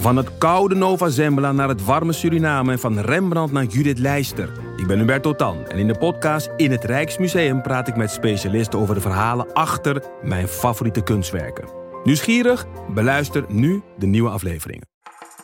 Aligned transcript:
Van 0.00 0.16
het 0.16 0.38
koude 0.38 0.74
Nova 0.74 1.08
Zembla 1.08 1.52
naar 1.52 1.68
het 1.68 1.84
warme 1.84 2.12
Suriname 2.12 2.72
en 2.72 2.78
van 2.78 2.98
Rembrandt 2.98 3.52
naar 3.52 3.64
Judith 3.64 3.98
Leister. 3.98 4.52
Ik 4.76 4.86
ben 4.86 4.98
Hubert 4.98 5.22
Totan 5.22 5.66
en 5.66 5.78
in 5.78 5.86
de 5.86 5.98
podcast 5.98 6.50
In 6.56 6.70
het 6.70 6.84
Rijksmuseum 6.84 7.62
praat 7.62 7.88
ik 7.88 7.96
met 7.96 8.10
specialisten 8.10 8.78
over 8.78 8.94
de 8.94 9.00
verhalen 9.00 9.52
achter 9.52 10.02
mijn 10.22 10.48
favoriete 10.48 11.02
kunstwerken. 11.02 11.68
Nieuwsgierig? 12.04 12.66
Beluister 12.94 13.44
nu 13.48 13.82
de 13.98 14.06
nieuwe 14.06 14.30
afleveringen. 14.30 14.88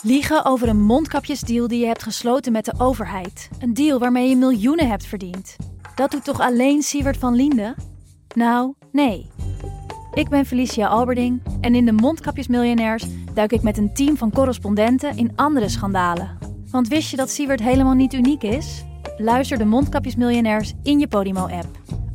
Liegen 0.02 0.44
over 0.44 0.68
een 0.68 0.82
mondkapjesdeal 0.82 1.68
die 1.68 1.80
je 1.80 1.86
hebt 1.86 2.02
gesloten 2.02 2.52
met 2.52 2.64
de 2.64 2.74
overheid. 2.78 3.48
Een 3.58 3.74
deal 3.74 3.98
waarmee 3.98 4.28
je 4.28 4.36
miljoenen 4.36 4.88
hebt 4.88 5.06
verdiend. 5.06 5.56
Dat 5.94 6.10
doet 6.10 6.24
toch 6.24 6.40
alleen 6.40 6.82
Siewert 6.82 7.16
van 7.16 7.34
Liende? 7.34 7.74
Nou, 8.34 8.74
nee. 8.92 9.30
Ik 10.16 10.28
ben 10.28 10.46
Felicia 10.46 10.86
Alberding 10.86 11.42
en 11.60 11.74
in 11.74 11.84
de 11.84 11.92
Mondkapjesmiljonairs 11.92 13.04
duik 13.34 13.52
ik 13.52 13.62
met 13.62 13.78
een 13.78 13.94
team 13.94 14.16
van 14.16 14.30
correspondenten 14.30 15.16
in 15.16 15.32
andere 15.34 15.68
schandalen. 15.68 16.38
Want 16.70 16.88
wist 16.88 17.10
je 17.10 17.16
dat 17.16 17.30
Siewert 17.30 17.60
helemaal 17.60 17.94
niet 17.94 18.12
uniek 18.12 18.42
is? 18.42 18.84
Luister 19.16 19.58
de 19.58 19.64
Mondkapjesmiljonairs 19.64 20.72
in 20.82 20.98
je 20.98 21.08
Podimo-app. 21.08 21.66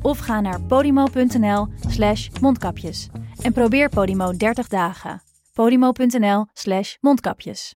Of 0.02 0.20
ga 0.20 0.40
naar 0.40 0.62
podimo.nl 0.62 1.68
slash 1.88 2.30
mondkapjes. 2.42 3.10
En 3.42 3.54
probeer 3.54 3.90
Podimo 3.90 4.32
30 4.38 4.68
dagen. 4.68 5.22
podimo.nl 5.54 6.46
slash 6.54 6.96
mondkapjes. 7.02 7.76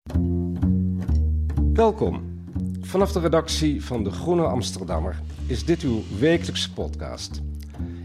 Welkom. 1.73 2.33
Vanaf 2.81 3.11
de 3.11 3.19
redactie 3.19 3.83
van 3.83 4.03
De 4.03 4.11
Groene 4.11 4.43
Amsterdammer 4.43 5.21
is 5.47 5.65
dit 5.65 5.81
uw 5.81 6.01
wekelijkse 6.19 6.73
podcast. 6.73 7.41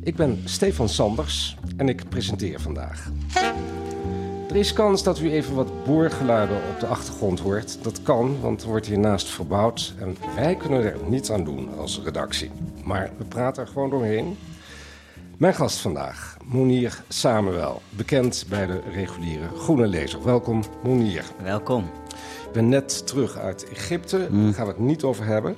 Ik 0.02 0.16
ben 0.16 0.42
Stefan 0.45 0.88
Sanders 0.88 1.56
en 1.77 1.88
ik 1.88 2.09
presenteer 2.09 2.60
vandaag. 2.60 3.10
Er 4.48 4.56
is 4.56 4.73
kans 4.73 5.02
dat 5.02 5.18
u 5.18 5.30
even 5.32 5.54
wat 5.54 5.84
boorgeluiden 5.84 6.56
op 6.56 6.80
de 6.80 6.86
achtergrond 6.86 7.40
hoort. 7.40 7.78
Dat 7.82 8.02
kan, 8.02 8.40
want 8.40 8.62
er 8.62 8.68
wordt 8.68 8.86
hiernaast 8.86 9.28
verbouwd 9.28 9.95
en 9.98 10.16
wij 10.34 10.54
kunnen 10.54 10.84
er 10.84 10.96
niets 11.09 11.30
aan 11.30 11.45
doen 11.45 11.68
als 11.78 12.01
redactie. 12.04 12.51
Maar 12.84 13.10
we 13.18 13.24
praten 13.24 13.62
er 13.62 13.68
gewoon 13.68 13.90
doorheen. 13.90 14.37
Mijn 15.37 15.54
gast 15.54 15.78
vandaag, 15.78 16.37
Monier 16.45 17.02
Samuel, 17.09 17.82
bekend 17.90 18.45
bij 18.48 18.66
de 18.66 18.80
reguliere 18.93 19.48
Groene 19.56 19.87
Lezer. 19.87 20.24
Welkom, 20.24 20.62
Monier. 20.82 21.24
Welkom. 21.43 21.90
Ik 22.46 22.52
ben 22.52 22.68
net 22.68 23.06
terug 23.06 23.37
uit 23.37 23.68
Egypte, 23.68 24.18
daar 24.18 24.54
gaan 24.54 24.66
we 24.66 24.73
het 24.73 24.80
niet 24.80 25.02
over 25.02 25.24
hebben. 25.24 25.56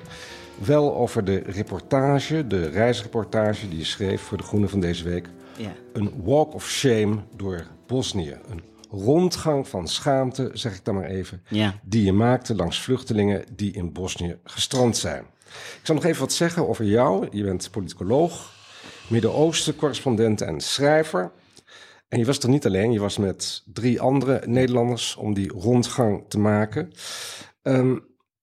Wel 0.65 0.95
over 0.95 1.25
de 1.25 1.37
reportage, 1.47 2.47
de 2.47 2.69
reisreportage 2.69 3.69
die 3.69 3.79
je 3.79 3.85
schreef 3.85 4.21
voor 4.21 4.37
de 4.39 4.43
Groene 4.45 4.69
van 4.69 4.81
deze 4.81 5.05
week. 5.05 5.29
Ja. 5.57 5.73
Een 5.93 6.13
walk 6.25 6.55
of 6.55 6.69
shame 6.71 7.17
door 7.37 7.67
Bosnië. 7.87 8.37
Een 8.51 8.61
rondgang 8.91 9.69
van 9.69 9.89
schaamte, 9.89 10.51
zeg 10.53 10.75
ik 10.75 10.85
dan 10.85 10.95
maar 10.95 11.05
even, 11.05 11.43
Ja. 11.49 11.75
die 11.83 12.05
je 12.05 12.13
maakte 12.13 12.55
langs 12.55 12.81
vluchtelingen 12.81 13.45
die 13.57 13.73
in 13.73 13.93
Bosnië 13.93 14.37
gestrand 14.45 14.97
zijn. 14.97 15.25
Ik 15.51 15.81
zal 15.83 15.95
nog 15.95 16.05
even 16.05 16.21
wat 16.21 16.33
zeggen 16.33 16.69
over 16.69 16.85
jou. 16.85 17.29
Je 17.31 17.43
bent 17.45 17.71
politicoloog, 17.71 18.53
Midden-Oosten 19.09 19.77
correspondent 19.77 20.41
en 20.41 20.61
schrijver. 20.61 21.31
En 22.09 22.19
je 22.19 22.25
was 22.25 22.39
er 22.39 22.49
niet 22.49 22.67
alleen, 22.67 22.93
je 22.93 23.01
was 23.01 23.19
met 23.19 23.63
drie 23.73 24.01
andere 24.01 24.43
Nederlanders 24.47 25.17
om 25.17 25.35
die 25.35 25.49
rondgang 25.53 26.25
te 26.29 26.39
maken. 26.39 26.93
Ehm, 27.63 27.99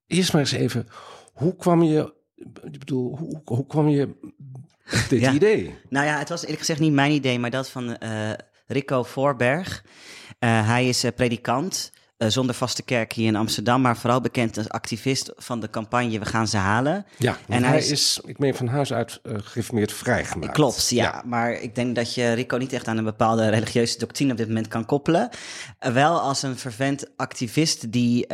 eerst 0.08 0.32
maar 0.34 0.42
eens 0.42 0.52
even, 0.52 0.88
hoe 1.40 1.56
kwam 1.56 1.84
je, 1.84 2.14
ik 2.72 2.80
bedoel, 2.80 3.18
hoe, 3.18 3.42
hoe 3.46 3.68
kwam 3.68 3.88
je 3.88 4.10
op 4.94 5.06
dit 5.10 5.20
Ja. 5.22 5.32
idee? 5.34 5.76
Nou 5.90 6.06
ja, 6.06 6.18
het 6.18 6.30
was 6.30 6.42
eerlijk 6.42 6.60
gezegd 6.60 6.80
niet 6.80 6.94
mijn 6.94 7.12
idee, 7.12 7.40
maar 7.40 7.50
dat 7.50 7.70
van 7.70 7.98
eh, 7.98 8.30
Rico 8.68 9.04
Voorberg. 9.04 9.84
Eh, 10.40 10.68
hij 10.68 10.88
is 10.90 11.04
eh, 11.04 11.12
predikant 11.16 11.92
zonder 12.28 12.56
vaste 12.56 12.84
kerk 12.84 13.14
hier 13.14 13.28
in 13.28 13.36
Amsterdam, 13.36 13.82
maar 13.82 13.98
vooral 13.98 14.22
bekend 14.22 14.58
als 14.58 14.70
activist 14.70 15.32
van 15.36 15.60
de 15.60 15.70
campagne 15.70 16.20
We 16.20 16.26
gaan 16.26 16.48
ze 16.48 16.58
halen. 16.58 17.06
Ja, 17.18 17.38
en 17.48 17.62
hij, 17.64 17.70
hij 17.72 17.78
is, 17.80 17.92
is- 17.92 18.22
ik 18.26 18.40
meen 18.40 18.56
van 18.56 18.68
huis 18.68 18.94
uit 18.94 19.20
uh, 19.24 19.34
gereformeerd 19.42 19.92
vrijgemaakt. 19.94 20.54
Klopt, 20.54 20.90
ja. 20.90 21.24
Maar 21.26 21.52
ik 21.52 21.76
denk 21.76 21.96
dat 21.96 22.14
je 22.14 22.32
Rico 22.34 22.58
niet 22.58 22.74
echt 22.74 22.88
aan 22.88 22.98
een 22.98 23.04
bepaalde 23.04 23.50
religieuze 23.50 23.98
doctrine 23.98 24.32
op 24.32 24.38
dit 24.38 24.48
moment 24.48 24.68
kan 24.68 24.86
koppelen. 24.86 25.30
Wel 25.94 26.20
als 26.20 26.44
een 26.44 26.58
fervent 26.58 27.08
activist 27.16 27.92
die 27.92 28.28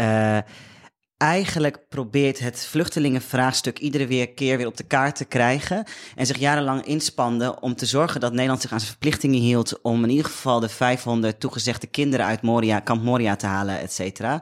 eigenlijk 1.18 1.88
probeert 1.90 2.40
het 2.40 2.66
vluchtelingenvraagstuk 2.66 3.80
iedere 3.80 4.08
weer 4.08 4.34
keer 4.34 4.58
weer 4.58 4.68
op 4.68 4.78
de 4.78 4.84
kaart 4.84 5.16
te 5.16 5.26
krijgen. 5.26 5.86
En 6.16 6.26
zich 6.26 6.38
jarenlang 6.38 6.86
inspande 6.86 7.60
om 7.62 7.76
te 7.76 7.86
zorgen 7.86 8.20
dat 8.20 8.34
Nederland 8.34 8.62
zich 8.62 8.72
aan 8.72 8.80
zijn 8.80 8.92
verplichtingen 8.92 9.40
hield 9.40 9.82
om 9.82 10.04
in 10.04 10.10
ieder 10.10 10.26
geval 10.26 10.60
de 10.60 10.70
500 10.70 11.40
toegezegde 11.40 11.88
kinderen 11.88 12.26
uit 12.26 12.42
Moria, 12.42 12.80
kamp 12.80 13.04
Moria 13.04 13.36
te 13.36 13.46
halen, 13.46 13.80
et 13.80 13.94
cetera. 13.94 14.42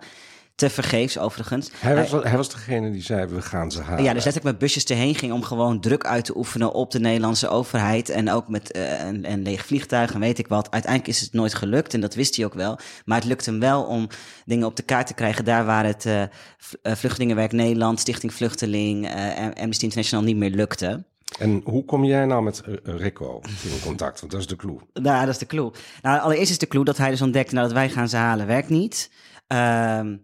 Te 0.56 0.70
vergeefs 0.70 1.18
overigens. 1.18 1.70
Hij 1.74 1.96
was, 1.96 2.24
hij 2.24 2.38
was 2.38 2.50
degene 2.50 2.92
die 2.92 3.02
zei, 3.02 3.26
we 3.26 3.42
gaan 3.42 3.72
ze 3.72 3.82
halen. 3.82 4.04
Ja, 4.04 4.14
dus 4.14 4.24
letterlijk 4.24 4.56
met 4.56 4.58
busjes 4.58 4.84
erheen 4.86 5.16
ging 5.16 5.32
om 5.32 5.44
gewoon 5.44 5.80
druk 5.80 6.06
uit 6.06 6.26
te 6.26 6.38
oefenen 6.38 6.74
op 6.74 6.92
de 6.92 7.00
Nederlandse 7.00 7.50
overheid. 7.50 8.10
En 8.10 8.32
ook 8.32 8.48
met 8.48 8.72
eh, 8.72 9.06
een, 9.06 9.32
een 9.32 9.42
leeg 9.42 9.66
vliegtuig 9.66 10.14
en 10.14 10.20
weet 10.20 10.40
ik 10.40 10.48
wat. 10.48 10.72
Uiteindelijk 10.72 11.14
is 11.14 11.22
het 11.22 11.34
nooit 11.34 11.54
gelukt 11.54 11.94
en 11.94 12.02
dat 12.02 12.16
wist 12.16 12.36
hij 12.36 12.46
ook 12.46 12.54
wel. 12.54 12.80
Maar 13.06 13.18
het 13.18 13.28
lukte 13.28 13.50
hem 13.50 13.60
wel 13.60 13.84
om 13.84 14.08
dingen 14.46 14.68
op 14.68 14.76
de 14.76 14.84
kaart 14.84 15.08
te 15.08 15.14
krijgen. 15.14 15.46
Daar 15.46 15.66
waar 15.66 15.86
het 15.86 16.06
eh, 16.06 16.22
eh, 16.22 16.96
Vluchtelingenwerk 16.96 17.52
Nederland, 17.52 18.00
Stichting 18.00 18.34
Vluchteling, 18.34 19.06
eh, 19.06 19.40
en 19.40 19.54
Amnesty 19.54 19.84
International 19.84 20.26
niet 20.26 20.38
meer 20.38 20.50
lukte. 20.50 21.04
En 21.40 21.62
hoe 21.64 21.86
kom 21.86 22.04
jij 22.04 22.26
nou 22.26 22.44
met 22.44 22.62
uh, 22.68 22.76
Rico 22.84 23.42
in 23.44 23.82
contact? 23.84 24.20
Want 24.20 24.32
dat 24.32 24.42
is 24.42 24.48
de 24.48 24.56
clue. 24.56 24.78
Nou, 24.94 25.20
dat 25.20 25.34
is 25.34 25.38
de 25.38 25.46
clue. 25.46 25.72
Nou, 26.02 26.20
allereerst 26.22 26.52
is 26.52 26.58
de 26.58 26.68
clue 26.68 26.84
dat 26.84 26.98
hij 26.98 27.10
dus 27.10 27.22
ontdekte 27.22 27.54
nou, 27.54 27.68
dat 27.68 27.76
wij 27.76 27.90
gaan 27.90 28.10
ze 28.10 28.18
halen, 28.18 28.48
werkt 28.48 28.70
niet. 28.70 29.12
Ehm, 29.48 30.16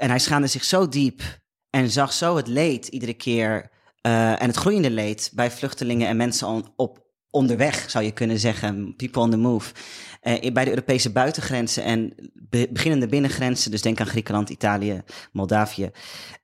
en 0.00 0.08
hij 0.08 0.18
schaamde 0.18 0.46
zich 0.46 0.64
zo 0.64 0.88
diep 0.88 1.22
en 1.70 1.90
zag 1.90 2.12
zo 2.12 2.36
het 2.36 2.46
leed 2.46 2.86
iedere 2.86 3.14
keer 3.14 3.70
eh, 4.00 4.42
en 4.42 4.46
het 4.46 4.56
groeiende 4.56 4.90
leed 4.90 5.30
bij 5.34 5.50
vluchtelingen 5.50 6.08
en 6.08 6.16
mensen 6.16 6.72
op 6.76 7.08
onderweg, 7.30 7.90
zou 7.90 8.04
je 8.04 8.10
kunnen 8.10 8.38
zeggen, 8.38 8.96
people 8.96 9.22
on 9.22 9.30
the 9.30 9.36
move. 9.36 9.72
Eh, 10.20 10.52
bij 10.52 10.64
de 10.64 10.70
Europese 10.70 11.12
buitengrenzen 11.12 11.84
en 11.84 12.14
be- 12.34 12.68
beginnende 12.70 13.06
binnengrenzen, 13.08 13.70
dus 13.70 13.82
denk 13.82 14.00
aan 14.00 14.06
Griekenland, 14.06 14.50
Italië, 14.50 15.02
Moldavië, 15.32 15.90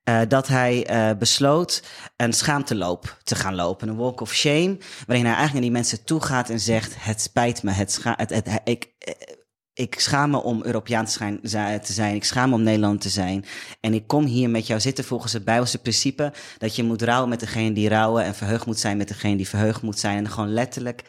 eh, 0.04 0.20
dat 0.28 0.48
hij 0.48 0.86
besloot 1.18 1.82
een 2.16 2.32
schaamteloop 2.32 3.18
te 3.22 3.34
gaan 3.34 3.54
lopen, 3.54 3.88
een 3.88 3.96
walk 3.96 4.20
of 4.20 4.34
shame, 4.34 4.78
waarin 5.06 5.24
hij 5.24 5.34
eigenlijk 5.34 5.52
naar 5.52 5.60
die 5.62 5.70
mensen 5.70 6.04
toe 6.04 6.20
gaat 6.22 6.50
en 6.50 6.60
zegt: 6.60 6.94
Het 6.98 7.20
spijt 7.20 7.62
me, 7.62 7.70
het 7.70 8.00
het, 8.02 8.30
het, 8.30 8.60
ik, 8.64 8.88
ik 9.78 10.00
schaam 10.00 10.30
me 10.30 10.42
om 10.42 10.62
Europeaan 10.64 11.04
te 11.04 11.92
zijn. 11.92 12.14
Ik 12.14 12.24
schaam 12.24 12.48
me 12.48 12.54
om 12.54 12.62
Nederland 12.62 13.00
te 13.00 13.08
zijn. 13.08 13.44
En 13.80 13.94
ik 13.94 14.06
kom 14.06 14.24
hier 14.24 14.50
met 14.50 14.66
jou 14.66 14.80
zitten 14.80 15.04
volgens 15.04 15.32
het 15.32 15.44
Bijbelse 15.44 15.78
principe 15.78 16.32
dat 16.58 16.76
je 16.76 16.82
moet 16.82 17.02
rouwen 17.02 17.28
met 17.28 17.40
degene 17.40 17.72
die 17.72 17.88
rouwen 17.88 18.24
en 18.24 18.34
verheugd 18.34 18.66
moet 18.66 18.78
zijn 18.78 18.96
met 18.96 19.08
degene 19.08 19.36
die 19.36 19.48
verheugd 19.48 19.82
moet 19.82 19.98
zijn. 19.98 20.18
En 20.18 20.30
gewoon 20.30 20.52
letterlijk 20.52 21.02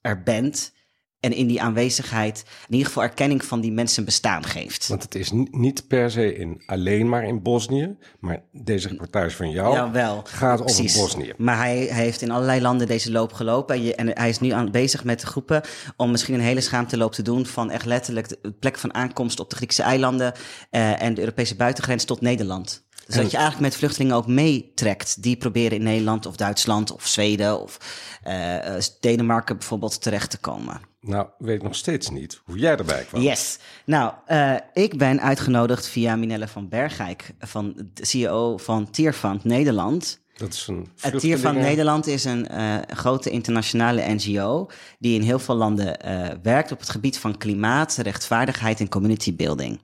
er 0.00 0.22
bent 0.22 0.72
en 1.20 1.32
in 1.32 1.46
die 1.46 1.62
aanwezigheid 1.62 2.44
in 2.66 2.72
ieder 2.72 2.86
geval 2.86 3.02
erkenning 3.02 3.44
van 3.44 3.60
die 3.60 3.72
mensen 3.72 4.04
bestaan 4.04 4.44
geeft. 4.44 4.88
Want 4.88 5.02
het 5.02 5.14
is 5.14 5.30
ni- 5.30 5.48
niet 5.50 5.88
per 5.88 6.10
se 6.10 6.34
in, 6.34 6.62
alleen 6.66 7.08
maar 7.08 7.24
in 7.24 7.42
Bosnië, 7.42 7.96
maar 8.20 8.42
deze 8.52 8.88
reportage 8.88 9.36
van 9.36 9.50
jou 9.50 9.74
Jawel, 9.74 10.22
gaat 10.24 10.60
over 10.60 10.74
precies. 10.74 10.96
Bosnië. 11.00 11.32
Maar 11.36 11.56
hij, 11.56 11.76
hij 11.78 12.02
heeft 12.02 12.22
in 12.22 12.30
allerlei 12.30 12.60
landen 12.60 12.86
deze 12.86 13.10
loop 13.12 13.32
gelopen. 13.32 13.74
En, 13.74 13.82
je, 13.82 13.94
en 13.94 14.08
hij 14.18 14.28
is 14.28 14.40
nu 14.40 14.50
aan, 14.50 14.70
bezig 14.70 15.04
met 15.04 15.20
de 15.20 15.26
groepen 15.26 15.62
om 15.96 16.10
misschien 16.10 16.34
een 16.34 16.40
hele 16.40 16.60
schaamteloop 16.60 17.12
te 17.12 17.22
doen 17.22 17.46
van 17.46 17.70
echt 17.70 17.84
letterlijk 17.84 18.28
de 18.28 18.52
plek 18.60 18.78
van 18.78 18.94
aankomst 18.94 19.40
op 19.40 19.50
de 19.50 19.56
Griekse 19.56 19.82
eilanden 19.82 20.32
eh, 20.70 21.02
en 21.02 21.14
de 21.14 21.20
Europese 21.20 21.56
buitengrens 21.56 22.04
tot 22.04 22.20
Nederland. 22.20 22.84
Dus 23.06 23.14
En- 23.16 23.22
dat 23.22 23.30
je 23.30 23.36
eigenlijk 23.36 23.66
met 23.68 23.76
vluchtelingen 23.78 24.16
ook 24.16 24.26
meetrekt. 24.26 25.22
Die 25.22 25.36
proberen 25.36 25.78
in 25.78 25.82
Nederland 25.84 26.26
of 26.26 26.36
Duitsland 26.36 26.90
of 26.92 27.06
Zweden 27.06 27.60
of 27.60 27.78
eh, 28.22 28.76
eh, 28.76 28.82
Denemarken 29.00 29.56
bijvoorbeeld 29.58 30.02
terecht 30.02 30.30
te 30.30 30.38
komen. 30.38 30.80
Nou, 31.06 31.26
weet 31.38 31.56
ik 31.56 31.62
nog 31.62 31.74
steeds 31.74 32.10
niet 32.10 32.40
hoe 32.44 32.58
jij 32.58 32.76
erbij 32.76 33.04
kwam. 33.04 33.22
Yes. 33.22 33.58
Nou, 33.84 34.12
eh, 34.26 34.54
ik 34.72 34.98
ben 34.98 35.20
uitgenodigd 35.20 35.88
via 35.88 36.16
Minelle 36.16 36.48
van 36.48 36.68
Bergijk, 36.68 37.30
van 37.38 37.72
de 37.94 38.06
CEO 38.06 38.56
van 38.56 38.90
Tierfund 38.90 39.44
Nederland. 39.44 40.24
Dat 40.36 40.52
is 40.52 40.66
een 40.66 40.88
Het 41.00 41.18
Tier 41.18 41.38
van 41.38 41.54
Nederland 41.54 42.06
is 42.06 42.24
een 42.24 42.48
eh, 42.48 42.76
grote 42.88 43.30
internationale 43.30 44.14
NGO 44.14 44.70
die 44.98 45.14
in 45.14 45.22
heel 45.24 45.38
veel 45.38 45.54
landen 45.54 46.00
eh, 46.00 46.28
werkt 46.42 46.72
op 46.72 46.78
het 46.80 46.88
gebied 46.90 47.18
van 47.18 47.38
klimaat, 47.38 47.96
rechtvaardigheid 47.96 48.80
en 48.80 48.88
community 48.88 49.36
building. 49.36 49.80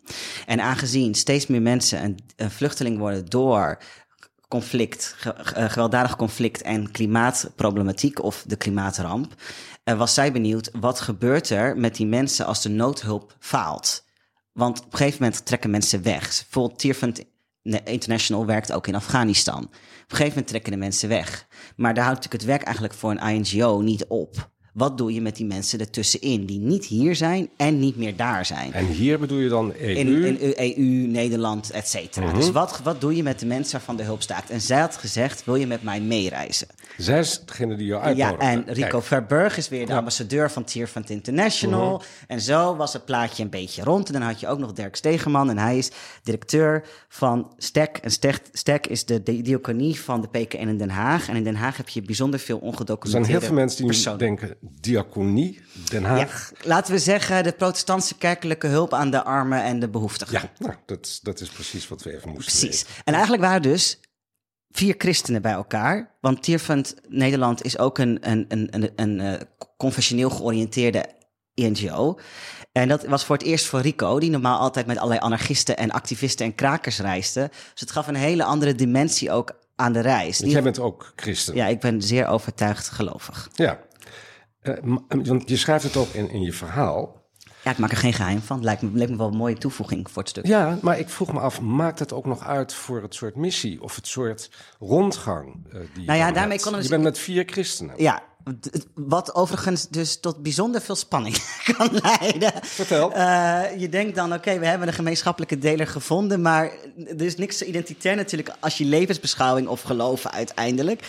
En 0.47 0.61
aangezien 0.61 1.14
steeds 1.14 1.47
meer 1.47 1.62
mensen 1.62 2.05
een, 2.05 2.19
een 2.37 2.50
vluchteling 2.50 2.99
worden 2.99 3.26
door 3.26 3.79
conflict, 4.49 5.14
ge- 5.19 5.35
ge- 5.37 5.55
eh, 5.55 5.70
gewelddadig 5.70 6.17
conflict 6.17 6.62
en 6.62 6.91
klimaatproblematiek 6.91 8.23
of 8.23 8.44
de 8.47 8.56
klimaatramp, 8.56 9.35
eh, 9.84 9.99
was 9.99 10.14
zij 10.14 10.32
benieuwd 10.32 10.70
wat 10.81 11.00
gebeurt 11.00 11.50
er 11.50 11.76
met 11.76 11.96
die 11.96 12.06
mensen 12.06 12.46
als 12.46 12.62
de 12.62 12.69
noodhulp 12.69 13.37
faalt. 13.38 14.05
Want 14.52 14.79
op 14.79 14.93
een 14.93 14.99
gegeven 14.99 15.23
moment 15.23 15.46
trekken 15.46 15.70
mensen 15.70 16.02
weg. 16.02 16.29
Bijvoorbeeld 16.29 16.79
Tierfund 16.79 17.25
International 17.84 18.46
werkt 18.46 18.73
ook 18.73 18.87
in 18.87 18.94
Afghanistan. 18.94 19.62
Op 19.62 19.70
een 19.70 20.06
gegeven 20.06 20.29
moment 20.29 20.46
trekken 20.46 20.73
de 20.73 20.79
mensen 20.79 21.08
weg. 21.08 21.46
Maar 21.76 21.94
daar 21.94 22.05
houdt 22.05 22.19
natuurlijk 22.19 22.43
het 22.43 22.52
werk 22.52 22.62
eigenlijk 22.62 22.94
voor 22.94 23.11
een 23.11 23.34
INGO 23.34 23.81
niet 23.81 24.05
op. 24.06 24.50
Wat 24.73 24.99
doe 24.99 25.12
je 25.14 25.20
met 25.20 25.37
die 25.37 25.46
mensen 25.46 25.79
ertussenin 25.79 26.46
die 26.46 26.58
niet 26.58 26.85
hier 26.85 27.17
zijn 27.17 27.50
en 27.56 27.78
niet 27.78 27.96
meer 27.96 28.17
daar 28.17 28.46
zijn? 28.46 28.73
En 28.73 28.87
hier 28.87 29.19
bedoel 29.19 29.38
je 29.38 29.49
dan 29.49 29.73
EU? 29.81 29.94
In, 29.94 30.25
in 30.25 30.55
EU, 30.56 31.06
Nederland, 31.06 31.70
et 31.70 31.88
cetera. 31.88 32.32
Dus 32.32 32.50
wat, 32.50 32.81
wat 32.82 33.00
doe 33.00 33.17
je 33.17 33.23
met 33.23 33.38
de 33.38 33.46
mensen 33.46 33.73
waarvan 33.73 33.96
de 33.96 34.02
hulp 34.02 34.23
staakt? 34.23 34.50
En 34.50 34.61
zij 34.61 34.81
had 34.81 34.96
gezegd, 34.96 35.44
wil 35.44 35.55
je 35.55 35.67
met 35.67 35.82
mij 35.82 36.00
meereizen? 36.00 36.69
Zij 36.97 37.19
is 37.19 37.41
degene 37.44 37.77
die 37.77 37.87
jou 37.87 38.00
Ja, 38.03 38.06
uitnodigde. 38.27 38.44
en 38.44 38.75
Rico 38.75 38.89
Kijk, 38.89 39.03
Verburg 39.03 39.56
is 39.56 39.69
weer 39.69 39.87
de 39.87 39.94
ambassadeur 39.94 40.50
van 40.50 40.65
Tierfund 40.65 41.11
International. 41.11 41.97
Mhm. 41.97 42.05
En 42.27 42.41
zo 42.41 42.77
was 42.77 42.93
het 42.93 43.05
plaatje 43.05 43.43
een 43.43 43.50
beetje 43.50 43.83
rond. 43.83 44.06
En 44.06 44.12
dan 44.12 44.23
had 44.23 44.41
je 44.41 44.49
ook 44.49 44.59
nog 44.59 44.73
Dirk 44.73 44.97
Stegeman. 44.97 45.50
En 45.50 45.59
hij 45.59 45.79
is 45.79 45.91
directeur 46.23 46.85
van 47.09 47.53
STEC. 47.59 47.97
En 47.97 48.11
STEC, 48.53 48.87
is 48.87 49.05
de 49.05 49.23
di- 49.23 49.43
diaconie 49.43 50.00
van 50.00 50.21
de 50.21 50.29
PKN 50.29 50.56
in 50.69 50.79
Den 50.79 50.91
Haag. 50.91 51.29
En 51.29 51.37
in 51.37 51.44
Den 51.44 51.55
Haag 51.56 51.77
heb 51.77 51.89
je 51.89 52.03
bijzonder 52.03 52.41
veel 52.41 52.55
er 52.55 52.61
zijn 52.61 52.73
ongedocumenteerde 52.73 53.31
heel 53.38 53.41
veel 53.49 53.55
mensen 53.56 53.88
die 53.88 54.11
nu 54.11 54.17
denken, 54.17 54.56
diaconie, 54.61 55.61
Den 55.91 56.03
Ja, 56.03 56.09
Haag. 56.09 56.53
laten 56.62 56.93
we 56.93 56.99
zeggen 56.99 57.43
de 57.45 57.53
protestantse 57.53 58.15
kerkelijke 58.19 58.67
hulp 58.67 58.95
aan 58.95 59.11
de 59.11 59.23
armen 59.25 59.62
en 59.62 59.81
de 59.81 59.88
behoeftigen. 59.88 60.41
Ja, 60.43 60.50
nou, 60.67 60.75
dat, 60.87 61.19
dat 61.23 61.41
is 61.41 61.49
precies 61.49 61.88
wat 61.88 62.03
we 62.03 62.15
even 62.17 62.29
moesten 62.31 62.59
Precies. 62.59 62.83
weten. 62.83 63.03
En 63.05 63.12
eigenlijk 63.12 63.43
waren 63.43 63.62
dus 63.62 63.99
vier 64.73 64.95
christenen 64.99 65.43
bij 65.43 65.53
elkaar. 65.53 66.17
Want 66.21 66.43
Tierfund 66.43 66.95
Nederland 67.09 67.65
is 67.65 67.79
ook 67.79 67.99
een, 67.99 68.19
een, 68.31 68.45
een, 68.49 68.69
een, 68.71 68.91
een 68.97 69.21
eh, 69.21 69.41
confessioneel 69.77 70.31
georiënteerde 70.31 71.05
NGO. 71.55 72.19
En 72.73 72.89
dat 72.89 73.07
was 73.07 73.25
voor 73.25 73.37
het 73.37 73.47
eerst 73.47 73.67
voor 73.67 73.81
Rico, 73.81 74.19
die 74.19 74.31
normaal 74.31 74.59
altijd 74.59 74.87
met 74.87 74.97
allerlei 74.97 75.21
anarchisten 75.21 75.77
en 75.77 75.91
activisten 75.91 76.47
en 76.47 76.55
krakers 76.55 76.99
reisde. 76.99 77.51
Dus 77.51 77.81
het 77.81 77.91
gaf 77.91 78.07
een 78.07 78.15
hele 78.15 78.45
andere 78.45 78.75
dimensie 78.75 79.31
ook 79.31 79.59
aan 79.77 79.93
de 79.93 80.01
reis. 80.01 80.39
Want 80.39 80.53
jij 80.53 80.63
bent 80.63 80.79
ook 80.79 81.13
christen. 81.17 81.55
Ja, 81.55 81.67
ik 81.67 81.81
ben 81.81 82.03
zeer 82.03 82.27
overtuigd 82.27 82.89
gelovig. 82.89 83.49
Ja. 83.55 83.81
Eh, 84.61 84.75
want 85.09 85.49
je 85.49 85.57
schrijft 85.57 85.85
het 85.85 85.97
ook 85.97 86.09
in, 86.13 86.31
in 86.31 86.41
je 86.41 86.53
verhaal. 86.53 87.22
Ja, 87.64 87.70
ik 87.70 87.79
maak 87.79 87.91
er 87.91 87.97
geen 87.97 88.12
geheim 88.12 88.41
van. 88.41 88.64
Lijkt 88.64 88.82
me, 88.82 88.91
lijkt 88.93 89.11
me 89.12 89.17
wel 89.19 89.26
een 89.29 89.37
mooie 89.37 89.59
toevoeging 89.59 90.11
voor 90.11 90.23
het 90.23 90.31
stuk. 90.31 90.47
Ja, 90.47 90.79
maar 90.82 90.99
ik 90.99 91.09
vroeg 91.09 91.32
me 91.32 91.41
af, 91.41 91.61
maakt 91.61 91.99
het 91.99 92.12
ook 92.12 92.26
nog 92.26 92.44
uit 92.47 92.75
voor 92.75 93.03
het 93.03 93.14
soort 93.14 93.37
missie 93.37 93.82
of 93.82 93.97
het 93.97 94.06
soort 94.06 94.50
rondgang 94.81 95.67
eh, 95.73 95.81
die 95.94 96.05
Nou 96.06 96.19
ja, 96.19 96.32
daarmee 96.32 96.61
kon 96.61 96.75
het- 96.75 96.82
Je 96.82 96.88
bent 96.88 97.03
met 97.03 97.19
vier 97.19 97.43
christenen. 97.47 97.94
Ja, 98.03 98.23
wat 98.94 99.35
overigens 99.35 99.89
dus 99.89 100.21
tot 100.21 100.43
bijzonder 100.43 100.81
veel 100.81 100.94
spanning 100.94 101.37
kan 101.77 102.00
leiden. 102.03 102.53
Vertel. 102.62 103.12
Eh, 103.12 103.61
je 103.79 103.89
denkt 103.89 104.15
dan, 104.15 104.33
oké, 104.33 104.59
we 104.59 104.67
hebben 104.67 104.89
een 104.89 104.94
gemeenschappelijke 104.94 105.59
deler 105.59 105.87
gevonden, 105.87 106.41
maar 106.41 106.73
er 106.97 107.23
is 107.23 107.37
niks 107.37 107.59
zo 107.59 107.65
identitair 107.65 108.17
natuurlijk 108.17 108.55
als 108.61 108.79
je 108.79 108.85
levensbeschouwing 108.85 109.69
of 109.69 109.83
geloven 109.83 110.31
uiteindelijk. 110.33 111.03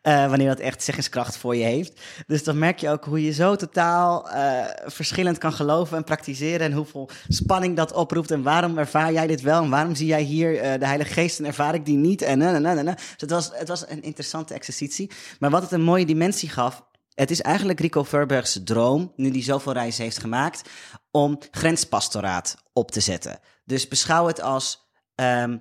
Eh, 0.00 0.28
wanneer 0.28 0.48
dat 0.48 0.58
echt 0.58 0.82
zeggingskracht 0.82 1.36
voor 1.36 1.56
je 1.56 1.64
heeft. 1.64 2.00
Dus 2.26 2.44
dan 2.44 2.58
merk 2.58 2.78
je 2.78 2.90
ook 2.90 3.04
hoe 3.04 3.24
je 3.24 3.32
zo 3.32 3.56
totaal 3.56 4.30
eh, 4.30 4.64
verschillend 4.86 5.38
kan 5.38 5.52
geloven 5.52 5.96
en 5.96 6.04
praktiseren 6.04 6.66
en 6.66 6.72
hoeveel 6.72 7.10
spanning 7.28 7.76
dat 7.76 7.92
oproept 7.92 8.30
en 8.30 8.42
waarom 8.42 8.78
ervaar 8.78 9.12
jij 9.12 9.26
dit 9.26 9.40
wel 9.40 9.62
en 9.62 9.70
waarom 9.70 9.94
zie 9.94 10.06
jij 10.06 10.22
hier 10.22 10.78
de 10.78 10.86
Heilige 10.86 11.12
Geest 11.12 11.38
en 11.38 11.46
ervaar 11.46 11.74
ik 11.74 11.84
die 11.84 11.96
niet 11.96 12.22
en 12.22 12.38
na, 12.38 12.50
na, 12.50 12.58
na, 12.58 12.74
na, 12.74 12.82
na. 12.82 12.94
Dus 12.94 13.04
het 13.16 13.30
was, 13.30 13.50
het 13.52 13.68
was 13.68 13.88
een 13.88 14.02
interessante 14.02 14.54
exercitie. 14.54 15.10
Maar 15.38 15.50
wat 15.50 15.62
het 15.62 15.72
een 15.72 15.82
mooie 15.82 16.06
dimensie 16.06 16.48
gaf, 16.48 16.73
het 17.14 17.30
is 17.30 17.40
eigenlijk 17.40 17.80
Rico 17.80 18.02
Verberg's 18.02 18.60
droom, 18.64 19.12
nu 19.16 19.30
hij 19.30 19.42
zoveel 19.42 19.72
reizen 19.72 20.04
heeft 20.04 20.18
gemaakt, 20.18 20.70
om 21.10 21.38
grenspastoraat 21.50 22.56
op 22.72 22.90
te 22.90 23.00
zetten. 23.00 23.40
Dus 23.64 23.88
beschouw 23.88 24.26
het 24.26 24.40
als 24.40 24.88
ehm, 25.14 25.58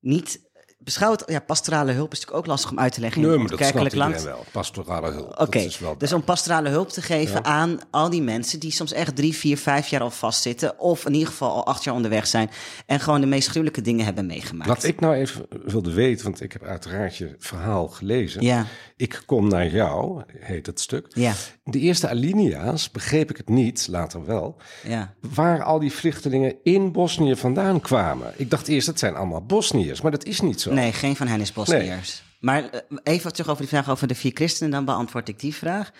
niet. 0.00 0.52
Beschouw 0.84 1.10
het, 1.10 1.22
ja, 1.26 1.40
pastorale 1.40 1.92
hulp 1.92 2.12
is 2.12 2.18
natuurlijk 2.18 2.44
ook 2.44 2.50
lastig 2.52 2.70
om 2.70 2.78
uit 2.78 2.92
te 2.92 3.00
leggen 3.00 3.22
Nee, 3.22 3.38
maar 3.38 3.48
dat 3.48 3.58
kerkelijk 3.58 3.94
land. 3.94 4.22
wel. 4.22 4.44
Pastorale 4.52 5.10
hulp. 5.10 5.40
Oké, 5.40 5.68
dat 5.80 6.00
dus 6.00 6.12
om 6.12 6.24
pastorale 6.24 6.68
hulp 6.68 6.88
te 6.88 7.02
geven 7.02 7.44
aan 7.44 7.78
al 7.90 8.10
die 8.10 8.22
mensen 8.22 8.60
die 8.60 8.70
soms 8.70 8.92
echt 8.92 9.16
drie, 9.16 9.34
vier, 9.34 9.58
vijf 9.58 9.86
jaar 9.88 10.00
al 10.00 10.10
vastzitten, 10.10 10.78
of 10.78 11.06
in 11.06 11.12
ieder 11.12 11.28
geval 11.28 11.50
al 11.50 11.66
acht 11.66 11.84
jaar 11.84 11.94
onderweg 11.94 12.26
zijn 12.26 12.50
en 12.86 13.00
gewoon 13.00 13.20
de 13.20 13.26
meest 13.26 13.48
gruwelijke 13.48 13.80
dingen 13.80 14.04
hebben 14.04 14.26
meegemaakt. 14.26 14.68
Wat 14.68 14.84
ik 14.84 15.00
nou 15.00 15.14
even 15.14 15.46
wilde 15.64 15.92
weten, 15.92 16.24
want 16.24 16.40
ik 16.40 16.52
heb 16.52 16.62
uiteraard 16.62 17.16
je 17.16 17.34
verhaal 17.38 17.88
gelezen. 17.88 18.42
Ja. 18.42 18.66
Ik 18.96 19.22
kom 19.26 19.48
naar 19.48 19.68
jou, 19.68 20.22
heet 20.38 20.66
het 20.66 20.80
stuk. 20.80 21.06
Ja. 21.14 21.32
De 21.64 21.78
eerste 21.78 22.08
alinea's 22.08 22.90
begreep 22.90 23.30
ik 23.30 23.36
het 23.36 23.48
niet, 23.48 23.86
later 23.90 24.24
wel, 24.24 24.56
Ja. 24.86 25.14
waar 25.34 25.62
al 25.62 25.78
die 25.78 25.92
vluchtelingen 25.92 26.54
in 26.62 26.92
Bosnië 26.92 27.36
vandaan 27.36 27.80
kwamen. 27.80 28.32
Ik 28.36 28.50
dacht 28.50 28.68
eerst, 28.68 28.86
het 28.86 28.98
zijn 28.98 29.14
allemaal 29.14 29.44
Bosniërs, 29.44 30.00
maar 30.00 30.10
dat 30.10 30.24
is 30.24 30.40
niet 30.40 30.60
zo. 30.60 30.72
Nee, 30.74 30.92
geen 30.92 31.16
van 31.16 31.26
hen 31.26 31.40
is 31.40 31.52
Bosniërs. 31.52 32.22
Maar 32.40 32.70
eh, 32.70 32.80
even 33.02 33.32
terug 33.32 33.48
over 33.48 33.60
die 33.60 33.70
vraag 33.70 33.90
over 33.90 34.08
de 34.08 34.14
vier 34.14 34.32
christenen, 34.34 34.70
dan 34.70 34.84
beantwoord 34.84 35.28
ik 35.28 35.40
die 35.40 35.54
vraag. 35.54 35.90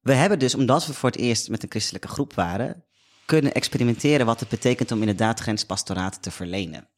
We 0.00 0.12
hebben 0.12 0.38
dus, 0.38 0.54
omdat 0.54 0.86
we 0.86 0.94
voor 0.94 1.10
het 1.10 1.18
eerst 1.18 1.48
met 1.48 1.62
een 1.62 1.70
christelijke 1.70 2.08
groep 2.08 2.34
waren, 2.34 2.84
kunnen 3.24 3.54
experimenteren 3.54 4.26
wat 4.26 4.40
het 4.40 4.48
betekent 4.48 4.92
om 4.92 5.00
inderdaad 5.00 5.40
grenspastoraat 5.40 6.22
te 6.22 6.30
verlenen. 6.30 6.88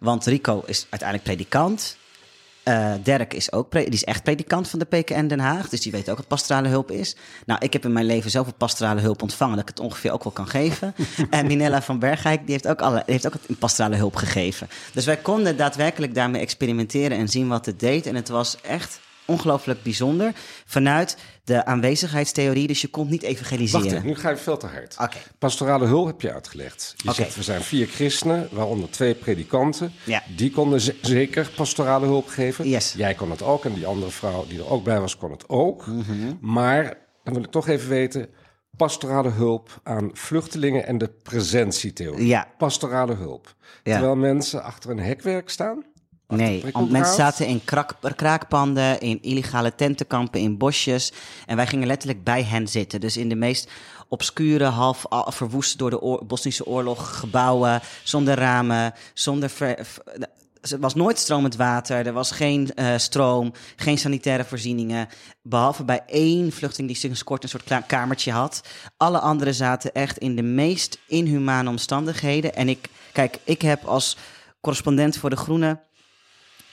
Want 0.00 0.26
Rico 0.26 0.62
is 0.66 0.86
uiteindelijk 0.90 1.22
predikant. 1.28 1.96
Eh 2.64 2.92
Dirk 3.02 3.34
is 3.34 3.52
ook 3.52 3.72
die 3.72 3.88
is 3.88 4.04
echt 4.04 4.22
predikant 4.22 4.68
van 4.68 4.78
de 4.78 4.84
PKN 4.84 5.26
Den 5.26 5.40
Haag. 5.40 5.68
Dus 5.68 5.80
die 5.80 5.92
weet 5.92 6.10
ook 6.10 6.16
wat 6.16 6.26
pastorale 6.26 6.68
hulp 6.68 6.90
is. 6.90 7.16
Nou, 7.46 7.60
ik 7.62 7.72
heb 7.72 7.84
in 7.84 7.92
mijn 7.92 8.06
leven 8.06 8.30
zoveel 8.30 8.54
pastorale 8.56 9.00
hulp 9.00 9.22
ontvangen 9.22 9.56
dat 9.56 9.68
ik 9.68 9.74
het 9.76 9.84
ongeveer 9.84 10.12
ook 10.12 10.24
wel 10.24 10.32
kan 10.32 10.48
geven. 10.48 10.94
en 11.30 11.46
Minella 11.46 11.82
van 11.82 11.98
Bergijk 11.98 12.40
die 12.40 12.52
heeft 12.52 12.68
ook, 12.68 12.80
alle, 12.80 13.02
die 13.06 13.12
heeft 13.12 13.26
ook 13.26 13.58
pastorale 13.58 13.96
hulp 13.96 14.16
gegeven. 14.16 14.68
Dus 14.92 15.04
wij 15.04 15.16
konden 15.16 15.56
daadwerkelijk 15.56 16.14
daarmee 16.14 16.40
experimenteren 16.40 17.18
en 17.18 17.28
zien 17.28 17.48
wat 17.48 17.66
het 17.66 17.80
deed. 17.80 18.06
En 18.06 18.14
het 18.14 18.28
was 18.28 18.56
echt 18.60 19.00
ongelooflijk 19.24 19.82
bijzonder 19.82 20.32
vanuit 20.66 21.16
de 21.44 21.64
aanwezigheidstheorie. 21.64 22.66
Dus 22.66 22.80
je 22.80 22.88
kon 22.88 23.08
niet 23.08 23.22
Wacht 23.22 23.32
evangeliseren. 23.34 23.86
even, 23.86 24.06
nu 24.06 24.14
ga 24.14 24.30
je 24.30 24.36
veel 24.36 24.56
te 24.56 24.66
hard. 24.66 24.96
Pastorale 25.38 25.86
hulp 25.86 26.06
heb 26.06 26.20
je 26.20 26.32
uitgelegd. 26.32 26.94
Je 26.96 27.12
zegt, 27.12 27.36
we 27.36 27.42
zijn 27.42 27.62
vier 27.62 27.86
christenen, 27.86 28.48
waaronder 28.52 28.90
twee 28.90 29.14
predikanten. 29.14 29.92
Ja. 30.04 30.22
Die 30.36 30.50
konden 30.50 30.80
ze- 30.80 30.96
zeker 31.00 31.50
pastorale 31.56 32.06
hulp 32.06 32.26
geven. 32.28 32.68
Yes. 32.68 32.92
Jij 32.96 33.14
kon 33.14 33.30
het 33.30 33.42
ook 33.42 33.64
en 33.64 33.74
die 33.74 33.86
andere 33.86 34.10
vrouw 34.10 34.44
die 34.48 34.58
er 34.58 34.70
ook 34.70 34.84
bij 34.84 35.00
was, 35.00 35.16
kon 35.16 35.30
het 35.30 35.48
ook. 35.48 35.86
Mhm. 35.86 36.32
Maar, 36.40 36.96
dan 37.24 37.34
wil 37.34 37.42
ik 37.42 37.50
toch 37.50 37.68
even 37.68 37.88
weten... 37.88 38.28
pastorale 38.76 39.30
hulp 39.30 39.80
aan 39.82 40.10
vluchtelingen 40.12 40.86
en 40.86 40.98
de 40.98 41.08
presentietheorie. 41.22 42.26
Ja. 42.26 42.48
Pastorale 42.58 43.14
hulp. 43.14 43.54
Ja. 43.82 43.92
Terwijl 43.92 44.16
mensen 44.16 44.62
achter 44.62 44.90
een 44.90 44.98
hekwerk 44.98 45.50
staan. 45.50 45.84
Nee, 46.28 46.64
want 46.72 46.90
mensen 46.90 47.14
zaten 47.14 47.46
in 47.46 47.64
krak, 47.64 47.94
kraakpanden, 48.16 49.00
in 49.00 49.22
illegale 49.22 49.74
tentenkampen, 49.74 50.40
in 50.40 50.58
bosjes. 50.58 51.12
En 51.46 51.56
wij 51.56 51.66
gingen 51.66 51.86
letterlijk 51.86 52.24
bij 52.24 52.42
hen 52.42 52.68
zitten. 52.68 53.00
Dus 53.00 53.16
in 53.16 53.28
de 53.28 53.34
meest 53.34 53.70
obscure, 54.08 54.64
half 54.64 55.06
verwoeste 55.26 55.76
door 55.76 55.90
de 55.90 56.00
oor- 56.00 56.26
Bosnische 56.26 56.66
oorlog 56.66 57.18
gebouwen. 57.18 57.80
Zonder 58.02 58.34
ramen, 58.34 58.94
zonder... 59.14 59.50
ver- 59.50 59.86
er 60.70 60.80
was 60.80 60.94
nooit 60.94 61.18
stromend 61.18 61.56
water, 61.56 62.06
er 62.06 62.12
was 62.12 62.30
geen 62.30 62.74
eh, 62.74 62.96
stroom, 62.96 63.52
geen 63.76 63.98
sanitaire 63.98 64.44
voorzieningen. 64.44 65.08
Behalve 65.42 65.84
bij 65.84 66.02
één 66.06 66.52
vluchteling 66.52 66.88
die 66.88 67.00
sinds 67.00 67.24
kort 67.24 67.42
een 67.42 67.48
soort 67.48 67.86
kamertje 67.86 68.32
had. 68.32 68.60
Alle 68.96 69.18
anderen 69.18 69.54
zaten 69.54 69.92
echt 69.92 70.18
in 70.18 70.36
de 70.36 70.42
meest 70.42 70.98
inhumane 71.06 71.68
omstandigheden. 71.68 72.54
En 72.54 72.68
ik, 72.68 72.88
kijk, 73.12 73.38
ik 73.44 73.62
heb 73.62 73.84
als 73.84 74.16
correspondent 74.60 75.16
voor 75.16 75.30
De 75.30 75.36
Groene 75.36 75.80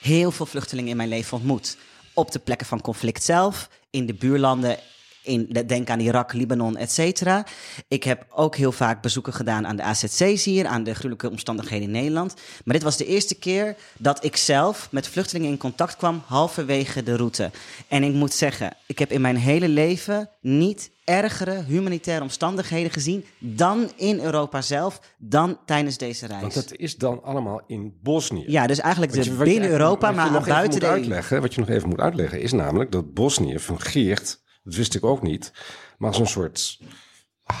heel 0.02 0.30
veel 0.30 0.46
vluchtelingen 0.46 0.90
in 0.90 0.96
mijn 0.96 1.08
leven 1.08 1.36
ontmoet. 1.36 1.76
Op 2.14 2.30
de 2.32 2.38
plekken 2.38 2.66
van 2.66 2.80
conflict 2.80 3.22
zelf, 3.22 3.68
in 3.90 4.06
de 4.06 4.14
buurlanden, 4.14 4.78
in, 5.22 5.64
denk 5.66 5.90
aan 5.90 6.00
Irak, 6.00 6.32
Libanon, 6.32 6.76
et 6.76 6.92
cetera. 6.92 7.46
Ik 7.88 8.04
heb 8.04 8.26
ook 8.30 8.56
heel 8.56 8.72
vaak 8.72 9.02
bezoeken 9.02 9.32
gedaan 9.32 9.66
aan 9.66 9.76
de 9.76 9.82
AZC's 9.82 10.44
hier, 10.44 10.66
aan 10.66 10.84
de 10.84 10.94
gruwelijke 10.94 11.30
omstandigheden 11.30 11.86
in 11.86 11.92
Nederland. 11.92 12.34
Maar 12.64 12.74
dit 12.74 12.84
was 12.84 12.96
de 12.96 13.06
eerste 13.06 13.34
keer 13.34 13.76
dat 13.98 14.24
ik 14.24 14.36
zelf 14.36 14.88
met 14.90 15.08
vluchtelingen 15.08 15.50
in 15.50 15.56
contact 15.56 15.96
kwam, 15.96 16.22
halverwege 16.26 17.02
de 17.02 17.16
route. 17.16 17.50
En 17.88 18.02
ik 18.02 18.12
moet 18.12 18.32
zeggen, 18.32 18.76
ik 18.86 18.98
heb 18.98 19.10
in 19.10 19.20
mijn 19.20 19.36
hele 19.36 19.68
leven 19.68 20.28
niet 20.40 20.90
ergere 21.04 21.62
humanitaire 21.66 22.22
omstandigheden 22.22 22.90
gezien 22.90 23.24
dan 23.38 23.90
in 23.96 24.20
Europa 24.20 24.60
zelf, 24.60 25.00
dan 25.18 25.58
tijdens 25.66 25.98
deze 25.98 26.26
reis. 26.26 26.40
Want 26.40 26.54
dat 26.54 26.72
is 26.72 26.96
dan 26.96 27.22
allemaal 27.22 27.60
in 27.66 27.98
Bosnië. 28.02 28.44
Ja, 28.46 28.66
dus 28.66 28.80
eigenlijk 28.80 29.12
de 29.12 29.24
je 29.24 29.30
binnen 29.30 29.70
Europa, 29.70 30.10
maar 30.10 30.30
nog 30.30 30.46
buiten 30.46 30.80
de 30.80 30.86
EU. 30.86 30.92
uitleggen, 30.92 31.40
Wat 31.40 31.54
je 31.54 31.60
nog 31.60 31.68
even 31.68 31.88
moet 31.88 32.00
uitleggen 32.00 32.40
is 32.40 32.52
namelijk 32.52 32.92
dat 32.92 33.14
Bosnië 33.14 33.58
fungeert, 33.58 34.40
dat 34.64 34.74
wist 34.74 34.94
ik 34.94 35.04
ook 35.04 35.22
niet, 35.22 35.52
maar 35.98 36.08
als 36.08 36.18
een 36.18 36.26
soort 36.26 36.78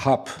hub, 0.04 0.36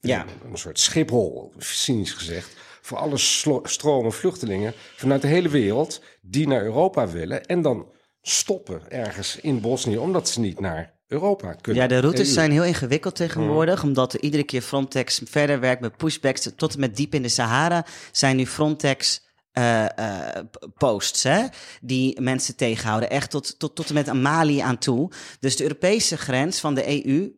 Ja. 0.00 0.24
een 0.50 0.58
soort 0.58 0.80
Schiphol, 0.80 1.52
cynisch 1.58 2.12
gezegd, 2.12 2.56
voor 2.80 2.98
alle 2.98 3.18
stromen 3.62 4.12
vluchtelingen 4.12 4.72
vanuit 4.96 5.22
de 5.22 5.28
hele 5.28 5.48
wereld 5.48 6.00
die 6.20 6.46
naar 6.48 6.62
Europa 6.62 7.08
willen 7.08 7.44
en 7.46 7.62
dan 7.62 7.86
stoppen 8.22 8.90
ergens 8.90 9.36
in 9.36 9.60
Bosnië 9.60 9.98
omdat 9.98 10.28
ze 10.28 10.40
niet 10.40 10.60
naar 10.60 10.94
Europa 11.06 11.52
kunnen. 11.52 11.82
Ja, 11.82 11.88
de 11.88 12.00
routes 12.00 12.28
EU. 12.28 12.34
zijn 12.34 12.50
heel 12.50 12.64
ingewikkeld 12.64 13.14
tegenwoordig, 13.16 13.82
omdat 13.82 14.12
er 14.12 14.20
iedere 14.20 14.42
keer 14.44 14.60
Frontex 14.62 15.20
verder 15.24 15.60
werkt 15.60 15.80
met 15.80 15.96
pushbacks 15.96 16.50
tot 16.56 16.74
en 16.74 16.80
met 16.80 16.96
diep 16.96 17.14
in 17.14 17.22
de 17.22 17.28
Sahara. 17.28 17.86
Zijn 18.12 18.36
nu 18.36 18.46
Frontex 18.46 19.25
eh, 19.56 19.84
eh, 19.98 20.44
posts, 20.78 21.22
hè, 21.22 21.46
die 21.80 22.20
mensen 22.20 22.56
tegenhouden. 22.56 23.10
Echt 23.10 23.30
tot, 23.30 23.58
tot, 23.58 23.74
tot 23.74 23.88
en 23.88 23.94
met 23.94 24.12
Mali 24.12 24.58
aan 24.58 24.78
toe. 24.78 25.10
Dus 25.40 25.56
de 25.56 25.62
Europese 25.62 26.16
grens 26.16 26.60
van 26.60 26.74
de 26.74 27.04
EU, 27.06 27.32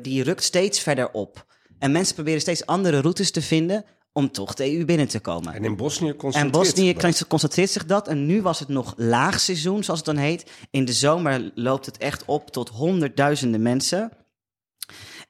die 0.00 0.22
rukt 0.22 0.42
steeds 0.42 0.80
verder 0.80 1.10
op. 1.10 1.46
En 1.78 1.92
mensen 1.92 2.14
proberen 2.14 2.40
steeds 2.40 2.66
andere 2.66 3.00
routes 3.00 3.30
te 3.30 3.42
vinden 3.42 3.84
om 4.12 4.32
toch 4.32 4.54
de 4.54 4.76
EU 4.76 4.84
binnen 4.84 5.08
te 5.08 5.20
komen. 5.20 5.54
En 5.54 5.64
in 5.64 5.76
Bosnië 5.76 6.08
En 6.08 6.16
concentreert 6.16 6.52
Bosnië 6.52 6.94
zich 6.94 7.16
dat. 7.16 7.26
concentreert 7.26 7.70
zich 7.70 7.86
dat. 7.86 8.08
En 8.08 8.26
nu 8.26 8.42
was 8.42 8.58
het 8.58 8.68
nog 8.68 8.94
laagseizoen, 8.96 9.84
zoals 9.84 10.00
het 10.00 10.14
dan 10.14 10.24
heet. 10.24 10.50
In 10.70 10.84
de 10.84 10.92
zomer 10.92 11.50
loopt 11.54 11.86
het 11.86 11.98
echt 11.98 12.24
op 12.24 12.50
tot 12.50 12.68
honderdduizenden 12.68 13.62
mensen. 13.62 14.12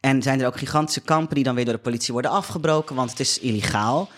En 0.01 0.23
zijn 0.23 0.41
er 0.41 0.47
ook 0.47 0.59
gigantische 0.59 1.01
kampen 1.01 1.35
die 1.35 1.45
dan 1.45 1.55
weer 1.55 1.65
door 1.65 1.75
de 1.75 1.81
politie 1.81 2.13
worden 2.13 2.31
afgebroken, 2.31 2.97
want 2.97 3.11
het 3.11 3.21
is 3.21 3.39
illegaal. 3.39 4.09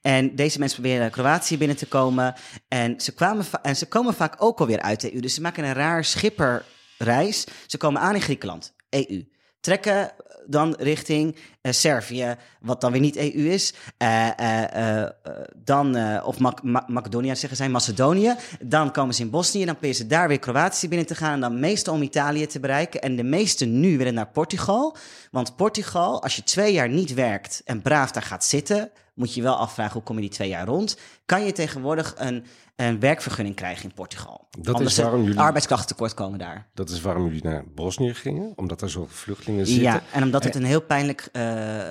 En 0.00 0.36
deze 0.36 0.58
mensen 0.58 0.80
proberen 0.82 1.10
Kroatië 1.10 1.58
binnen 1.58 1.76
te 1.76 1.86
komen. 1.86 2.34
En 2.68 3.00
ze, 3.00 3.12
kwamen 3.12 3.44
en 3.62 3.76
ze 3.76 3.86
komen 3.86 4.14
vaak 4.14 4.34
ook 4.38 4.60
alweer 4.60 4.80
uit 4.80 5.00
de 5.00 5.12
EU. 5.14 5.20
Dus 5.20 5.34
ze 5.34 5.40
maken 5.40 5.64
een 5.64 5.72
raar 5.72 6.04
schipperreis. 6.04 7.46
Ze 7.66 7.76
komen 7.76 8.00
aan 8.00 8.14
in 8.14 8.20
Griekenland, 8.20 8.74
EU. 8.90 9.24
Trekken 9.60 10.12
dan 10.46 10.74
richting 10.78 11.36
eh, 11.60 11.72
Servië, 11.72 12.36
wat 12.60 12.80
dan 12.80 12.92
weer 12.92 13.00
niet 13.00 13.16
EU 13.16 13.50
is. 13.50 13.74
Eh, 13.96 15.00
eh, 15.02 15.10
dan, 15.56 16.20
of 16.22 16.38
Mac- 16.38 16.62
Ma- 16.62 16.84
Macedonië 16.86 17.36
zeggen 17.36 17.56
zij, 17.56 17.68
Macedonië. 17.68 18.34
Dan 18.60 18.92
komen 18.92 19.14
ze 19.14 19.22
in 19.22 19.30
Bosnië, 19.30 19.64
dan 19.64 19.74
proberen 19.74 19.96
ze 19.96 20.06
daar 20.06 20.28
weer 20.28 20.38
Kroatië 20.38 20.88
binnen 20.88 21.06
te 21.06 21.14
gaan. 21.14 21.32
En 21.32 21.40
dan 21.40 21.60
meestal 21.60 21.94
om 21.94 22.02
Italië 22.02 22.46
te 22.46 22.60
bereiken. 22.60 23.00
En 23.00 23.16
de 23.16 23.22
meeste 23.22 23.64
nu 23.64 23.98
willen 23.98 24.14
naar 24.14 24.28
Portugal. 24.28 24.96
Want 25.30 25.56
Portugal, 25.56 26.22
als 26.22 26.36
je 26.36 26.42
twee 26.42 26.72
jaar 26.72 26.88
niet 26.88 27.14
werkt 27.14 27.62
en 27.64 27.82
braaf 27.82 28.10
daar 28.10 28.22
gaat 28.22 28.44
zitten, 28.44 28.90
moet 29.14 29.34
je 29.34 29.42
wel 29.42 29.56
afvragen 29.56 29.92
hoe 29.92 30.02
kom 30.02 30.14
je 30.14 30.20
die 30.20 30.30
twee 30.30 30.48
jaar 30.48 30.66
rond. 30.66 30.98
Kan 31.24 31.44
je 31.44 31.52
tegenwoordig 31.52 32.14
een, 32.16 32.44
een 32.76 33.00
werkvergunning 33.00 33.56
krijgen 33.56 33.84
in 33.88 33.94
Portugal? 33.94 34.46
Dat 34.50 34.74
Omdat 34.74 34.90
is 34.90 34.96
waarom 34.98 35.22
jullie- 35.22 35.38
arbeidskrachttekort 35.38 36.14
komen 36.14 36.38
daar. 36.38 36.70
Dat 36.74 36.90
is 36.90 37.00
waarom 37.00 37.24
jullie 37.24 37.42
naar 37.44 37.64
Bosnië 37.74 38.14
gingen, 38.14 38.52
omdat 38.56 38.82
er 38.82 38.90
zoveel 38.90 39.16
vluchtelingen 39.16 39.66
zitten. 39.66 39.84
Ja, 39.84 40.02
en 40.12 40.22
omdat 40.22 40.44
het 40.44 40.54
een 40.54 40.64
heel 40.64 40.82
pijnlijk, 40.82 41.28
eh, 41.32 41.42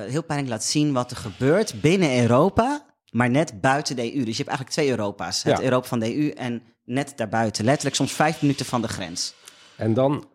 heel 0.07 0.23
pijnlijk 0.23 0.51
laat 0.51 0.63
zien 0.63 0.93
wat 0.93 1.11
er 1.11 1.17
gebeurt 1.17 1.81
binnen 1.81 2.21
Europa, 2.21 2.85
maar 3.11 3.29
net 3.29 3.61
buiten 3.61 3.95
de 3.95 4.01
EU. 4.15 4.23
Dus 4.23 4.37
je 4.37 4.43
hebt 4.43 4.47
eigenlijk 4.47 4.69
twee 4.69 4.89
Europa's. 4.89 5.43
Het 5.43 5.57
Ja. 5.57 5.63
Europa 5.63 5.87
van 5.87 5.99
de 5.99 6.15
EU 6.15 6.29
en 6.29 6.61
net 6.85 7.13
daarbuiten. 7.15 7.65
Letterlijk 7.65 7.95
soms 7.95 8.11
vijf 8.13 8.41
minuten 8.41 8.65
van 8.65 8.81
de 8.81 8.87
grens. 8.87 9.33
En 9.75 9.93
dan 9.93 10.27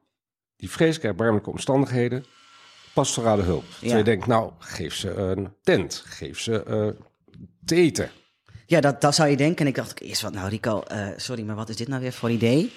die 0.56 0.70
vreselijke 0.70 1.06
erbarmelijke 1.08 1.50
omstandigheden, 1.50 2.24
pastorale 2.98 3.42
hulp. 3.42 3.64
Ja. 3.80 3.96
Je 3.96 4.02
denkt, 4.02 4.26
nou, 4.26 4.50
geef 4.58 4.94
ze 4.94 5.14
een 5.14 5.48
tent, 5.62 6.02
geef 6.06 6.40
ze 6.40 6.62
eh, 6.62 7.04
te 7.64 7.74
eten. 7.74 8.10
Ja, 8.66 8.80
dat, 8.80 9.00
dat 9.00 9.14
zou 9.14 9.28
je 9.28 9.36
denken. 9.36 9.58
En 9.58 9.66
ik 9.66 9.74
dacht 9.74 10.00
eerst, 10.00 10.22
wat 10.22 10.32
nou 10.32 10.48
Rico, 10.48 10.80
eh, 10.80 11.06
sorry, 11.16 11.42
maar 11.42 11.56
wat 11.56 11.68
is 11.68 11.76
dit 11.76 11.88
nou 11.88 12.00
weer 12.00 12.12
voor 12.12 12.30
idee? 12.30 12.72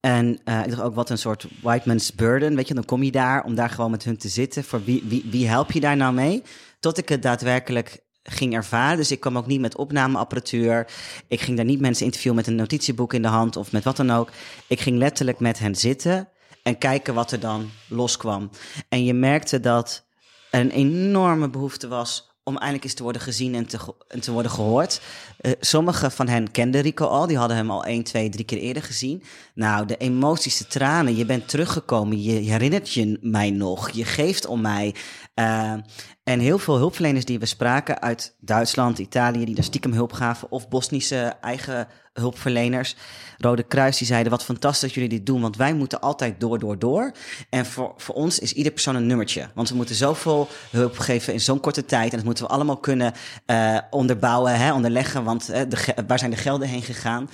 En 0.00 0.40
eh, 0.44 0.60
ik 0.64 0.70
dacht 0.70 0.82
ook, 0.82 0.94
wat 0.94 1.10
een 1.10 1.18
soort 1.18 1.46
white 1.62 1.88
man's 1.88 2.14
burden. 2.14 2.56
Weet 2.56 2.68
je, 2.68 2.74
dan 2.74 2.84
kom 2.84 3.02
je 3.02 3.10
daar 3.10 3.44
om 3.44 3.54
daar 3.54 3.70
gewoon 3.70 3.90
met 3.90 4.04
hun 4.04 4.16
te 4.16 4.28
zitten. 4.28 4.64
Voor 4.64 4.84
wie, 4.84 5.02
wie, 5.06 5.24
wie 5.30 5.48
help 5.48 5.72
je 5.72 5.80
daar 5.80 5.96
nou 5.96 6.14
mee? 6.14 6.42
Tot 6.80 6.98
ik 6.98 7.08
het 7.08 7.22
daadwerkelijk 7.22 7.98
ging 8.22 8.54
ervaren. 8.54 8.96
Dus 8.96 9.10
ik 9.10 9.20
kwam 9.20 9.38
ook 9.38 9.46
niet 9.46 9.60
met 9.60 9.76
opnameapparatuur. 9.76 10.86
Ik 11.28 11.40
ging 11.40 11.56
daar 11.56 11.66
niet 11.66 11.80
mensen 11.80 12.04
interviewen 12.04 12.38
met 12.38 12.46
een 12.46 12.56
notitieboek 12.56 13.14
in 13.14 13.22
de 13.22 13.28
hand 13.28 13.56
of 13.56 13.72
met 13.72 13.84
wat 13.84 13.96
dan 13.96 14.10
ook. 14.10 14.30
Ik 14.66 14.80
ging 14.80 14.98
letterlijk 14.98 15.40
met 15.40 15.58
hen 15.58 15.74
zitten 15.74 16.28
en 16.64 16.78
kijken 16.78 17.14
wat 17.14 17.30
er 17.32 17.40
dan 17.40 17.70
loskwam. 17.88 18.50
En 18.88 19.04
je 19.04 19.14
merkte 19.14 19.60
dat 19.60 20.04
er 20.50 20.60
een 20.60 20.70
enorme 20.70 21.50
behoefte 21.50 21.88
was 21.88 22.32
om 22.42 22.56
eindelijk 22.56 22.84
eens 22.84 22.94
te 22.94 23.02
worden 23.02 23.22
gezien 23.22 23.54
en 23.54 23.66
te, 23.66 23.78
en 24.08 24.20
te 24.20 24.32
worden 24.32 24.50
gehoord. 24.50 25.00
Eh, 25.40 25.52
sommige 25.60 26.10
van 26.10 26.28
hen 26.28 26.50
kenden 26.50 26.80
Rico 26.80 27.06
al, 27.06 27.26
die 27.26 27.38
hadden 27.38 27.56
hem 27.56 27.70
al 27.70 27.84
één, 27.84 28.02
twee, 28.02 28.28
drie 28.28 28.44
keer 28.44 28.58
eerder 28.58 28.82
gezien. 28.82 29.22
Nou, 29.54 29.86
de 29.86 29.96
emoties, 29.96 30.56
de 30.56 30.66
tranen, 30.66 31.16
je 31.16 31.24
bent 31.24 31.48
teruggekomen, 31.48 32.22
je 32.22 32.32
herinnert 32.32 32.92
je 32.92 33.18
mij 33.20 33.50
nog, 33.50 33.90
je 33.90 34.04
geeft 34.04 34.46
om 34.46 34.60
mij. 34.60 34.94
Eh, 35.34 35.74
en 36.24 36.40
heel 36.40 36.58
veel 36.58 36.76
hulpverleners 36.76 37.24
die 37.24 37.38
we 37.38 37.46
spraken 37.46 38.02
uit 38.02 38.34
Duitsland, 38.40 38.98
Italië, 38.98 39.44
die 39.44 39.54
daar 39.54 39.64
stiekem 39.64 39.92
hulp 39.92 40.12
gaven, 40.12 40.50
of 40.50 40.68
Bosnische 40.68 41.34
eigen 41.40 41.88
hulpverleners, 42.12 42.96
Rode 43.38 43.62
Kruis, 43.62 43.98
die 43.98 44.06
zeiden: 44.06 44.30
Wat 44.32 44.44
fantastisch 44.44 44.80
dat 44.80 44.92
jullie 44.92 45.08
dit 45.08 45.26
doen, 45.26 45.40
want 45.40 45.56
wij 45.56 45.74
moeten 45.74 46.00
altijd 46.00 46.40
door, 46.40 46.58
door, 46.58 46.78
door. 46.78 47.12
En 47.50 47.66
voor, 47.66 47.94
voor 47.96 48.14
ons 48.14 48.38
is 48.38 48.52
ieder 48.52 48.72
persoon 48.72 48.94
een 48.94 49.06
nummertje, 49.06 49.48
want 49.54 49.68
we 49.68 49.76
moeten 49.76 49.94
zoveel 49.94 50.48
hulp 50.70 50.98
geven 50.98 51.32
in 51.32 51.40
zo'n 51.40 51.60
korte 51.60 51.84
tijd. 51.84 52.10
En 52.10 52.16
dat 52.16 52.26
moeten 52.26 52.44
we 52.44 52.50
allemaal 52.50 52.76
kunnen 52.76 53.12
eh, 53.46 53.78
onderbouwen, 53.90 54.58
hè, 54.58 54.72
onderleggen, 54.72 55.24
want 55.24 55.48
eh, 55.48 55.62
waar 56.06 56.18
zijn 56.18 56.30
de 56.30 56.36
gelden 56.36 56.68
heen 56.68 56.82
gegaan? 56.82 57.30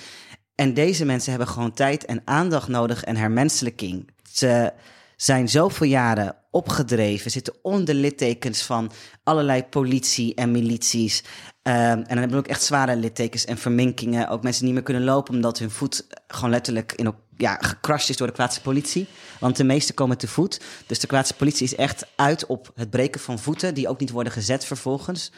En 0.54 0.74
deze 0.74 1.04
mensen 1.04 1.30
hebben 1.30 1.48
gewoon 1.48 1.72
tijd 1.72 2.04
en 2.04 2.22
aandacht 2.24 2.68
nodig 2.68 3.04
en 3.04 3.16
hermenselijking. 3.16 4.10
Ze 4.32 4.72
zijn 5.20 5.48
zoveel 5.48 5.86
jaren 5.86 6.36
opgedreven, 6.50 7.30
zitten 7.30 7.54
onder 7.62 7.94
littekens 7.94 8.62
van 8.62 8.90
allerlei 9.22 9.64
politie 9.64 10.34
en 10.34 10.50
milities. 10.50 11.24
Ehm, 11.62 11.76
en 11.76 12.04
dan 12.04 12.18
hebben 12.18 12.30
we 12.30 12.36
ook 12.36 12.46
echt 12.46 12.62
zware 12.62 12.96
littekens 12.96 13.44
en 13.44 13.58
verminkingen. 13.58 14.28
Ook 14.28 14.42
mensen 14.42 14.64
niet 14.64 14.74
meer 14.74 14.82
kunnen 14.82 15.04
lopen 15.04 15.34
omdat 15.34 15.58
hun 15.58 15.70
voet 15.70 16.06
gewoon 16.26 16.50
letterlijk 16.50 16.92
in, 16.92 17.14
ja, 17.36 17.56
gecrashed 17.60 18.08
is 18.08 18.16
door 18.16 18.26
de 18.26 18.32
Kroatische 18.32 18.62
politie. 18.62 19.06
Want 19.40 19.56
de 19.56 19.64
meesten 19.64 19.94
komen 19.94 20.18
te 20.18 20.28
voet. 20.28 20.60
Dus 20.86 20.98
de 20.98 21.06
Kroatische 21.06 21.36
politie 21.36 21.64
is 21.64 21.74
echt 21.74 22.06
uit 22.16 22.46
op 22.46 22.70
het 22.74 22.90
breken 22.90 23.20
van 23.20 23.38
voeten, 23.38 23.74
die 23.74 23.88
ook 23.88 24.00
niet 24.00 24.10
worden 24.10 24.32
gezet 24.32 24.64
vervolgens. 24.64 25.32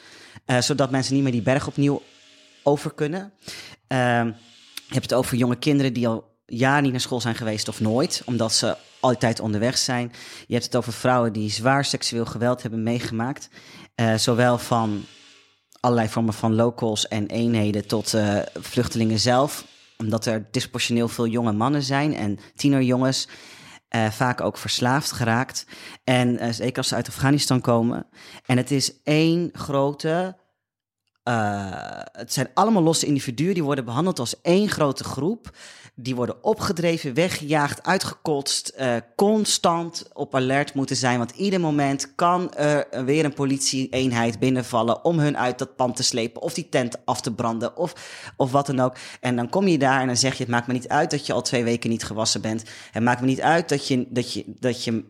Eh, 0.45 0.61
zodat 0.61 0.91
mensen 0.91 1.15
niet 1.15 1.23
meer 1.23 1.33
die 1.33 1.43
berg 1.43 1.67
opnieuw 1.67 2.03
over 2.63 2.95
kunnen. 2.95 3.33
Ehm, 3.87 4.27
je 4.75 4.95
hebt 4.99 5.11
het 5.11 5.15
over 5.15 5.37
jonge 5.37 5.59
kinderen 5.59 5.93
die 5.93 6.09
al 6.09 6.32
jaren 6.57 6.83
niet 6.83 6.93
naar 6.93 7.01
school 7.01 7.21
zijn 7.21 7.35
geweest 7.35 7.69
of 7.69 7.81
nooit, 7.81 8.23
omdat 8.25 8.53
ze 8.53 8.77
altijd 9.01 9.41
onderweg 9.41 9.79
zijn. 9.79 10.13
Je 10.47 10.53
hebt 10.53 10.65
het 10.65 10.77
over 10.77 10.93
vrouwen 10.93 11.33
die 11.33 11.51
zwaar 11.51 11.85
seksueel 11.85 12.25
geweld 12.25 12.63
hebben 12.63 12.83
meegemaakt. 12.83 13.49
Eh, 13.95 14.15
zowel 14.15 14.59
van 14.59 15.05
allerlei 15.81 16.09
vormen 16.09 16.35
van 16.35 16.55
locals 16.55 17.09
en 17.09 17.27
eenheden 17.27 17.87
tot 17.87 18.15
eh, 18.15 18.39
vluchtelingen 18.55 19.19
zelf. 19.19 19.65
Omdat 19.97 20.27
er 20.27 20.49
disproportioneel 20.51 21.09
veel 21.09 21.27
jonge 21.27 21.53
mannen 21.53 21.83
zijn 21.83 22.15
en 22.15 22.39
tienerjongens. 22.55 23.29
eh, 23.89 24.11
vaak 24.11 24.41
ook 24.41 24.59
verslaafd 24.59 25.13
geraakt. 25.13 25.67
En 26.05 26.55
zeker 26.55 26.77
als 26.77 26.89
ze 26.89 26.95
uit 26.95 27.09
Afghanistan 27.09 27.61
komen. 27.61 28.07
En 28.47 28.57
het 28.57 28.71
is 28.71 29.03
één 29.03 29.51
grote 29.53 30.37
eh, 31.23 32.01
het 32.13 32.33
zijn 32.33 32.49
allemaal 32.55 32.83
losse 32.83 33.07
individuen 33.07 33.55
die 33.55 33.65
worden 33.65 33.85
behandeld 33.85 34.19
als 34.19 34.41
één 34.41 34.69
grote 34.69 35.05
groep. 35.05 35.51
Die 35.95 36.15
worden 36.15 36.45
opgedreven, 36.45 37.15
weggejaagd, 37.15 37.83
uitgekotst, 37.83 38.69
eh, 38.69 38.97
constant 39.17 40.09
op 40.13 40.35
alert 40.35 40.75
moeten 40.75 40.97
zijn. 40.97 41.19
Want 41.19 41.31
ieder 41.31 41.61
moment 41.61 42.15
kan 42.15 42.55
er 42.55 43.05
weer 43.05 43.25
een 43.25 43.35
politieeenheid 43.35 44.39
binnenvallen 44.39 45.05
om 45.05 45.19
hun 45.19 45.39
uit 45.39 45.59
dat 45.59 45.77
pand 45.77 45.97
te 45.97 46.03
slepen. 46.03 46.43
Of 46.43 46.55
die 46.55 46.69
tent 46.69 46.97
af 47.05 47.21
te 47.21 47.35
branden 47.35 47.77
of, 47.77 47.95
of 48.37 48.53
wat 48.53 48.67
dan 48.67 48.81
ook. 48.81 48.97
En 49.21 49.37
dan 49.37 49.49
kom 49.49 49.69
je 49.69 49.79
daar 49.79 50.01
en 50.01 50.07
dan 50.07 50.17
zeg 50.17 50.33
je, 50.33 50.43
het 50.43 50.53
maakt 50.53 50.67
me 50.67 50.73
niet 50.73 50.89
uit 50.89 51.11
dat 51.11 51.27
je 51.27 51.33
al 51.33 51.43
twee 51.43 51.65
weken 51.65 51.91
niet 51.91 52.05
gewassen 52.05 52.41
bent. 52.41 52.65
Het 52.91 53.03
maakt 53.03 53.21
me 53.21 53.27
niet 53.27 53.41
uit 53.41 53.69
dat 53.69 53.89
je, 53.89 54.07
dat 54.09 54.33
je, 54.33 54.45
dat 54.47 54.85
je 54.85 55.05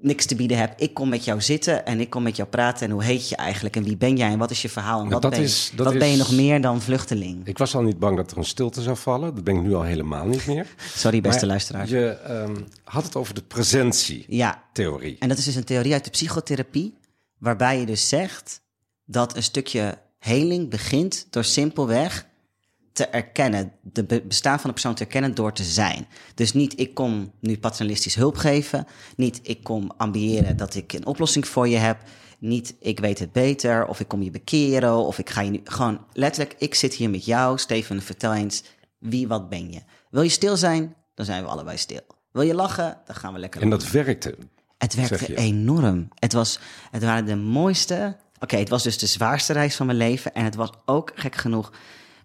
niks 0.00 0.26
te 0.26 0.34
bieden 0.34 0.56
hebt. 0.58 0.82
Ik 0.82 0.94
kom 0.94 1.08
met 1.08 1.24
jou 1.24 1.40
zitten 1.40 1.86
en 1.86 2.00
ik 2.00 2.10
kom 2.10 2.22
met 2.22 2.36
jou 2.36 2.48
praten. 2.48 2.86
En 2.86 2.92
hoe 2.92 3.04
heet 3.04 3.28
je 3.28 3.36
eigenlijk? 3.36 3.76
En 3.76 3.82
wie 3.82 3.96
ben 3.96 4.16
jij? 4.16 4.30
En 4.30 4.38
wat 4.38 4.50
is 4.50 4.62
je 4.62 4.68
verhaal? 4.68 5.00
En 5.00 5.08
wat, 5.08 5.22
dat 5.22 5.30
ben, 5.30 5.40
je, 5.40 5.46
is- 5.46 5.72
ben 5.76 6.08
je 6.08 6.16
nog 6.16 6.32
meer 6.32 6.60
dan 6.60 6.80
vluchteling? 6.82 7.46
Ik 7.46 7.58
was 7.58 7.74
al 7.74 7.82
niet 7.82 7.98
bang 7.98 8.16
dat 8.16 8.30
er 8.30 8.38
een 8.38 8.44
stilte 8.44 8.82
zou 8.82 8.96
vallen. 8.96 9.34
Dat 9.34 9.44
ben 9.44 9.56
ik 9.56 9.62
nu 9.62 9.74
al 9.74 9.82
helemaal 9.82 10.26
niet 10.26 10.46
meer. 10.46 10.66
Sorry, 10.96 11.20
beste 11.20 11.38
Maar 11.38 11.48
luisteraars. 11.48 11.90
Je 11.90 12.08
ehm, 12.08 12.56
had 12.84 13.04
het 13.04 13.16
over 13.16 13.34
de 13.34 13.42
presentietheorie. 13.42 15.10
Ja, 15.10 15.16
en 15.18 15.28
dat 15.28 15.38
is 15.38 15.44
dus 15.44 15.54
een 15.54 15.64
theorie 15.64 15.92
uit 15.92 16.04
de 16.04 16.10
psychotherapie, 16.10 16.98
waarbij 17.38 17.80
je 17.80 17.86
dus 17.86 18.08
zegt 18.08 18.60
dat 19.04 19.36
een 19.36 19.42
stukje 19.42 19.98
heling 20.18 20.70
begint 20.70 21.26
door 21.30 21.44
simpelweg 21.44 22.27
te 22.98 23.06
erkennen, 23.06 23.72
de 23.82 24.04
be- 24.04 24.22
bestaan 24.22 24.56
van 24.60 24.66
de 24.66 24.72
persoon 24.72 24.94
te 24.94 25.04
erkennen 25.04 25.34
door 25.34 25.52
te 25.52 25.62
zijn. 25.64 26.06
Dus 26.34 26.52
niet 26.52 26.80
ik 26.80 26.94
kom 26.94 27.32
nu 27.40 27.58
paternalistisch 27.58 28.14
hulp 28.14 28.36
geven, 28.36 28.86
niet 29.16 29.40
ik 29.42 29.62
kom 29.62 29.92
ambiëren 29.96 30.56
dat 30.56 30.74
ik 30.74 30.92
een 30.92 31.06
oplossing 31.06 31.48
voor 31.48 31.68
je 31.68 31.76
heb, 31.76 31.98
niet 32.38 32.74
ik 32.80 33.00
weet 33.00 33.18
het 33.18 33.32
beter, 33.32 33.86
of 33.86 34.00
ik 34.00 34.08
kom 34.08 34.22
je 34.22 34.30
bekeren, 34.30 34.96
of 34.96 35.18
ik 35.18 35.30
ga 35.30 35.40
je 35.40 35.50
nu... 35.50 35.60
Gewoon 35.64 36.04
letterlijk, 36.12 36.54
ik 36.58 36.74
zit 36.74 36.94
hier 36.94 37.10
met 37.10 37.24
jou, 37.24 37.58
Steven, 37.58 38.02
vertel 38.02 38.34
eens, 38.34 38.62
wie, 38.98 39.28
wat 39.28 39.48
ben 39.48 39.72
je? 39.72 39.80
Wil 40.10 40.22
je 40.22 40.28
stil 40.28 40.56
zijn? 40.56 40.94
Dan 41.14 41.24
zijn 41.26 41.42
we 41.42 41.48
allebei 41.48 41.76
stil. 41.78 42.00
Wil 42.32 42.42
je 42.42 42.54
lachen? 42.54 42.98
Dan 43.06 43.16
gaan 43.16 43.32
we 43.32 43.38
lekker 43.38 43.62
En 43.62 43.70
dat 43.70 43.90
werkte. 43.90 44.34
het 44.78 44.94
werkte 44.94 45.36
enorm. 45.36 46.08
Het, 46.14 46.32
was, 46.32 46.58
het 46.90 47.02
waren 47.02 47.24
de 47.24 47.36
mooiste. 47.36 48.16
Oké, 48.40 48.56
het 48.56 48.68
was 48.68 48.82
dus 48.82 48.98
de 48.98 49.06
zwaarste 49.06 49.52
reis 49.52 49.76
van 49.76 49.86
mijn 49.86 49.98
leven. 49.98 50.34
En 50.34 50.44
het 50.44 50.54
was 50.54 50.70
ook 50.84 51.12
gek 51.14 51.34
genoeg 51.34 51.72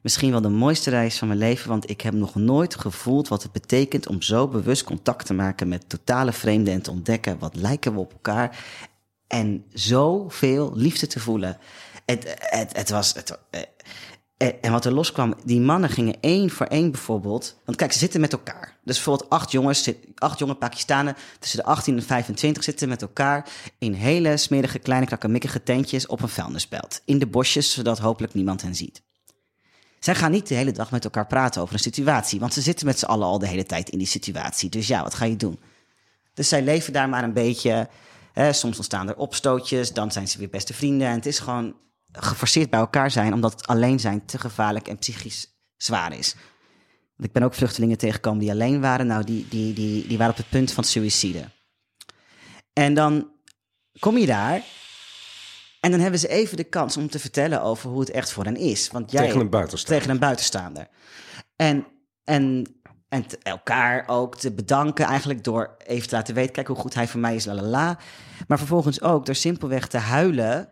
misschien 0.03 0.31
wel 0.31 0.41
de 0.41 0.49
mooiste 0.49 0.89
reis 0.89 1.17
van 1.17 1.27
mijn 1.27 1.39
leven. 1.39 1.69
Want 1.69 1.89
ik 1.89 2.01
heb 2.01 2.13
nog 2.13 2.35
nooit 2.35 2.75
gevoeld 2.75 3.27
wat 3.27 3.43
het 3.43 3.51
betekent 3.51 4.07
om 4.07 4.21
zo 4.21 4.47
bewust 4.47 4.83
contact 4.83 5.25
te 5.25 5.33
maken 5.33 5.67
met 5.67 5.89
totale 5.89 6.33
vreemden. 6.33 6.73
En 6.73 6.81
te 6.81 6.91
ontdekken 6.91 7.39
wat 7.39 7.55
lijken 7.55 7.93
we 7.93 7.99
op 7.99 8.11
elkaar. 8.11 8.57
En 9.27 9.65
zoveel 9.73 10.71
liefde 10.75 11.07
te 11.07 11.19
voelen. 11.19 11.57
Het, 12.05 12.35
het, 12.37 12.77
het 12.77 12.89
was. 12.89 13.13
Het, 13.13 13.39
eh, 13.49 13.61
En, 14.37 14.61
en 14.61 14.71
wat 14.71 14.85
er 14.85 14.93
loskwam, 14.93 15.35
die 15.43 15.59
mannen 15.59 15.89
gingen 15.89 16.15
één 16.19 16.49
voor 16.49 16.65
één 16.65 16.91
bijvoorbeeld. 16.91 17.55
Want 17.65 17.77
kijk, 17.77 17.91
ze 17.91 17.99
zitten 17.99 18.21
met 18.21 18.31
elkaar. 18.31 18.77
Dus 18.83 18.95
bijvoorbeeld 18.95 19.29
acht 19.29 19.51
jongens, 19.51 19.91
acht 20.15 20.39
jonge 20.39 20.55
Pakistanen 20.55 21.15
tussen 21.39 21.59
de 21.59 21.65
18 21.65 21.95
en 21.95 22.03
25 22.03 22.63
zitten 22.63 22.89
met 22.89 23.01
elkaar 23.01 23.49
in 23.77 23.93
hele 23.93 24.37
smerige, 24.37 24.79
kleine, 24.79 25.05
krakkemikkige 25.05 25.63
tentjes 25.63 26.07
op 26.07 26.21
een 26.21 26.29
vuilnisbelt. 26.29 27.01
In 27.05 27.19
de 27.19 27.27
bosjes, 27.27 27.73
zodat 27.73 27.99
hopelijk 27.99 28.33
niemand 28.33 28.61
hen 28.61 28.75
ziet. 28.75 29.01
Zij 30.03 30.15
gaan 30.15 30.31
niet 30.31 30.47
de 30.47 30.55
hele 30.55 30.71
dag 30.71 30.91
met 30.91 31.03
elkaar 31.03 31.27
praten 31.27 31.61
over 31.61 31.73
een 31.73 31.79
situatie, 31.79 32.39
want 32.39 32.53
ze 32.53 32.61
zitten 32.61 32.85
met 32.85 32.99
z'n 32.99 33.05
allen 33.05 33.27
al 33.27 33.39
de 33.39 33.47
hele 33.47 33.65
tijd 33.65 33.89
in 33.89 33.97
die 33.97 34.07
situatie. 34.07 34.69
Dus 34.69 34.87
ja, 34.87 35.03
wat 35.03 35.13
ga 35.13 35.25
je 35.25 35.35
doen? 35.35 35.59
Dus 36.33 36.47
zij 36.47 36.61
leven 36.63 36.93
daar 36.93 37.09
maar 37.09 37.23
een 37.23 37.33
beetje. 37.33 37.89
Soms 38.51 38.77
ontstaan 38.77 39.07
er 39.07 39.15
opstootjes, 39.15 39.93
dan 39.93 40.11
zijn 40.11 40.27
ze 40.27 40.37
weer 40.37 40.49
beste 40.49 40.73
vrienden. 40.73 41.07
En 41.07 41.15
het 41.15 41.25
is 41.25 41.39
gewoon 41.39 41.75
geforceerd 42.11 42.69
bij 42.69 42.79
elkaar 42.79 43.11
zijn, 43.11 43.33
omdat 43.33 43.67
alleen 43.67 43.99
zijn 43.99 44.25
te 44.25 44.39
gevaarlijk 44.39 44.87
en 44.87 44.97
psychisch 44.97 45.47
zwaar 45.77 46.17
is. 46.17 46.35
Ik 47.17 47.31
ben 47.31 47.43
ook 47.43 47.53
vluchtelingen 47.53 47.97
tegengekomen 47.97 48.39
die 48.39 48.51
alleen 48.51 48.81
waren. 48.81 49.07
Nou, 49.07 49.23
die, 49.23 49.47
die, 49.49 49.73
die, 49.73 50.07
die 50.07 50.17
waren 50.17 50.33
op 50.33 50.39
het 50.39 50.49
punt 50.49 50.71
van 50.71 50.83
suïcide. 50.83 51.49
En 52.73 52.93
dan 52.93 53.29
kom 53.99 54.17
je 54.17 54.25
daar. 54.25 54.63
En 55.83 55.91
dan 55.91 55.99
hebben 55.99 56.19
ze 56.19 56.27
even 56.27 56.57
de 56.57 56.63
kans 56.63 56.97
om 56.97 57.09
te 57.09 57.19
vertellen 57.19 57.61
over 57.61 57.89
hoe 57.89 57.99
het 57.99 58.09
echt 58.09 58.31
voor 58.31 58.43
hen 58.43 58.55
is. 58.55 58.89
Want 58.91 59.11
jij, 59.11 59.25
Tegen 59.25 59.39
een 59.39 59.49
buitenstaander. 59.49 59.97
Tegen 59.97 60.13
een 60.13 60.19
buitenstaander. 60.21 60.87
En, 61.55 61.85
en, 62.23 62.75
en 63.09 63.25
elkaar 63.41 64.03
ook 64.07 64.37
te 64.37 64.51
bedanken 64.51 65.05
eigenlijk 65.05 65.43
door 65.43 65.75
even 65.85 66.07
te 66.07 66.15
laten 66.15 66.35
weten... 66.35 66.51
kijk 66.51 66.67
hoe 66.67 66.75
goed 66.75 66.93
hij 66.93 67.07
voor 67.07 67.19
mij 67.19 67.35
is, 67.35 67.45
la 67.45 67.53
la 67.53 67.61
la. 67.61 67.97
Maar 68.47 68.57
vervolgens 68.57 69.01
ook 69.01 69.25
door 69.25 69.35
simpelweg 69.35 69.87
te 69.87 69.97
huilen 69.97 70.69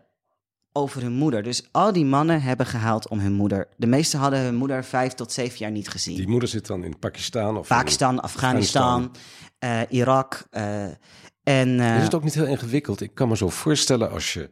over 0.72 1.02
hun 1.02 1.12
moeder. 1.12 1.42
Dus 1.42 1.68
al 1.70 1.92
die 1.92 2.04
mannen 2.04 2.42
hebben 2.42 2.66
gehuild 2.66 3.08
om 3.08 3.18
hun 3.18 3.32
moeder. 3.32 3.68
De 3.76 3.86
meesten 3.86 4.18
hadden 4.18 4.40
hun 4.40 4.54
moeder 4.54 4.84
vijf 4.84 5.12
tot 5.12 5.32
zeven 5.32 5.58
jaar 5.58 5.70
niet 5.70 5.88
gezien. 5.88 6.16
Die 6.16 6.28
moeder 6.28 6.48
zit 6.48 6.66
dan 6.66 6.84
in 6.84 6.98
Pakistan 6.98 7.56
of 7.56 7.66
Pakistan, 7.68 8.20
Afghanistan, 8.20 9.14
eh, 9.58 9.80
Irak. 9.88 10.46
eh, 10.50 10.84
en, 11.42 11.80
eh, 11.80 11.96
Is 11.96 12.02
het 12.02 12.14
ook 12.14 12.24
niet 12.24 12.34
heel 12.34 12.46
ingewikkeld? 12.46 13.00
Ik 13.00 13.14
kan 13.14 13.28
me 13.28 13.36
zo 13.36 13.48
voorstellen 13.48 14.10
als 14.10 14.32
je 14.32 14.50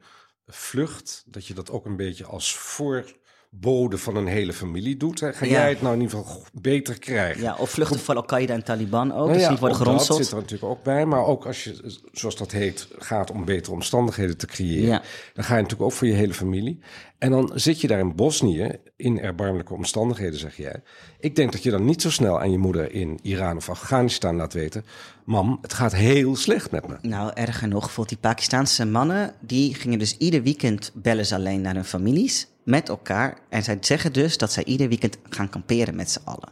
vlucht, 0.50 1.24
dat 1.26 1.46
je 1.46 1.54
dat 1.54 1.70
ook 1.70 1.86
een 1.86 1.96
beetje 1.96 2.24
als 2.24 2.54
voorbode 2.54 3.98
van 3.98 4.16
een 4.16 4.26
hele 4.26 4.52
familie 4.52 4.96
doet. 4.96 5.20
Hè? 5.20 5.32
Ga 5.32 5.44
Ja. 5.44 5.50
jij 5.50 5.68
het 5.68 5.82
nou 5.82 5.94
in 5.94 6.00
ieder 6.00 6.18
geval 6.18 6.42
beter 6.52 6.98
krijgen? 6.98 7.42
ja, 7.42 7.56
of 7.58 7.70
vluchten 7.70 8.00
van 8.00 8.16
Al-Qaeda 8.16 8.54
en 8.54 8.64
Taliban 8.64 9.12
ook. 9.12 9.18
Nou 9.18 9.32
dus 9.32 9.42
ja, 9.42 9.50
niet 9.50 9.58
worden 9.58 9.84
dat 9.84 10.06
zit 10.06 10.30
er 10.30 10.36
natuurlijk 10.36 10.70
ook 10.70 10.82
bij. 10.82 11.06
Maar 11.06 11.24
ook 11.24 11.46
als 11.46 11.64
je, 11.64 11.98
zoals 12.12 12.36
dat 12.36 12.50
heet, 12.52 12.88
gaat 12.98 13.30
om 13.30 13.44
betere 13.44 13.74
omstandigheden 13.74 14.36
te 14.36 14.46
creëren. 14.46 14.88
Ja. 14.88 15.02
Dan 15.34 15.44
ga 15.44 15.56
je 15.56 15.62
natuurlijk 15.62 15.90
ook 15.90 15.96
voor 15.96 16.06
je 16.06 16.14
hele 16.14 16.34
familie. 16.34 16.80
En 17.18 17.30
dan 17.30 17.50
zit 17.54 17.80
je 17.80 17.86
daar 17.86 17.98
in 17.98 18.14
Bosnië, 18.14 18.70
in 18.96 19.20
erbarmelijke 19.20 19.74
omstandigheden, 19.74 20.38
zeg 20.38 20.56
jij. 20.56 20.82
Ik 21.18 21.36
denk 21.36 21.52
dat 21.52 21.62
je 21.62 21.70
dan 21.70 21.84
niet 21.84 22.02
zo 22.02 22.10
snel 22.10 22.40
aan 22.40 22.50
je 22.50 22.58
moeder 22.58 22.92
in 22.92 23.18
Iran 23.22 23.56
of 23.56 23.68
Afghanistan 23.70 24.36
laat 24.36 24.52
weten... 24.52 24.84
Mam, 25.30 25.58
het 25.62 25.74
gaat 25.74 25.92
heel 25.92 26.36
slecht 26.36 26.70
met 26.70 26.88
me. 26.88 26.96
Nou, 27.02 27.30
erger 27.34 27.68
nog, 27.68 27.80
bijvoorbeeld 27.80 28.08
die 28.08 28.30
Pakistaanse 28.30 28.86
mannen, 28.86 29.34
die 29.40 29.74
gingen 29.74 29.98
dus 29.98 30.16
ieder 30.16 30.42
weekend 30.42 30.90
bellen 30.94 31.26
ze 31.26 31.34
alleen 31.34 31.60
naar 31.60 31.74
hun 31.74 31.84
families 31.84 32.46
met 32.64 32.88
elkaar. 32.88 33.38
En 33.48 33.62
zij 33.62 33.78
zeggen 33.80 34.12
dus 34.12 34.38
dat 34.38 34.52
zij 34.52 34.64
ieder 34.64 34.88
weekend 34.88 35.16
gaan 35.28 35.48
kamperen 35.48 35.94
met 35.94 36.10
z'n 36.10 36.20
allen. 36.24 36.48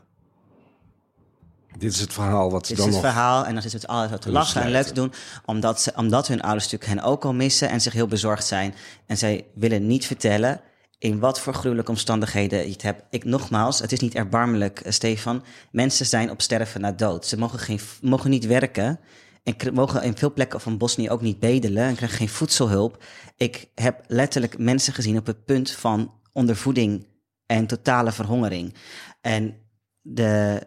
Dit 1.78 1.92
is 1.92 2.00
het 2.00 2.12
verhaal 2.12 2.50
wat 2.50 2.66
ze 2.66 2.74
Dit 2.74 2.78
is 2.78 2.84
dan 2.84 2.94
het 2.94 3.02
nog... 3.02 3.12
verhaal 3.12 3.46
en 3.46 3.52
dan 3.52 3.62
zitten 3.62 3.80
ze 3.80 3.86
het 3.86 3.94
altijd 3.94 4.20
te 4.20 4.26
Kunnen 4.26 4.42
lachen 4.42 4.62
en 4.62 4.70
leuk 4.70 4.86
te 4.86 4.92
doen. 4.92 5.12
Omdat, 5.44 5.80
ze, 5.80 5.92
omdat 5.96 6.28
hun 6.28 6.40
ouders 6.40 6.64
natuurlijk 6.70 7.00
hen 7.00 7.10
ook 7.10 7.24
al 7.24 7.34
missen 7.34 7.68
en 7.68 7.80
zich 7.80 7.92
heel 7.92 8.06
bezorgd 8.06 8.46
zijn. 8.46 8.74
En 9.06 9.18
zij 9.18 9.46
willen 9.54 9.86
niet 9.86 10.06
vertellen 10.06 10.60
in 10.98 11.18
wat 11.18 11.40
voor 11.40 11.54
gruwelijke 11.54 11.90
omstandigheden 11.90 12.58
je 12.58 12.72
het 12.72 12.82
hebt. 12.82 13.02
Ik, 13.10 13.24
nogmaals, 13.24 13.78
het 13.78 13.92
is 13.92 14.00
niet 14.00 14.14
erbarmelijk, 14.14 14.80
eh, 14.80 14.92
Stefan. 14.92 15.44
Mensen 15.70 16.06
zijn 16.06 16.30
op 16.30 16.42
sterven 16.42 16.80
na 16.80 16.92
dood. 16.92 17.26
Ze 17.26 17.38
mogen, 17.38 17.58
geen, 17.58 17.80
mogen 18.00 18.30
niet 18.30 18.46
werken 18.46 19.00
en 19.42 19.74
mogen 19.74 20.02
in 20.02 20.16
veel 20.16 20.32
plekken 20.32 20.60
van 20.60 20.78
Bosnië 20.78 21.10
ook 21.10 21.20
niet 21.20 21.38
bedelen 21.38 21.82
en 21.82 21.94
krijgen 21.94 22.18
geen 22.18 22.28
voedselhulp. 22.28 23.04
Ik 23.36 23.70
heb 23.74 24.04
letterlijk 24.06 24.58
mensen 24.58 24.92
gezien 24.92 25.18
op 25.18 25.26
het 25.26 25.44
punt 25.44 25.70
van 25.70 26.14
ondervoeding 26.32 27.06
en 27.46 27.66
totale 27.66 28.12
verhongering. 28.12 28.74
En 29.20 29.56
de, 30.00 30.62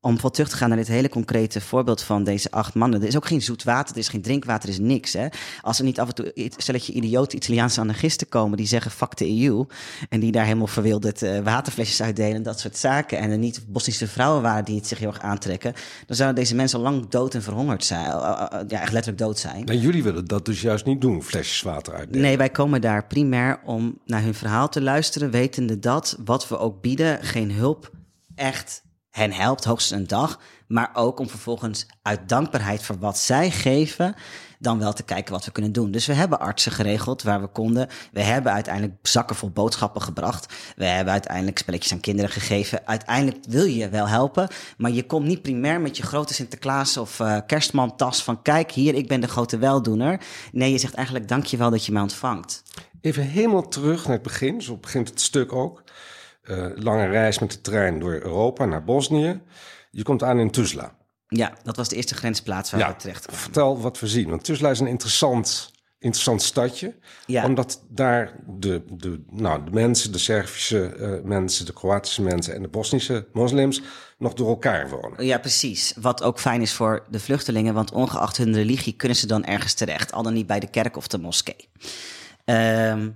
om 0.00 0.10
bijvoorbeeld 0.10 0.34
terug 0.34 0.48
te 0.50 0.56
gaan 0.56 0.68
naar 0.68 0.78
dit 0.78 0.88
hele 0.88 1.08
concrete 1.08 1.60
voorbeeld 1.60 2.02
van 2.02 2.24
deze 2.24 2.50
acht 2.50 2.74
mannen. 2.74 3.00
Er 3.00 3.08
is 3.08 3.16
ook 3.16 3.26
geen 3.26 3.42
zoet 3.42 3.64
water, 3.64 3.94
er 3.94 4.00
is 4.00 4.08
geen 4.08 4.22
drinkwater, 4.22 4.68
er 4.68 4.74
is 4.74 4.80
niks. 4.80 5.12
Hè? 5.12 5.26
Als 5.60 5.78
er 5.78 5.84
niet 5.84 6.00
af 6.00 6.08
en 6.08 6.14
toe 6.14 6.50
stelletje 6.56 6.92
idiote 6.92 7.36
Italiaanse 7.36 7.80
anarchisten 7.80 8.28
komen 8.28 8.56
die 8.56 8.66
zeggen 8.66 8.90
fuck 8.90 9.16
de 9.16 9.42
EU. 9.44 9.64
En 10.08 10.20
die 10.20 10.32
daar 10.32 10.44
helemaal 10.44 10.66
verwilderd 10.66 11.22
eh, 11.22 11.38
waterflesjes 11.38 12.02
uitdelen, 12.02 12.42
dat 12.42 12.60
soort 12.60 12.76
zaken. 12.76 13.18
En 13.18 13.30
er 13.30 13.38
niet 13.38 13.64
Bosnische 13.68 14.08
vrouwen 14.08 14.42
waren 14.42 14.64
die 14.64 14.76
het 14.76 14.86
zich 14.86 14.98
heel 14.98 15.08
erg 15.08 15.20
aantrekken. 15.20 15.72
Dan 16.06 16.16
zouden 16.16 16.42
deze 16.42 16.54
mensen 16.54 16.78
al 16.78 16.84
lang 16.84 17.08
dood 17.08 17.34
en 17.34 17.42
verhongerd 17.42 17.84
zijn. 17.84 18.04
Eh, 18.04 18.46
eh, 18.50 18.68
Ja, 18.68 18.80
echt 18.80 18.92
letterlijk 18.92 19.18
dood 19.18 19.38
zijn. 19.38 19.66
En 19.66 19.78
jullie 19.78 20.02
willen 20.02 20.24
dat 20.24 20.44
dus 20.44 20.60
juist 20.60 20.84
niet 20.84 21.00
doen, 21.00 21.22
flesjes 21.22 21.62
water 21.62 21.94
uitdelen. 21.94 22.22
Nee, 22.22 22.36
wij 22.36 22.50
komen 22.50 22.80
daar 22.80 23.06
primair 23.06 23.60
om 23.64 23.98
naar 24.04 24.22
hun 24.22 24.34
verhaal 24.34 24.68
te 24.68 24.80
luisteren, 24.80 25.30
wetende 25.30 25.78
dat 25.78 26.18
wat 26.24 26.48
we 26.48 26.58
ook 26.58 26.80
bieden 26.80 27.22
geen 27.22 27.52
hulp 27.52 27.90
echt 28.34 28.82
hen 29.10 29.32
helpt, 29.32 29.64
hoogstens 29.64 30.00
een 30.00 30.06
dag, 30.06 30.40
maar 30.66 30.90
ook 30.92 31.18
om 31.18 31.28
vervolgens 31.28 31.86
uit 32.02 32.28
dankbaarheid 32.28 32.82
voor 32.82 32.98
wat 32.98 33.18
zij 33.18 33.50
geven, 33.50 34.14
dan 34.58 34.78
wel 34.78 34.92
te 34.92 35.02
kijken 35.02 35.32
wat 35.32 35.44
we 35.44 35.50
kunnen 35.50 35.72
doen. 35.72 35.90
Dus 35.90 36.06
we 36.06 36.12
hebben 36.12 36.40
artsen 36.40 36.72
geregeld 36.72 37.22
waar 37.22 37.40
we 37.40 37.46
konden. 37.46 37.88
We 38.12 38.22
hebben 38.22 38.52
uiteindelijk 38.52 38.94
zakken 39.02 39.36
vol 39.36 39.50
boodschappen 39.50 40.02
gebracht. 40.02 40.54
We 40.76 40.84
hebben 40.84 41.12
uiteindelijk 41.12 41.58
spelletjes 41.58 41.92
aan 41.92 42.00
kinderen 42.00 42.30
gegeven. 42.30 42.86
Uiteindelijk 42.86 43.44
wil 43.48 43.64
je 43.64 43.88
wel 43.88 44.08
helpen, 44.08 44.48
maar 44.76 44.90
je 44.90 45.06
komt 45.06 45.26
niet 45.26 45.42
primair 45.42 45.80
met 45.80 45.96
je 45.96 46.02
grote 46.02 46.34
Sinterklaas 46.34 46.96
of 46.96 47.20
eh 47.20 47.36
kerstmantas 47.46 48.24
van 48.24 48.42
kijk 48.42 48.70
hier, 48.70 48.94
ik 48.94 49.08
ben 49.08 49.20
de 49.20 49.28
grote 49.28 49.58
weldoener. 49.58 50.20
Nee, 50.52 50.72
je 50.72 50.78
zegt 50.78 50.94
eigenlijk 50.94 51.28
dankjewel 51.28 51.70
dat 51.70 51.86
je 51.86 51.92
mij 51.92 52.02
ontvangt. 52.02 52.62
Even 53.00 53.22
helemaal 53.22 53.68
terug 53.68 54.04
naar 54.04 54.12
het 54.12 54.22
begin, 54.22 54.62
zo 54.62 54.76
begint 54.76 55.08
het 55.08 55.20
stuk 55.20 55.52
ook. 55.52 55.82
Eh, 56.48 56.66
lange 56.74 57.06
reis 57.06 57.38
met 57.38 57.50
de 57.52 57.60
trein 57.60 57.98
door 57.98 58.12
Europa 58.12 58.64
naar 58.64 58.84
Bosnië. 58.84 59.40
Je 59.90 60.02
komt 60.02 60.22
aan 60.22 60.38
in 60.38 60.50
Tuzla. 60.50 60.96
Ja, 61.28 61.52
dat 61.62 61.76
was 61.76 61.88
de 61.88 61.96
eerste 61.96 62.14
grensplaats 62.14 62.70
waar 62.70 62.80
Ja, 62.80 62.88
we 62.88 62.96
terecht 62.96 63.22
kwamen. 63.22 63.40
vertel 63.42 63.80
wat 63.80 64.00
we 64.00 64.06
zien. 64.06 64.28
Want 64.28 64.44
Tuzla 64.44 64.70
is 64.70 64.80
een 64.80 64.86
interessant, 64.86 65.70
interessant 65.98 66.42
stadje. 66.42 66.94
Ja. 67.26 67.44
Omdat 67.44 67.82
daar 67.88 68.32
de, 68.46 68.82
de, 68.90 69.24
nou, 69.30 69.64
de 69.64 69.70
mensen, 69.70 70.12
de 70.12 70.18
Servische 70.18 70.86
eh, 70.86 71.24
mensen, 71.24 71.66
de 71.66 71.72
Kroatische 71.72 72.22
mensen 72.22 72.54
en 72.54 72.62
de 72.62 72.68
Bosnische 72.68 73.26
moslims 73.32 73.82
nog 74.18 74.34
door 74.34 74.48
elkaar 74.48 74.88
wonen. 74.88 75.24
Ja, 75.26 75.38
precies. 75.38 75.94
Wat 76.00 76.22
ook 76.22 76.40
fijn 76.40 76.60
is 76.60 76.72
voor 76.72 77.04
de 77.10 77.20
vluchtelingen, 77.20 77.74
want 77.74 77.92
ongeacht 77.92 78.36
hun 78.36 78.54
religie 78.54 78.92
kunnen 78.96 79.16
ze 79.16 79.26
dan 79.26 79.44
ergens 79.44 79.74
terecht. 79.74 80.12
Al 80.12 80.22
dan 80.22 80.32
niet 80.34 80.46
bij 80.46 80.60
de 80.60 80.70
kerk 80.70 80.96
of 80.96 81.06
de 81.06 81.18
moskee. 81.18 81.68
Ehm, 82.44 83.10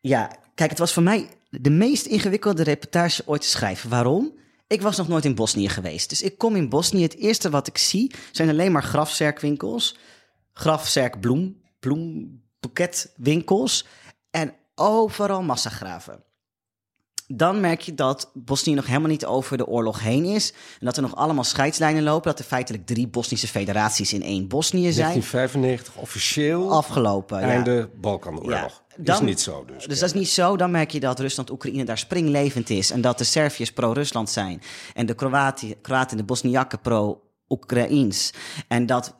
ja, 0.00 0.30
kijk, 0.54 0.70
het 0.70 0.78
was 0.78 0.92
voor 0.92 1.02
mij 1.02 1.28
de 1.60 1.70
meest 1.70 2.06
ingewikkelde 2.06 2.62
reportage 2.62 3.22
ooit 3.26 3.40
te 3.40 3.48
schrijven. 3.48 3.90
Waarom? 3.90 4.40
Ik 4.66 4.82
was 4.82 4.96
nog 4.96 5.08
nooit 5.08 5.24
in 5.24 5.34
Bosnië 5.34 5.68
geweest. 5.68 6.08
Dus 6.08 6.22
ik 6.22 6.38
kom 6.38 6.56
in 6.56 6.68
Bosnië. 6.68 7.02
Het 7.02 7.16
eerste 7.16 7.50
wat 7.50 7.66
ik 7.66 7.78
zie 7.78 8.14
zijn 8.32 8.48
alleen 8.48 8.72
maar 8.72 8.82
grafzerkwinkels. 8.82 9.96
Grafzerkbloem, 10.52 11.62
bloemboeketwinkels. 11.80 13.86
En 14.30 14.54
overal 14.74 15.42
massagraven 15.42 16.24
dan 17.36 17.60
merk 17.60 17.80
je 17.80 17.94
dat 17.94 18.30
Bosnië 18.34 18.74
nog 18.74 18.86
helemaal 18.86 19.08
niet 19.08 19.26
over 19.26 19.56
de 19.56 19.66
oorlog 19.66 20.00
heen 20.00 20.24
is. 20.24 20.52
En 20.52 20.86
dat 20.86 20.96
er 20.96 21.02
nog 21.02 21.16
allemaal 21.16 21.44
scheidslijnen 21.44 22.02
lopen. 22.02 22.30
Dat 22.30 22.38
er 22.38 22.44
feitelijk 22.44 22.86
drie 22.86 23.08
Bosnische 23.08 23.48
federaties 23.48 24.12
in 24.12 24.22
één 24.22 24.48
Bosnië 24.48 24.92
zijn. 24.92 25.06
1995 25.06 25.96
officieel 25.96 26.70
Afgelopen. 26.72 27.40
ja. 27.40 27.46
einde 27.46 27.88
Balkanoorlog. 28.00 28.50
Ja, 28.50 28.70
dan- 28.96 29.14
is 29.14 29.20
niet 29.20 29.40
zo 29.40 29.64
dus. 29.64 29.86
Dus 29.86 29.98
dat 29.98 30.08
is 30.08 30.14
niet 30.14 30.28
zo. 30.28 30.56
Dan 30.56 30.70
merk 30.70 30.90
je 30.90 31.00
dat 31.00 31.18
Rusland-Oekraïne 31.20 31.84
daar 31.84 31.98
springlevend 31.98 32.70
is. 32.70 32.90
En 32.90 33.00
dat 33.00 33.18
de 33.18 33.24
Serviërs 33.24 33.72
pro-Rusland 33.72 34.30
zijn. 34.30 34.62
En 34.94 35.06
de 35.06 35.14
Kroati- 35.14 35.74
Kroaten 35.82 36.10
en 36.10 36.16
de 36.16 36.24
Bosniakken 36.24 36.80
pro-Oekraïens. 36.80 38.30
En 38.68 38.86
dat 38.86 39.14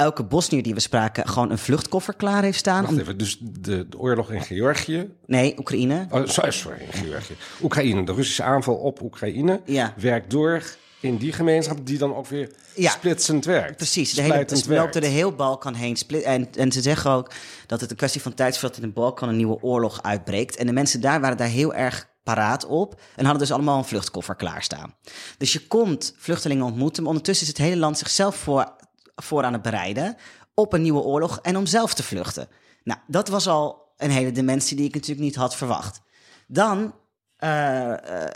elke 0.00 0.24
Bosnier 0.24 0.62
die 0.62 0.74
we 0.74 0.80
spraken 0.80 1.28
gewoon 1.28 1.50
een 1.50 1.58
vluchtkoffer 1.58 2.14
klaar 2.14 2.42
heeft 2.42 2.58
staan. 2.58 2.80
Wacht 2.82 2.94
Om... 2.94 3.00
even, 3.00 3.18
dus 3.18 3.38
de, 3.40 3.88
de 3.88 3.98
oorlog 3.98 4.30
in 4.30 4.42
Georgië 4.42 5.10
Nee, 5.26 5.54
Oekraïne. 5.58 6.06
Oh, 6.10 6.26
sorry, 6.26 6.50
sorry, 6.50 6.80
in 6.80 6.92
Georgië. 6.92 7.36
Oekraïne, 7.62 8.04
de 8.04 8.12
Russische 8.12 8.42
aanval 8.42 8.74
op 8.74 9.02
Oekraïne 9.02 9.60
Ja. 9.64 9.94
werkt 9.96 10.30
door 10.30 10.62
in 11.00 11.16
die 11.16 11.32
gemeenschap 11.32 11.86
die 11.86 11.98
dan 11.98 12.14
ook 12.14 12.26
weer 12.26 12.50
Ja. 12.74 12.90
splitsend 12.90 13.44
werkt. 13.44 13.76
Precies, 13.76 14.14
de 14.14 14.22
hele, 14.22 14.34
er 14.34 15.00
de 15.00 15.06
heel 15.06 15.32
Balkan 15.32 15.74
heen. 15.74 15.96
Split, 15.96 16.22
en, 16.22 16.48
en 16.54 16.72
ze 16.72 16.80
zeggen 16.80 17.10
ook 17.10 17.30
dat 17.66 17.80
het 17.80 17.90
een 17.90 17.96
kwestie 17.96 18.20
van 18.20 18.34
tijd 18.34 18.52
is 18.54 18.58
voordat 18.60 18.78
in 18.78 18.84
de 18.86 18.92
Balkan 18.92 19.28
een 19.28 19.36
nieuwe 19.36 19.62
oorlog 19.62 20.02
uitbreekt. 20.02 20.56
En 20.56 20.66
de 20.66 20.72
mensen 20.72 21.00
daar 21.00 21.20
waren 21.20 21.36
daar 21.36 21.48
heel 21.48 21.74
erg 21.74 22.08
paraat 22.22 22.66
op 22.66 23.00
en 23.16 23.24
hadden 23.24 23.42
dus 23.42 23.52
allemaal 23.52 23.78
een 23.78 23.84
vluchtkoffer 23.84 24.36
klaarstaan. 24.36 24.94
Dus 25.38 25.52
je 25.52 25.66
komt 25.66 26.14
vluchtelingen 26.16 26.64
ontmoeten, 26.64 27.02
maar 27.02 27.10
ondertussen 27.12 27.46
is 27.46 27.52
het 27.52 27.62
hele 27.62 27.76
land 27.76 27.98
zichzelf 27.98 28.36
voor, 28.36 28.72
voor 29.14 29.44
aan 29.44 29.52
het 29.52 29.62
bereiden 29.62 30.16
op 30.54 30.72
een 30.72 30.82
nieuwe 30.82 31.00
oorlog 31.02 31.38
en 31.42 31.56
om 31.56 31.66
zelf 31.66 31.94
te 31.94 32.02
vluchten. 32.02 32.48
Nou, 32.84 33.00
dat 33.06 33.28
was 33.28 33.46
al 33.46 33.92
een 33.96 34.10
hele 34.10 34.32
dimensie 34.32 34.76
die 34.76 34.86
ik 34.86 34.94
natuurlijk 34.94 35.20
niet 35.20 35.34
had 35.34 35.56
verwacht. 35.56 36.00
Dan 36.46 36.94
eh, 37.36 38.22
eh, 38.22 38.30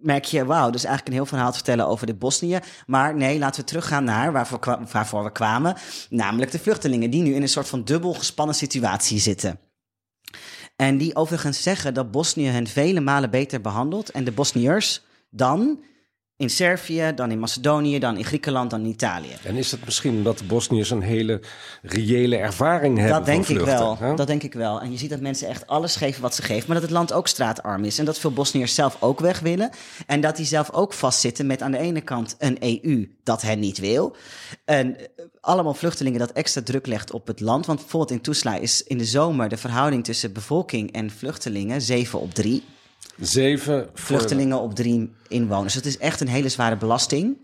merk 0.00 0.24
je, 0.24 0.44
wauw, 0.44 0.70
dus 0.70 0.84
eigenlijk 0.84 1.08
een 1.08 1.22
heel 1.22 1.30
verhaal 1.30 1.50
te 1.50 1.56
vertellen 1.56 1.86
over 1.86 2.06
de 2.06 2.14
Bosnië. 2.14 2.58
Maar 2.86 3.14
nee, 3.14 3.38
laten 3.38 3.60
we 3.60 3.66
teruggaan 3.66 4.04
naar 4.04 4.32
waarvoor, 4.32 4.78
waarvoor 4.92 5.24
we 5.24 5.32
kwamen. 5.32 5.76
Namelijk 6.10 6.50
de 6.50 6.58
vluchtelingen 6.58 7.10
die 7.10 7.22
nu 7.22 7.34
in 7.34 7.42
een 7.42 7.48
soort 7.48 7.68
van 7.68 7.84
dubbel 7.84 8.14
gespannen 8.14 8.54
situatie 8.54 9.18
zitten. 9.18 9.60
En 10.76 10.98
die 10.98 11.16
overigens 11.16 11.62
zeggen 11.62 11.94
dat 11.94 12.10
Bosnië 12.10 12.46
hen 12.46 12.66
vele 12.66 13.00
malen 13.00 13.30
beter 13.30 13.60
behandelt. 13.60 14.10
En 14.10 14.24
de 14.24 14.32
Bosniërs 14.32 15.04
dan 15.30 15.82
in 16.38 16.50
Servië, 16.50 17.12
dan 17.14 17.30
in 17.30 17.38
Macedonië, 17.38 17.98
dan 17.98 18.16
in 18.16 18.24
Griekenland, 18.24 18.70
dan 18.70 18.80
in 18.80 18.86
Italië. 18.86 19.36
En 19.42 19.56
is 19.56 19.70
het 19.70 19.84
misschien 19.84 20.14
omdat 20.14 20.38
de 20.38 20.44
Bosniërs 20.44 20.90
een 20.90 21.02
hele 21.02 21.40
reële 21.82 22.36
ervaring 22.36 22.98
hebben 22.98 23.16
Dat 23.16 23.26
denk 23.26 23.48
ik 23.48 23.58
wel. 23.58 23.96
hè? 23.98 24.14
Dat 24.14 24.26
denk 24.26 24.42
ik 24.42 24.52
wel. 24.52 24.80
En 24.80 24.90
je 24.90 24.98
ziet 24.98 25.10
dat 25.10 25.20
mensen 25.20 25.48
echt 25.48 25.66
alles 25.66 25.96
geven 25.96 26.22
wat 26.22 26.34
ze 26.34 26.42
geven, 26.42 26.64
maar 26.66 26.74
dat 26.74 26.84
het 26.84 26.92
land 26.92 27.12
ook 27.12 27.28
straatarm 27.28 27.84
is. 27.84 27.98
En 27.98 28.04
dat 28.04 28.18
veel 28.18 28.32
Bosniërs 28.32 28.74
zelf 28.74 28.96
ook 29.00 29.20
weg 29.20 29.40
willen. 29.40 29.70
En 30.06 30.20
dat 30.20 30.36
die 30.36 30.46
zelf 30.46 30.72
ook 30.72 30.92
vastzitten 30.92 31.46
met 31.46 31.62
aan 31.62 31.70
de 31.70 31.78
ene 31.78 32.00
kant 32.00 32.36
een 32.38 32.56
EU 32.60 33.08
dat 33.22 33.42
hen 33.42 33.58
niet 33.58 33.78
wil. 33.78 34.16
En 34.64 34.96
allemaal 35.40 35.74
vluchtelingen 35.74 36.18
dat 36.18 36.32
extra 36.32 36.62
druk 36.62 36.86
legt 36.86 37.12
op 37.12 37.26
het 37.26 37.40
land. 37.40 37.66
Want 37.66 37.78
bijvoorbeeld 37.78 38.10
in 38.12 38.20
Tuzla 38.20 38.56
is 38.56 38.82
in 38.82 38.98
de 38.98 39.04
zomer 39.04 39.48
de 39.48 39.56
verhouding 39.56 40.04
tussen 40.04 40.32
bevolking 40.32 40.92
en 40.92 41.10
vluchtelingen 41.10 41.82
7 41.82 42.20
op 42.20 42.34
3 42.34 42.64
Zeven 43.16 43.82
voor- 43.94 44.04
vluchtelingen 44.04 44.60
op 44.60 44.74
drie 44.74 45.12
inwoners. 45.28 45.74
Het 45.74 45.86
is 45.86 45.98
echt 45.98 46.20
een 46.20 46.28
hele 46.28 46.48
zware 46.48 46.76
belasting. 46.76 47.36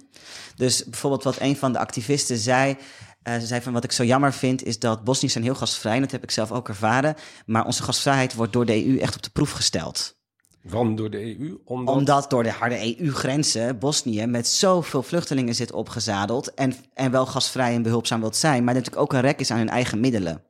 Dus 0.56 0.84
bijvoorbeeld 0.84 1.24
wat 1.24 1.40
een 1.40 1.56
van 1.56 1.72
de 1.72 1.78
activisten 1.78 2.36
zei... 2.38 2.76
eh, 3.22 3.34
ze 3.38 3.46
zei 3.46 3.60
van 3.60 3.72
wat 3.72 3.84
ik 3.84 3.92
zo 3.92 4.04
jammer 4.04 4.32
vind 4.32 4.64
is 4.64 4.78
dat 4.78 5.04
Bosniërs 5.04 5.32
zijn 5.32 5.44
heel 5.44 5.54
gastvrij. 5.54 5.94
en 5.94 6.00
Dat 6.00 6.10
heb 6.10 6.22
ik 6.22 6.30
zelf 6.30 6.52
ook 6.52 6.68
ervaren. 6.68 7.14
Maar 7.46 7.66
onze 7.66 7.82
gastvrijheid 7.82 8.34
wordt 8.34 8.52
door 8.52 8.66
de 8.66 8.86
EU 8.86 8.98
echt 8.98 9.16
op 9.16 9.22
de 9.22 9.30
proef 9.30 9.50
gesteld. 9.50 10.16
Want 10.62 10.96
door 10.96 11.10
de 11.10 11.38
EU? 11.38 11.58
Omdat, 11.64 11.94
Omdat 11.94 12.30
door 12.30 12.42
de 12.42 12.50
harde 12.50 12.98
EU-grenzen 13.00 13.78
Bosnië 13.78 14.26
met 14.26 14.46
zoveel 14.48 15.02
vluchtelingen 15.02 15.54
zit 15.54 15.72
opgezadeld. 15.72 16.54
En, 16.54 16.74
en 16.94 17.10
wel 17.10 17.26
gastvrij 17.26 17.74
en 17.74 17.82
behulpzaam 17.82 18.20
wilt 18.20 18.36
zijn. 18.36 18.64
Maar 18.64 18.74
natuurlijk 18.74 19.02
ook 19.02 19.12
een 19.12 19.20
rek 19.20 19.40
is 19.40 19.50
aan 19.50 19.58
hun 19.58 19.68
eigen 19.68 20.00
middelen. 20.00 20.42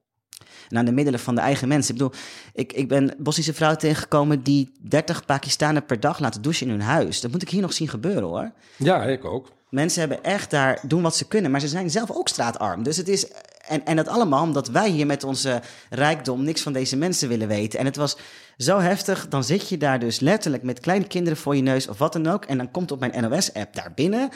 En 0.68 0.78
aan 0.78 0.84
de 0.84 0.92
middelen 0.92 1.20
van 1.20 1.34
de 1.34 1.40
eigen 1.40 1.68
mensen. 1.68 1.94
Ik 1.94 2.00
bedoel, 2.00 2.18
ik, 2.52 2.72
ik 2.72 2.88
ben 2.88 3.14
Bosnische 3.18 3.54
vrouw 3.54 3.74
tegengekomen 3.74 4.42
die 4.42 4.72
30 4.80 5.24
Pakistanen 5.24 5.86
per 5.86 6.00
dag 6.00 6.18
laten 6.18 6.42
douchen 6.42 6.66
in 6.66 6.72
hun 6.72 6.82
huis. 6.82 7.20
Dat 7.20 7.30
moet 7.30 7.42
ik 7.42 7.48
hier 7.50 7.60
nog 7.60 7.72
zien 7.72 7.88
gebeuren 7.88 8.22
hoor. 8.22 8.52
Ja, 8.76 9.02
ik 9.04 9.24
ook. 9.24 9.52
Mensen 9.74 10.00
hebben 10.00 10.24
echt 10.24 10.50
daar 10.50 10.80
doen 10.82 11.02
wat 11.02 11.16
ze 11.16 11.28
kunnen, 11.28 11.50
maar 11.50 11.60
ze 11.60 11.68
zijn 11.68 11.90
zelf 11.90 12.10
ook 12.10 12.28
straatarm. 12.28 12.82
Dus 12.82 12.96
het 12.96 13.08
is. 13.08 13.26
En, 13.68 13.84
en 13.84 13.96
dat 13.96 14.08
allemaal 14.08 14.42
omdat 14.42 14.68
wij 14.68 14.90
hier 14.90 15.06
met 15.06 15.24
onze 15.24 15.60
rijkdom 15.90 16.44
niks 16.44 16.62
van 16.62 16.72
deze 16.72 16.96
mensen 16.96 17.28
willen 17.28 17.48
weten. 17.48 17.78
En 17.78 17.84
het 17.84 17.96
was 17.96 18.16
zo 18.56 18.78
heftig. 18.78 19.28
Dan 19.28 19.44
zit 19.44 19.68
je 19.68 19.76
daar 19.76 19.98
dus 19.98 20.20
letterlijk 20.20 20.62
met 20.62 20.80
kleine 20.80 21.06
kinderen 21.06 21.38
voor 21.38 21.56
je 21.56 21.62
neus 21.62 21.88
of 21.88 21.98
wat 21.98 22.12
dan 22.12 22.26
ook. 22.26 22.44
En 22.44 22.56
dan 22.56 22.70
komt 22.70 22.92
op 22.92 23.00
mijn 23.00 23.30
NOS-app 23.30 23.74
daar 23.74 23.92
binnen. 23.94 24.30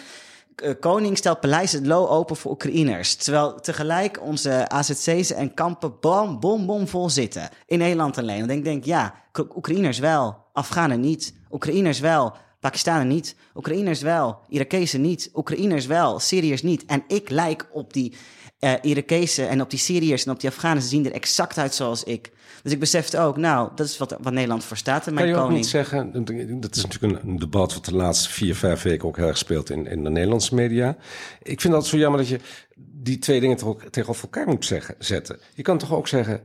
Eh, 0.60 0.74
Koning 0.80 1.16
stelt 1.16 1.40
paleis 1.40 1.72
het 1.72 1.86
lo 1.86 2.06
open 2.06 2.36
voor 2.36 2.50
Oekraïners. 2.50 3.14
Terwijl 3.14 3.60
tegelijk 3.60 4.22
onze 4.22 4.68
AZC's 4.68 5.32
en 5.32 5.54
kampen 5.54 5.94
bom, 6.00 6.40
bom, 6.40 6.66
bom 6.66 6.88
vol 6.88 7.10
zitten. 7.10 7.48
In 7.66 7.78
Nederland 7.78 8.18
alleen. 8.18 8.38
Dan 8.38 8.46
denk 8.46 8.58
ik, 8.58 8.64
denk, 8.64 8.84
ja, 8.84 9.14
Oekraïners 9.56 9.98
wel, 9.98 10.36
Afghanen 10.52 11.00
niet. 11.00 11.34
Oekraïners 11.50 12.00
wel, 12.00 12.36
Pakistanen 12.60 13.08
niet. 13.08 13.36
Oekraïners 13.54 14.00
wel, 14.00 14.38
Irakezen 14.48 15.00
niet. 15.00 15.30
Oekraïners 15.34 15.86
wel, 15.86 16.18
Syriërs 16.18 16.62
niet. 16.62 16.84
En 16.84 17.04
ik 17.06 17.30
lijk 17.30 17.68
op 17.72 17.92
die 17.92 18.14
eh 18.58 18.72
Irakezen 18.82 19.48
en 19.48 19.60
op 19.60 19.70
die 19.70 19.78
Syriërs 19.78 20.24
en 20.24 20.32
op 20.32 20.40
die 20.40 20.50
Afghanen. 20.50 20.82
Zien 20.82 21.06
er 21.06 21.12
exact 21.12 21.58
uit 21.58 21.74
zoals 21.74 22.04
ik. 22.04 22.30
Dus 22.62 22.72
ik 22.72 22.78
besefte 22.80 23.18
ook, 23.18 23.36
nou, 23.36 23.70
dat 23.74 23.86
is 23.86 23.98
wat, 23.98 24.16
wat 24.20 24.32
Nederland 24.32 24.64
voor 24.64 24.76
staat. 24.76 24.98
En 24.98 25.04
Kan 25.04 25.14
mijn 25.14 25.26
je 25.26 25.34
ook 25.34 25.40
koning. 25.40 25.58
niet 25.60 25.68
zeggen, 25.68 26.12
dat 26.60 26.76
is 26.76 26.82
natuurlijk 26.82 27.22
een, 27.24 27.38
debat 27.38 27.74
wat 27.74 27.84
de 27.84 27.94
laatste 27.94 28.30
vier, 28.30 28.54
vijf 28.54 28.82
weken 28.82 29.08
ook 29.08 29.16
heel 29.16 29.26
erg 29.26 29.38
speelt 29.38 29.70
in, 29.70 29.86
in 29.86 30.04
de 30.04 30.10
Nederlandse 30.10 30.54
media. 30.54 30.96
Ik 31.42 31.60
vind 31.60 31.72
dat 31.72 31.86
zo 31.86 31.96
jammer 31.96 32.20
dat 32.20 32.28
je 32.28 32.40
die 32.76 33.18
twee 33.18 33.40
dingen 33.40 33.56
toch 33.56 33.68
ook 33.68 33.82
tegenover 33.82 34.22
elkaar 34.22 34.46
moet 34.46 34.64
zeggen, 34.64 34.94
zetten. 34.98 35.38
Je 35.54 35.62
kan 35.62 35.78
toch 35.78 35.94
ook 35.94 36.08
zeggen, 36.08 36.42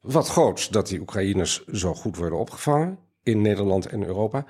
wat 0.00 0.28
groots 0.28 0.68
dat 0.68 0.88
die 0.88 1.00
Oekraïners 1.00 1.64
zo 1.66 1.94
goed 1.94 2.16
worden 2.16 2.38
opgevangen 2.38 2.98
in 3.22 3.42
Nederland 3.42 3.86
en 3.86 4.04
Europa. 4.06 4.46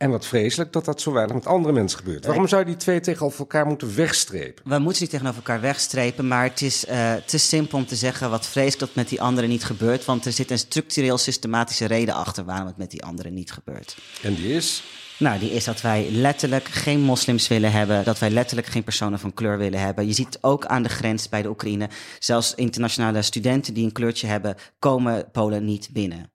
En 0.00 0.10
wat 0.10 0.26
vreselijk 0.26 0.72
dat 0.72 0.84
dat 0.84 1.00
zo 1.00 1.12
weinig 1.12 1.34
met 1.34 1.46
andere 1.46 1.74
mensen 1.74 1.98
gebeurt. 1.98 2.26
Waarom 2.26 2.48
zou 2.48 2.60
je 2.60 2.66
die 2.66 2.76
twee 2.76 3.00
tegenover 3.00 3.38
elkaar 3.38 3.66
moeten 3.66 3.96
wegstrepen? 3.96 4.68
We 4.68 4.78
moeten 4.78 5.02
niet 5.02 5.10
tegenover 5.10 5.38
elkaar 5.38 5.60
wegstrepen, 5.60 6.28
maar 6.28 6.44
het 6.44 6.62
is 6.62 6.86
eh, 6.86 7.14
te 7.14 7.38
simpel 7.38 7.78
om 7.78 7.86
te 7.86 7.96
zeggen 7.96 8.30
wat 8.30 8.46
vreselijk 8.46 8.78
dat 8.78 8.94
met 8.94 9.08
die 9.08 9.22
anderen 9.22 9.50
niet 9.50 9.64
gebeurt. 9.64 10.04
Want 10.04 10.24
er 10.24 10.32
zit 10.32 10.50
een 10.50 10.58
structureel 10.58 11.18
systematische 11.18 11.84
reden 11.84 12.14
achter 12.14 12.44
waarom 12.44 12.66
het 12.66 12.76
met 12.76 12.90
die 12.90 13.04
anderen 13.04 13.34
niet 13.34 13.52
gebeurt. 13.52 13.96
En 14.22 14.34
die 14.34 14.52
is, 14.52 14.82
Nou, 15.18 15.38
die 15.38 15.50
is 15.50 15.64
dat 15.64 15.80
wij 15.80 16.10
letterlijk 16.10 16.68
geen 16.68 17.00
moslims 17.00 17.48
willen 17.48 17.72
hebben. 17.72 18.04
Dat 18.04 18.18
wij 18.18 18.30
letterlijk 18.30 18.68
geen 18.68 18.84
personen 18.84 19.18
van 19.18 19.34
kleur 19.34 19.58
willen 19.58 19.80
hebben. 19.80 20.06
Je 20.06 20.12
ziet 20.12 20.38
ook 20.40 20.66
aan 20.66 20.82
de 20.82 20.88
grens 20.88 21.28
bij 21.28 21.42
de 21.42 21.48
Oekraïne. 21.48 21.88
Zelfs 22.18 22.54
internationale 22.54 23.22
studenten 23.22 23.74
die 23.74 23.84
een 23.84 23.92
kleurtje 23.92 24.26
hebben, 24.26 24.56
komen 24.78 25.30
Polen 25.32 25.64
niet 25.64 25.88
binnen. 25.92 26.30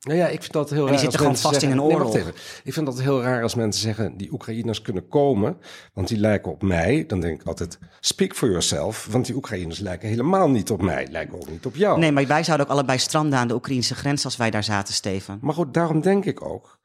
Nou 0.00 0.18
ja, 0.18 0.26
ik 0.28 0.40
vind 0.40 0.52
dat 0.52 0.70
heel 0.70 0.78
die 0.78 0.90
raar. 0.90 0.98
zitten 0.98 1.18
als 1.18 1.40
gewoon 1.40 1.52
vast 1.52 1.62
in 1.62 1.70
een 1.70 1.86
Nee, 1.86 1.98
wacht 1.98 2.14
even. 2.14 2.32
Ik 2.64 2.72
vind 2.72 2.86
dat 2.86 3.00
heel 3.00 3.22
raar 3.22 3.42
als 3.42 3.54
mensen 3.54 3.82
zeggen 3.82 4.16
die 4.16 4.32
Oekraïners 4.32 4.82
kunnen 4.82 5.08
komen, 5.08 5.56
want 5.94 6.08
die 6.08 6.18
lijken 6.18 6.52
op 6.52 6.62
mij. 6.62 7.04
Dan 7.06 7.20
denk 7.20 7.40
ik 7.40 7.46
altijd, 7.46 7.78
speak 8.00 8.34
for 8.34 8.48
yourself, 8.48 9.06
want 9.10 9.26
die 9.26 9.34
Oekraïners 9.34 9.78
lijken 9.78 10.08
helemaal 10.08 10.50
niet 10.50 10.70
op 10.70 10.82
mij, 10.82 11.06
lijken 11.10 11.34
ook 11.34 11.50
niet 11.50 11.66
op 11.66 11.76
jou. 11.76 11.98
Nee, 11.98 12.12
maar 12.12 12.26
wij 12.26 12.44
zouden 12.44 12.66
ook 12.66 12.72
allebei 12.72 12.98
stranden 12.98 13.38
aan 13.38 13.48
de 13.48 13.54
Oekraïnse 13.54 13.94
grens 13.94 14.24
als 14.24 14.36
wij 14.36 14.50
daar 14.50 14.64
zaten, 14.64 14.94
Steven. 14.94 15.38
Maar 15.40 15.54
goed, 15.54 15.74
daarom 15.74 16.00
denk 16.00 16.24
ik 16.24 16.44
ook. 16.44 16.78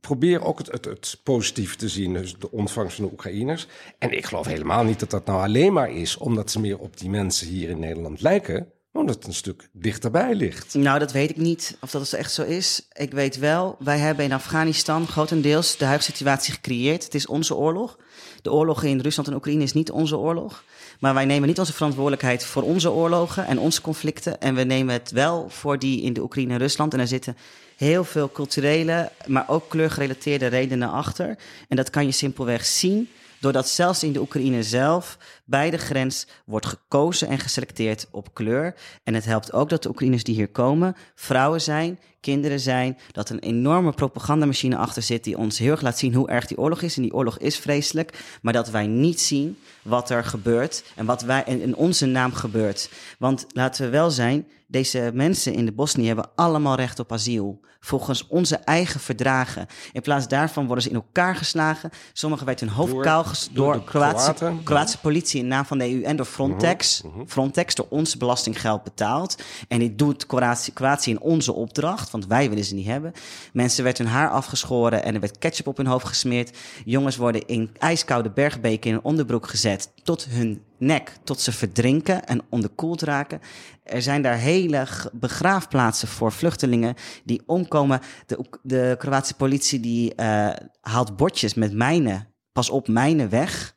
Probeer 0.00 0.44
ook 0.44 0.58
het, 0.58 0.72
het, 0.72 0.84
het 0.84 1.20
positief 1.22 1.76
te 1.76 1.88
zien, 1.88 2.12
dus 2.12 2.38
de 2.38 2.50
ontvangst 2.50 2.96
van 2.96 3.04
de 3.04 3.12
Oekraïners. 3.12 3.68
En 3.98 4.16
ik 4.16 4.26
geloof 4.26 4.46
helemaal 4.46 4.84
niet 4.84 5.00
dat 5.00 5.10
dat 5.10 5.26
nou 5.26 5.42
alleen 5.42 5.72
maar 5.72 5.90
is 5.90 6.16
omdat 6.16 6.50
ze 6.50 6.60
meer 6.60 6.78
op 6.78 6.98
die 6.98 7.10
mensen 7.10 7.46
hier 7.46 7.68
in 7.68 7.78
Nederland 7.78 8.20
lijken, 8.20 8.72
omdat 8.98 9.14
het 9.14 9.26
een 9.26 9.34
stuk 9.34 9.68
dichterbij 9.72 10.34
ligt. 10.34 10.74
Nou, 10.74 10.98
dat 10.98 11.12
weet 11.12 11.30
ik 11.30 11.36
niet 11.36 11.76
of 11.80 11.90
dat 11.90 12.12
echt 12.12 12.32
zo 12.32 12.42
is. 12.42 12.88
Ik 12.92 13.12
weet 13.12 13.38
wel, 13.38 13.76
wij 13.78 13.98
hebben 13.98 14.24
in 14.24 14.32
Afghanistan 14.32 15.06
grotendeels 15.06 15.76
de 15.76 15.84
huidige 15.84 16.10
situatie 16.10 16.52
gecreëerd. 16.52 17.04
Het 17.04 17.14
is 17.14 17.26
onze 17.26 17.54
oorlog. 17.54 17.98
De 18.42 18.52
oorlog 18.52 18.82
in 18.82 19.00
Rusland 19.00 19.28
en 19.28 19.34
Oekraïne 19.34 19.62
is 19.62 19.72
niet 19.72 19.90
onze 19.90 20.16
oorlog. 20.16 20.64
Maar 21.00 21.14
wij 21.14 21.24
nemen 21.24 21.48
niet 21.48 21.58
onze 21.58 21.72
verantwoordelijkheid 21.72 22.44
voor 22.44 22.62
onze 22.62 22.90
oorlogen 22.90 23.46
en 23.46 23.58
onze 23.58 23.80
conflicten. 23.80 24.40
En 24.40 24.54
we 24.54 24.62
nemen 24.62 24.94
het 24.94 25.10
wel 25.10 25.46
voor 25.48 25.78
die 25.78 26.02
in 26.02 26.12
de 26.12 26.22
Oekraïne 26.22 26.52
en 26.52 26.58
Rusland. 26.58 26.94
En 26.94 27.00
er 27.00 27.06
zitten 27.06 27.36
heel 27.76 28.04
veel 28.04 28.30
culturele, 28.32 29.10
maar 29.26 29.48
ook 29.48 29.68
kleurgerelateerde 29.68 30.46
redenen 30.46 30.90
achter. 30.90 31.38
En 31.68 31.76
dat 31.76 31.90
kan 31.90 32.06
je 32.06 32.12
simpelweg 32.12 32.66
zien 32.66 33.08
doordat 33.40 33.68
zelfs 33.68 34.02
in 34.02 34.12
de 34.12 34.20
Oekraïne 34.20 34.62
zelf 34.62 35.18
bij 35.44 35.70
de 35.70 35.78
grens 35.78 36.26
wordt 36.44 36.66
gekozen 36.66 37.28
en 37.28 37.38
geselecteerd 37.38 38.06
op 38.10 38.34
kleur. 38.34 38.74
En 39.04 39.14
het 39.14 39.24
helpt 39.24 39.52
ook 39.52 39.68
dat 39.68 39.82
de 39.82 39.88
Oekraïners 39.88 40.24
die 40.24 40.34
hier 40.34 40.48
komen 40.48 40.96
vrouwen 41.14 41.60
zijn, 41.60 41.98
kinderen 42.20 42.60
zijn, 42.60 42.98
dat 43.12 43.30
een 43.30 43.38
enorme 43.38 43.92
propagandamachine 43.92 44.76
achter 44.76 45.02
zit 45.02 45.24
die 45.24 45.38
ons 45.38 45.58
heel 45.58 45.70
erg 45.70 45.80
laat 45.80 45.98
zien 45.98 46.14
hoe 46.14 46.28
erg 46.28 46.46
die 46.46 46.58
oorlog 46.58 46.82
is. 46.82 46.96
En 46.96 47.02
die 47.02 47.14
oorlog 47.14 47.38
is 47.38 47.58
vreselijk, 47.58 48.38
maar 48.42 48.52
dat 48.52 48.70
wij 48.70 48.86
niet 48.86 49.20
zien 49.20 49.58
wat 49.82 50.10
er 50.10 50.24
gebeurt 50.24 50.84
en 50.94 51.06
wat 51.06 51.22
wij 51.22 51.42
in, 51.46 51.60
in 51.60 51.76
onze 51.76 52.06
naam 52.06 52.32
gebeurt. 52.32 52.90
Want 53.18 53.46
laten 53.48 53.84
we 53.84 53.90
wel 53.90 54.10
zijn, 54.10 54.46
deze 54.66 55.10
mensen 55.14 55.54
in 55.54 55.64
de 55.64 55.72
Bosnië 55.72 56.06
hebben 56.06 56.30
allemaal 56.34 56.74
recht 56.74 56.98
op 56.98 57.12
asiel. 57.12 57.60
Volgens 57.80 58.26
onze 58.26 58.56
eigen 58.56 59.00
verdragen. 59.00 59.66
In 59.92 60.02
plaats 60.02 60.28
daarvan 60.28 60.66
worden 60.66 60.84
ze 60.84 60.90
in 60.90 60.94
elkaar 60.94 61.36
geslagen. 61.36 61.90
Sommigen 62.12 62.46
werd 62.46 62.60
hun 62.60 62.68
hoofd 62.68 63.00
kaal 63.00 63.24
ges- 63.26 63.48
door 63.52 63.64
door, 63.64 63.74
de 63.74 63.84
Kroatische, 63.84 64.32
Kroaten. 64.34 64.62
Kroatische 64.62 65.00
politie 65.00 65.40
in 65.40 65.48
naam 65.48 65.64
van 65.64 65.78
de 65.78 65.92
EU 65.92 66.02
en 66.02 66.16
door 66.16 66.26
Frontex. 66.26 67.02
Frontex 67.26 67.74
door 67.74 67.86
ons 67.88 68.16
belastinggeld 68.16 68.82
betaald. 68.82 69.42
En 69.68 69.78
dit 69.78 69.98
doet 69.98 70.26
Kroatië, 70.26 70.72
Kroatië 70.72 71.10
in 71.10 71.20
onze 71.20 71.52
opdracht, 71.52 72.10
want 72.10 72.26
wij 72.26 72.48
willen 72.48 72.64
ze 72.64 72.74
niet 72.74 72.86
hebben. 72.86 73.12
Mensen 73.52 73.84
werd 73.84 73.98
hun 73.98 74.06
haar 74.06 74.30
afgeschoren 74.30 75.04
en 75.04 75.14
er 75.14 75.20
werd 75.20 75.38
ketchup 75.38 75.66
op 75.66 75.76
hun 75.76 75.86
hoofd 75.86 76.06
gesmeerd. 76.06 76.56
Jongens 76.84 77.16
worden 77.16 77.46
in 77.46 77.70
ijskoude 77.78 78.30
bergbeken 78.30 78.90
in 78.90 78.96
een 78.96 79.04
onderbroek 79.04 79.48
gezet 79.48 79.92
tot 80.02 80.24
hun 80.24 80.62
nek, 80.78 81.16
tot 81.24 81.40
ze 81.40 81.52
verdrinken 81.52 82.26
en 82.26 82.40
onderkoeld 82.50 83.02
raken. 83.02 83.40
Er 83.82 84.02
zijn 84.02 84.22
daar 84.22 84.36
hele 84.36 84.86
begraafplaatsen 85.12 86.08
voor 86.08 86.32
vluchtelingen 86.32 86.94
die 87.24 87.42
omkomen. 87.46 88.00
De, 88.26 88.44
de 88.62 88.94
Kroatische 88.98 89.34
politie 89.36 89.80
die 89.80 90.14
eh, 90.14 90.48
haalt 90.80 91.16
bordjes 91.16 91.54
met 91.54 91.72
mijnen. 91.72 92.28
Pas 92.56 92.70
op, 92.70 92.88
mijnen 92.88 93.28
weg. 93.28 93.76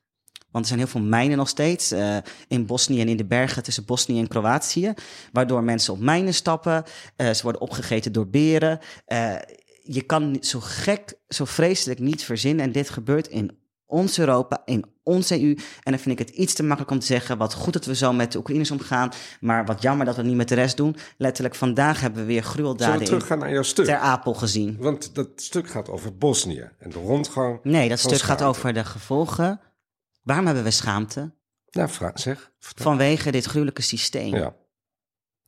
Want 0.51 0.63
er 0.63 0.69
zijn 0.69 0.79
heel 0.79 0.89
veel 0.89 1.01
mijnen 1.01 1.37
nog 1.37 1.47
steeds 1.47 1.91
eh, 1.91 2.17
in 2.47 2.65
Bosnië 2.65 3.01
en 3.01 3.07
in 3.07 3.17
de 3.17 3.25
bergen 3.25 3.63
tussen 3.63 3.85
Bosnië 3.85 4.19
en 4.19 4.27
Kroatië. 4.27 4.93
Waardoor 5.31 5.63
mensen 5.63 5.93
op 5.93 5.99
mijnen 5.99 6.33
stappen. 6.33 6.83
Eh, 7.15 7.31
ze 7.31 7.43
worden 7.43 7.61
opgegeten 7.61 8.11
door 8.11 8.27
beren. 8.27 8.79
Eh, 9.05 9.35
je 9.83 10.01
kan 10.01 10.37
zo 10.41 10.59
gek, 10.59 11.13
zo 11.27 11.45
vreselijk 11.45 11.99
niet 11.99 12.23
verzinnen. 12.23 12.65
En 12.65 12.71
dit 12.71 12.89
gebeurt 12.89 13.27
in 13.27 13.57
ons 13.89 14.19
Europa, 14.19 14.61
in 14.65 14.85
ons 15.03 15.31
EU. 15.31 15.55
En 15.83 15.91
dan 15.91 15.99
vind 15.99 16.19
ik 16.19 16.27
het 16.27 16.37
iets 16.37 16.53
te 16.53 16.63
makkelijk 16.63 16.91
om 16.91 16.99
te 16.99 17.05
zeggen, 17.05 17.37
wat 17.37 17.53
goed 17.53 17.73
dat 17.73 17.85
we 17.85 17.95
zo 17.95 18.13
met 18.13 18.31
de 18.31 18.37
Oekraïners 18.37 18.71
omgaan, 18.71 19.11
maar 19.39 19.65
wat 19.65 19.81
jammer 19.81 20.05
dat 20.05 20.15
we 20.15 20.21
het 20.21 20.29
niet 20.29 20.39
met 20.39 20.47
de 20.47 20.55
rest 20.55 20.77
doen. 20.77 20.95
Letterlijk, 21.17 21.55
vandaag 21.55 22.01
hebben 22.01 22.21
we 22.21 22.27
weer 22.27 22.37
Zullen 22.37 22.51
gruweldaden 22.51 22.95
we 22.95 22.99
in 22.99 23.05
teruggaan 23.05 23.39
naar 23.39 23.51
jouw 23.51 23.63
stuk? 23.63 23.85
Ter 23.85 23.97
Apel 23.97 24.33
gezien. 24.33 24.77
Want 24.79 25.15
dat 25.15 25.29
stuk 25.35 25.69
gaat 25.69 25.89
over 25.89 26.17
Bosnië 26.17 26.69
en 26.79 26.89
de 26.89 26.99
rondgang. 26.99 27.59
Nee, 27.63 27.89
dat 27.89 27.99
stuk 27.99 28.21
gaat 28.21 28.41
over 28.41 28.73
de 28.73 28.85
gevolgen. 28.85 29.59
Waarom 30.21 30.45
hebben 30.45 30.63
we 30.63 30.71
schaamte? 30.71 31.37
Nou, 31.71 31.89
vraag, 31.89 32.19
zeg. 32.19 32.51
vertel. 32.59 32.85
Vanwege 32.85 33.31
dit 33.31 33.45
gruwelijke 33.45 33.81
systeem. 33.81 34.35
Ja. 34.35 34.55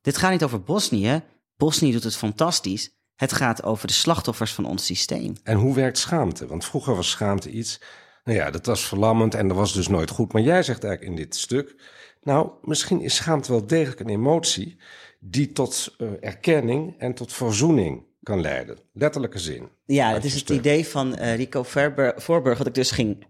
Dit 0.02 0.18
gaat 0.18 0.32
niet 0.32 0.44
over 0.44 0.64
Bosnië. 0.64 1.24
Bosnië 1.58 1.92
doet 1.92 2.04
het 2.04 2.16
fantastisch. 2.16 2.92
Het 3.16 3.34
gaat 3.34 3.64
over 3.64 3.88
de 3.88 3.94
slachtoffers 3.94 4.54
van 4.54 4.66
ons 4.66 4.86
systeem. 4.86 5.34
En 5.44 5.58
hoe 5.58 5.76
werkt 5.76 5.98
schaamte? 5.98 6.48
Want 6.48 6.66
vroeger 6.66 6.96
was 6.96 7.10
schaamte 7.10 7.50
iets, 7.50 7.82
nou 8.24 8.38
ja, 8.38 8.52
dat 8.52 8.66
was 8.66 8.88
verlammend 8.88 9.36
en 9.36 9.48
dat 9.48 9.58
was 9.58 9.74
dus 9.74 9.88
nooit 9.88 10.10
goed. 10.10 10.34
Maar 10.34 10.42
jij 10.42 10.64
zegt 10.64 10.84
eigenlijk 10.84 11.14
in 11.14 11.24
dit 11.24 11.36
stuk, 11.36 11.76
nou, 12.22 12.52
misschien 12.62 13.02
is 13.02 13.16
schaamte 13.16 13.52
wel 13.52 13.68
degelijk 13.68 14.00
een 14.00 14.10
emotie 14.10 14.78
die 15.20 15.52
tot 15.52 15.96
eh, 15.98 16.08
erkenning 16.20 16.96
en 17.00 17.14
tot 17.14 17.34
verzoening 17.34 18.06
kan 18.24 18.42
leiden. 18.42 18.78
Letterlijke 18.94 19.40
zin. 19.40 19.70
Ja, 19.86 20.12
dat 20.12 20.22
je 20.22 20.28
is 20.28 20.34
het 20.34 20.44
stuk. 20.44 20.58
idee 20.58 20.88
van 20.88 21.16
eh, 21.16 21.36
Rico 21.36 21.64
Verber, 21.64 22.22
Voorburg, 22.22 22.58
wat 22.58 22.68
ik 22.68 22.74
dus 22.74 22.92
ging 22.92 23.26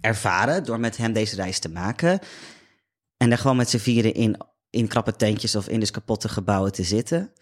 ervaren 0.00 0.64
door 0.64 0.80
met 0.80 0.96
hem 0.96 1.12
deze 1.12 1.36
reis 1.36 1.58
te 1.58 1.70
maken. 1.70 2.18
En 3.16 3.28
daar 3.28 3.38
gewoon 3.38 3.56
met 3.56 3.70
z'n 3.70 3.78
vieren 3.78 4.14
in, 4.14 4.36
in 4.70 4.88
krappe 4.88 5.16
tentjes 5.16 5.56
of 5.56 5.68
in 5.68 5.80
dus 5.80 5.90
kapotte 5.90 6.28
gebouwen 6.28 6.72
te 6.72 6.82
zitten. 6.82 7.32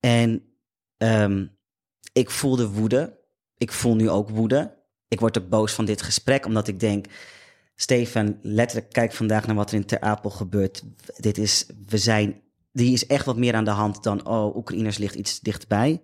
En 0.00 0.42
ehm, 0.96 1.46
ik 2.12 2.30
voelde 2.30 2.68
woede. 2.68 3.18
Ik 3.56 3.72
voel 3.72 3.94
nu 3.94 4.10
ook 4.10 4.28
woede. 4.28 4.77
Ik 5.08 5.20
word 5.20 5.38
ook 5.38 5.48
boos 5.48 5.72
van 5.72 5.84
dit 5.84 6.02
gesprek, 6.02 6.46
omdat 6.46 6.68
ik 6.68 6.80
denk... 6.80 7.06
Stefan, 7.80 8.38
letterlijk 8.42 8.92
kijk 8.92 9.12
vandaag 9.12 9.46
naar 9.46 9.56
wat 9.56 9.70
er 9.70 9.76
in 9.76 9.86
Ter 9.86 10.00
Apel 10.00 10.30
gebeurt. 10.30 10.82
Dit 11.16 11.38
is, 11.38 11.66
we 11.86 11.98
zijn, 11.98 12.42
die 12.72 12.92
is 12.92 13.06
echt 13.06 13.24
wat 13.24 13.36
meer 13.36 13.54
aan 13.54 13.64
de 13.64 13.70
hand 13.70 14.02
dan, 14.02 14.26
oh, 14.26 14.56
Oekraïners 14.56 14.98
ligt 14.98 15.14
iets 15.14 15.40
dichtbij. 15.40 16.02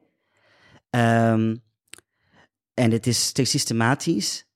Ehm, 0.90 1.57
en 2.75 2.90
het 2.90 3.07
is 3.07 3.33
te 3.33 3.45
systematisch 3.45 4.47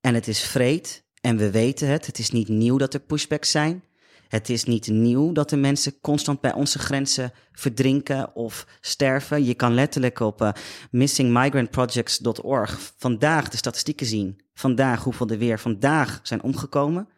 en 0.00 0.14
het 0.14 0.28
is 0.28 0.40
vreed 0.40 1.04
en 1.20 1.36
we 1.36 1.50
weten 1.50 1.88
het. 1.88 2.06
Het 2.06 2.18
is 2.18 2.30
niet 2.30 2.48
nieuw 2.48 2.76
dat 2.76 2.94
er 2.94 3.00
pushbacks 3.00 3.50
zijn. 3.50 3.84
Het 4.28 4.48
is 4.48 4.64
niet 4.64 4.86
nieuw 4.86 5.32
dat 5.32 5.50
de 5.50 5.56
mensen 5.56 6.00
constant 6.00 6.40
bij 6.40 6.52
onze 6.52 6.78
grenzen 6.78 7.32
verdrinken 7.52 8.34
of 8.34 8.66
sterven. 8.80 9.44
Je 9.44 9.54
kan 9.54 9.74
letterlijk 9.74 10.20
op 10.20 10.42
eh, 10.42 10.52
missingmigrantprojects.org 10.90 12.78
vandaag 12.98 13.48
de 13.48 13.56
statistieken 13.56 14.06
zien. 14.06 14.40
Vandaag 14.54 15.04
hoeveel 15.04 15.28
er 15.28 15.38
weer 15.38 15.58
vandaag 15.58 16.20
zijn 16.22 16.42
omgekomen. 16.42 17.08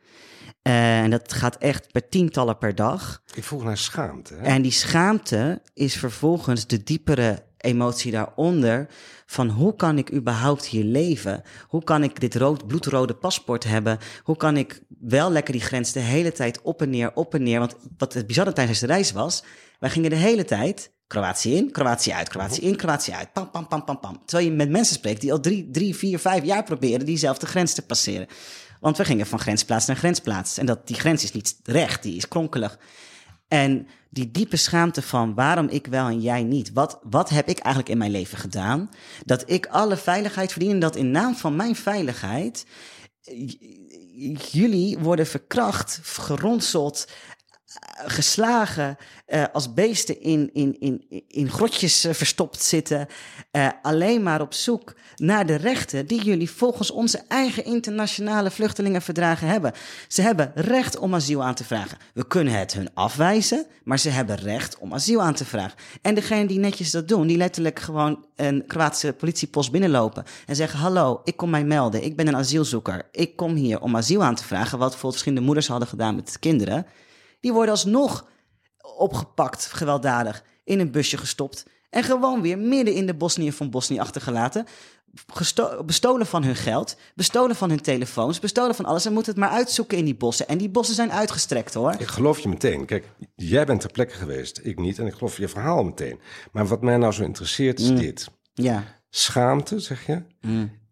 Eh, 0.63 1.01
en 1.01 1.11
dat 1.11 1.33
gaat 1.33 1.57
echt 1.57 1.93
per 1.93 2.09
tientallen 2.09 2.59
per 2.59 2.75
dag. 2.75 3.23
Ik 3.35 3.45
vroeg 3.45 3.65
naar 3.65 3.77
schaamte. 3.77 4.35
Hè? 4.35 4.41
En 4.41 4.63
die 4.63 4.73
schaamte 4.73 5.63
is 5.75 5.97
vervolgens 5.97 6.67
de 6.67 6.83
diepere 6.83 7.49
emotie 7.61 8.13
daaronder 8.13 8.89
van 9.27 9.49
hoe 9.49 9.77
kan 9.77 9.99
ik 9.99 10.13
überhaupt 10.13 10.67
hier 10.67 10.85
leven? 10.85 11.43
Hoe 11.67 11.85
kan 11.85 12.03
ik 12.03 12.21
dit 12.21 12.35
rood, 12.35 12.67
bloedrode 12.67 13.15
paspoort 13.15 13.65
hebben? 13.65 13.99
Hoe 14.23 14.37
kan 14.37 14.57
ik 14.57 14.83
wel 15.01 15.33
lekker 15.33 15.53
die 15.53 15.63
grens 15.63 15.93
de 15.93 16.01
hele 16.01 16.33
tijd 16.33 16.63
op 16.63 16.83
en 16.83 16.91
neer, 16.91 17.15
op 17.15 17.35
en 17.35 17.43
neer? 17.43 17.59
Want 17.59 17.77
wat 17.99 18.15
het 18.15 18.27
bizarre 18.27 18.53
tijdens 18.53 18.79
de 18.79 18.87
reis 18.87 19.13
was, 19.13 19.45
wij 19.79 19.91
gingen 19.91 20.11
de 20.11 20.17
hele 20.17 20.45
tijd 20.45 20.93
Kroatië 21.07 21.57
in, 21.57 21.71
Kroatië 21.71 22.13
uit, 22.13 22.29
Kroatië 22.29 22.61
in, 22.61 22.77
Kroatië 22.77 23.13
uit. 23.13 23.33
Pam, 23.33 23.51
pam, 23.51 23.69
pam, 23.69 23.85
pam, 23.85 24.01
pam. 24.01 24.23
Terwijl 24.25 24.51
je 24.51 24.57
met 24.57 24.71
mensen 24.71 24.95
spreekt 24.95 25.21
die 25.21 25.33
al 25.33 25.41
drie, 25.41 25.71
drie 25.71 25.97
vier, 25.97 26.19
vijf 26.19 26.45
jaar 26.45 26.65
proberen 26.65 27.07
diezelfde 27.07 27.47
grens 27.47 27.75
te 27.75 27.83
passeren. 27.83 28.27
Want 28.81 28.97
we 28.97 29.05
gingen 29.05 29.27
van 29.27 29.39
grensplaats 29.39 29.87
naar 29.87 29.97
grensplaats. 29.97 30.59
En 30.59 30.67
dat, 30.67 30.87
die 30.87 30.97
grens 30.97 31.23
is 31.23 31.33
niet 31.33 31.61
recht, 31.63 32.03
die 32.03 32.17
is 32.17 32.29
kronkelig. 32.29 32.79
En 33.49 33.87
die 34.11 34.31
diepe 34.31 34.57
schaamte 34.57 35.03
van 35.03 35.35
waarom 35.35 35.69
ik 35.69 35.87
wel 35.87 36.07
en 36.07 36.21
jij 36.21 36.43
niet. 36.43 36.73
Wat, 36.73 36.99
wat 37.03 37.29
heb 37.29 37.49
ik 37.49 37.59
eigenlijk 37.59 37.89
in 37.89 37.99
mijn 37.99 38.11
leven 38.11 38.39
gedaan? 38.39 38.91
Dat 39.25 39.51
ik 39.51 39.67
alle 39.67 39.97
veiligheid 39.97 40.53
verdien 40.53 40.71
en 40.71 40.81
dat 40.81 40.97
in 40.97 41.11
naam 41.11 41.35
van 41.35 41.57
mijn 41.57 41.77
veiligheid 41.77 42.67
jullie 44.51 44.99
worden 44.99 45.27
verkracht, 45.27 46.01
geronseld, 46.03 47.07
geslagen, 48.05 48.97
eh, 49.27 49.45
als 49.53 49.75
beesten 49.75 50.21
in, 50.21 50.51
in, 50.53 50.77
in, 50.81 51.25
in 51.29 51.51
grotjes 51.51 52.05
eh, 52.05 52.15
verstopt 52.15 52.63
zitten. 52.63 53.07
eh, 53.51 53.69
alleen 53.83 54.23
maar 54.23 54.41
op 54.41 54.55
zoek 54.55 54.95
naar 55.17 55.47
de 55.47 55.55
rechten 55.55 56.07
die 56.07 56.23
jullie 56.23 56.51
volgens 56.51 56.91
onze 56.91 57.23
eigen 57.29 57.65
internationale 57.65 58.51
vluchtelingenverdragen 58.51 59.49
hebben. 59.49 59.73
Ze 60.09 60.23
hebben 60.23 60.53
recht 60.55 60.99
om 60.99 61.15
asiel 61.15 61.45
aan 61.45 61.55
te 61.55 61.65
vragen. 61.65 61.99
We 62.15 62.27
kunnen 62.27 62.59
het 62.59 62.73
hun 62.73 62.89
afwijzen, 62.95 63.67
maar 63.85 63.99
ze 63.99 64.09
hebben 64.11 64.37
recht 64.37 64.79
om 64.79 64.95
asiel 64.95 65.23
aan 65.23 65.35
te 65.35 65.45
vragen. 65.45 65.79
En 66.03 66.15
degene 66.15 66.47
die 66.47 66.59
netjes 66.59 66.91
dat 66.91 67.09
doen, 67.09 67.27
die 67.27 67.37
letterlijk 67.37 67.79
gewoon 67.79 68.25
een 68.37 68.65
Kroatische 68.67 69.13
politiepost 69.13 69.71
binnenlopen 69.71 70.25
en 70.47 70.57
zeggen: 70.57 70.79
Hallo, 70.79 71.21
ik 71.25 71.37
kom 71.37 71.51
mij 71.51 71.65
melden. 71.65 72.05
Ik 72.05 72.17
ben 72.17 72.29
een 72.29 72.37
asielzoeker. 72.37 73.09
Ik 73.13 73.37
kom 73.37 73.55
hier 73.55 73.81
om 73.81 73.97
asiel 73.97 74.23
aan 74.23 74.35
te 74.35 74.45
vragen. 74.45 74.71
Wat 74.71 74.79
bijvoorbeeld 74.79 75.13
verschillende 75.13 75.45
moeders 75.45 75.69
hadden 75.69 75.89
gedaan 75.89 76.15
met 76.15 76.37
kinderen. 76.39 76.87
Die 77.41 77.53
worden 77.53 77.71
alsnog 77.71 78.29
opgepakt, 78.97 79.65
gewelddadig, 79.67 80.45
in 80.65 80.81
een 80.81 80.91
busje 80.91 81.17
gestopt. 81.17 81.65
En 81.91 82.03
gewoon 82.03 82.43
weer 82.43 82.59
midden 82.59 82.95
in 82.95 83.07
de 83.07 83.15
Bosnië 83.15 83.53
van 83.53 83.71
Bosnië 83.71 83.99
achtergelaten. 83.99 84.67
Bestolen 85.87 86.27
van 86.27 86.45
hun 86.45 86.57
geld, 86.57 86.97
bestolen 87.15 87.57
van 87.57 87.69
hun 87.69 87.81
telefoons, 87.81 88.39
bestolen 88.39 88.75
van 88.75 88.85
alles. 88.85 89.07
En 89.07 89.13
moeten 89.13 89.33
het 89.33 89.41
maar 89.41 89.51
uitzoeken 89.51 89.99
in 89.99 90.05
die 90.05 90.15
bossen. 90.17 90.49
En 90.49 90.59
die 90.59 90.69
bossen 90.69 90.95
zijn 90.95 91.13
uitgestrekt 91.13 91.75
hoor. 91.75 91.95
Ik 91.99 92.07
geloof 92.07 92.39
je 92.39 92.49
meteen. 92.49 92.85
Kijk, 92.87 93.05
jij 93.35 93.67
bent 93.67 93.81
ter 93.81 93.91
plekke 93.91 94.15
geweest, 94.15 94.61
ik 94.63 94.79
niet. 94.79 94.99
En 94.99 95.07
ik 95.07 95.13
geloof 95.15 95.37
je 95.37 95.49
verhaal 95.49 95.83
meteen. 95.85 96.21
Maar 96.53 96.67
wat 96.67 96.83
mij 96.83 96.97
nou 96.97 97.13
zo 97.13 97.23
interesseert 97.23 97.81
is 97.81 97.91
Mm. 97.91 97.97
dit. 97.99 98.29
Ja. 98.55 98.85
Schaamte, 99.09 99.79
zeg 99.81 100.07
je. 100.07 100.23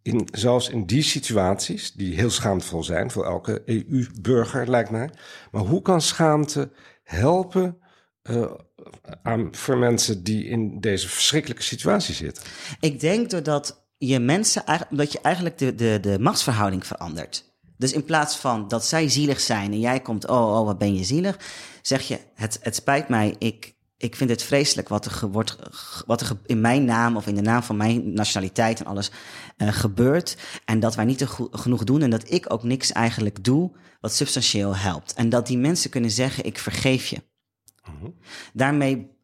In, 0.08 0.28
zelfs 0.32 0.68
in 0.68 0.86
die 0.86 1.02
situaties, 1.02 1.92
die 1.92 2.14
heel 2.14 2.30
schaamtevol 2.30 2.84
zijn 2.84 3.10
voor 3.10 3.24
elke 3.24 3.62
EU-burger, 3.66 4.70
lijkt 4.70 4.90
mij. 4.90 5.10
Maar 5.50 5.62
hoe 5.62 5.82
kan 5.82 6.00
schaamte 6.00 6.70
helpen 7.02 7.78
eh, 8.22 8.44
aan, 9.22 9.54
voor 9.54 9.78
mensen 9.78 10.24
die 10.24 10.44
in 10.44 10.80
deze 10.80 11.08
verschrikkelijke 11.08 11.62
situatie 11.62 12.14
zitten? 12.14 12.42
Ik 12.80 13.00
denk 13.00 13.30
doordat 13.30 13.86
je 13.98 14.18
mensen, 14.18 14.64
dat 14.90 15.12
je 15.12 15.20
eigenlijk 15.20 15.58
de, 15.58 15.74
de, 15.74 15.98
de 16.00 16.18
machtsverhouding 16.18 16.86
verandert. 16.86 17.52
Dus 17.76 17.92
in 17.92 18.04
plaats 18.04 18.36
van 18.36 18.68
dat 18.68 18.84
zij 18.84 19.08
zielig 19.08 19.40
zijn 19.40 19.72
en 19.72 19.80
jij 19.80 20.00
komt, 20.00 20.28
oh, 20.28 20.58
oh, 20.58 20.64
wat 20.64 20.78
ben 20.78 20.94
je 20.94 21.04
zielig, 21.04 21.38
zeg 21.82 22.02
je, 22.02 22.18
het, 22.34 22.58
het 22.62 22.74
spijt 22.74 23.08
mij, 23.08 23.34
ik, 23.38 23.74
ik 23.98 24.16
vind 24.16 24.30
het 24.30 24.42
vreselijk 24.42 24.88
wat 24.88 25.04
er, 25.04 25.28
wordt, 25.28 25.56
wat 26.06 26.20
er 26.20 26.36
in 26.46 26.60
mijn 26.60 26.84
naam 26.84 27.16
of 27.16 27.26
in 27.26 27.34
de 27.34 27.40
naam 27.40 27.62
van 27.62 27.76
mijn 27.76 28.12
nationaliteit 28.12 28.80
en 28.80 28.86
alles 28.86 29.10
eh, 29.56 29.68
gebeurt. 29.68 30.36
En 30.64 30.80
dat 30.80 30.94
wij 30.94 31.04
niet 31.04 31.26
genoeg 31.50 31.84
doen 31.84 32.02
en 32.02 32.10
dat 32.10 32.30
ik 32.30 32.52
ook 32.52 32.62
niks 32.62 32.92
eigenlijk 32.92 33.44
doe 33.44 33.70
wat 34.00 34.14
substantieel 34.14 34.76
helpt. 34.76 35.14
En 35.14 35.28
dat 35.28 35.46
die 35.46 35.58
mensen 35.58 35.90
kunnen 35.90 36.10
zeggen, 36.10 36.44
ik 36.44 36.58
vergeef 36.58 37.06
je. 37.06 37.22
Daarmee 38.52 39.16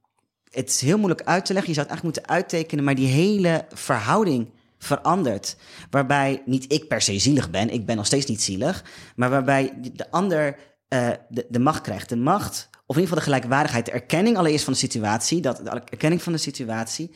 het 0.55 0.69
is 0.69 0.81
heel 0.81 0.99
moeilijk 0.99 1.23
uit 1.23 1.45
te 1.45 1.53
leggen. 1.53 1.73
Je 1.73 1.81
zou 1.81 1.87
het 1.87 1.97
eigenlijk 1.97 2.03
moeten 2.03 2.29
uittekenen, 2.29 2.85
maar 2.85 2.95
die 2.95 3.07
hele 3.07 3.67
verhouding 3.73 4.51
verandert. 4.79 5.57
Waarbij 5.91 6.43
niet 6.47 6.73
ik 6.73 6.89
per 6.89 7.01
se 7.01 7.19
zielig 7.19 7.51
ben, 7.51 7.71
ik 7.71 7.87
ben 7.87 7.97
nog 7.97 8.07
steeds 8.07 8.27
niet 8.27 8.43
zielig, 8.43 8.85
maar 9.17 9.31
waarbij 9.31 9.73
de 9.93 10.11
ander 10.11 10.59
eh, 10.89 11.11
de, 11.29 11.47
de 11.49 11.59
macht 11.59 11.81
krijgt. 11.81 12.09
De 12.09 12.17
macht, 12.17 12.71
of 12.87 12.97
in 12.97 13.03
ieder 13.03 13.17
geval 13.17 13.17
de 13.19 13.31
gelijkwaardigheid, 13.33 13.87
de 13.87 13.93
erkenning 13.93 14.37
allereerst 14.37 14.65
van 14.65 14.73
de 14.73 14.79
situatie, 14.79 15.41
dat, 15.41 15.57
de 15.57 15.71
erkenning 15.71 16.23
van 16.23 16.33
de 16.33 16.39
situatie. 16.39 17.11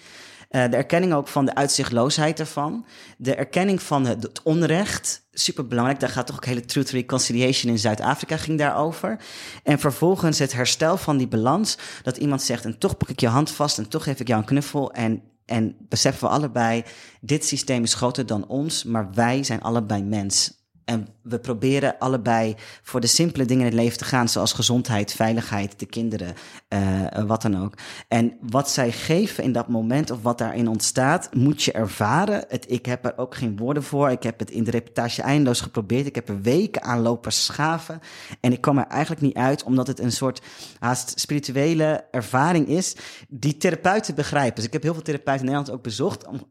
eh, 0.48 0.70
de 0.70 0.76
erkenning 0.76 1.12
ook 1.12 1.28
van 1.28 1.44
de 1.44 1.54
uitzichtloosheid 1.54 2.40
ervan. 2.40 2.87
De 3.18 3.35
erkenning 3.35 3.83
van 3.83 4.07
het, 4.07 4.22
het 4.22 4.42
onrecht. 4.42 5.26
Superbelangrijk. 5.33 6.00
Daar 6.00 6.09
gaat 6.09 6.26
toch 6.26 6.37
ook 6.37 6.44
hele 6.44 6.64
Truth 6.64 6.90
Reconciliation 6.90 7.72
in 7.72 7.78
Zuid-Afrika 7.78 8.37
ging 8.37 8.59
daarover. 8.59 9.20
En 9.62 9.78
vervolgens 9.78 10.38
het 10.38 10.52
herstel 10.52 10.96
van 10.96 11.16
die 11.16 11.28
balans. 11.28 11.78
Dat 12.02 12.16
iemand 12.16 12.42
zegt, 12.42 12.64
en 12.64 12.78
toch 12.78 12.96
pak 12.96 13.09
ik 13.09 13.20
je 13.20 13.28
hand 13.28 13.50
vast 13.50 13.78
en 13.78 13.88
toch 13.88 14.02
geef 14.02 14.20
ik 14.20 14.28
jou 14.28 14.40
een 14.40 14.46
knuffel. 14.46 14.92
En, 14.92 15.22
en 15.44 15.76
beseffen 15.88 16.28
we 16.28 16.35
allebei, 16.35 16.85
dit 17.20 17.44
systeem 17.44 17.83
is 17.83 17.94
groter 17.94 18.26
dan 18.26 18.46
ons, 18.46 18.85
maar 18.85 19.09
wij 19.14 19.42
zijn 19.42 19.62
allebei 19.62 20.02
mens. 20.02 20.58
En 20.88 21.09
we 21.22 21.38
proberen 21.38 21.98
allebei 21.98 22.55
voor 22.83 23.01
de 23.01 23.07
simpele 23.07 23.44
dingen 23.44 23.64
in 23.64 23.70
het 23.70 23.81
leven 23.81 23.98
te 23.98 24.05
gaan, 24.05 24.29
zoals 24.29 24.53
gezondheid, 24.53 25.12
veiligheid, 25.12 25.79
de 25.79 25.87
kinderen, 25.87 26.35
eh, 26.68 27.07
wat 27.27 27.42
dan 27.42 27.62
ook. 27.62 27.74
En 28.09 28.37
wat 28.40 28.70
zij 28.70 28.92
geven 28.92 29.44
in 29.44 29.53
dat 29.53 29.68
moment 29.68 30.11
of 30.11 30.22
wat 30.22 30.38
daarin 30.38 30.68
ontstaat, 30.68 31.35
moet 31.35 31.62
je 31.62 31.72
ervaren. 31.72 32.44
Het, 32.48 32.70
ik 32.70 32.87
heb 32.87 33.05
er 33.05 33.18
ook 33.18 33.35
geen 33.35 33.57
woorden 33.57 33.83
voor. 33.83 34.11
Ik 34.11 34.22
heb 34.22 34.38
het 34.38 34.51
in 34.51 34.64
de 34.64 34.70
reportage 34.70 35.22
eindeloos 35.22 35.61
geprobeerd. 35.61 36.07
Ik 36.07 36.14
heb 36.14 36.29
er 36.29 36.40
weken 36.40 36.83
aan 36.83 37.01
lopen 37.01 37.33
schaven. 37.33 38.01
En 38.40 38.53
ik 38.53 38.61
kwam 38.61 38.79
er 38.79 38.87
eigenlijk 38.87 39.22
niet 39.22 39.37
uit, 39.37 39.64
omdat 39.64 39.87
het 39.87 40.01
een 40.01 40.12
soort 40.12 40.42
haast 40.79 41.20
spirituele 41.20 42.05
ervaring 42.11 42.68
is, 42.68 42.96
die 43.29 43.57
therapeuten 43.57 44.14
begrijpen. 44.14 44.55
Dus 44.55 44.64
ik 44.64 44.72
heb 44.72 44.83
heel 44.83 44.94
veel 44.94 45.03
therapeuten 45.03 45.46
in 45.46 45.51
Nederland 45.53 45.77
ook 45.77 45.83
bezocht 45.83 46.27
om 46.27 46.46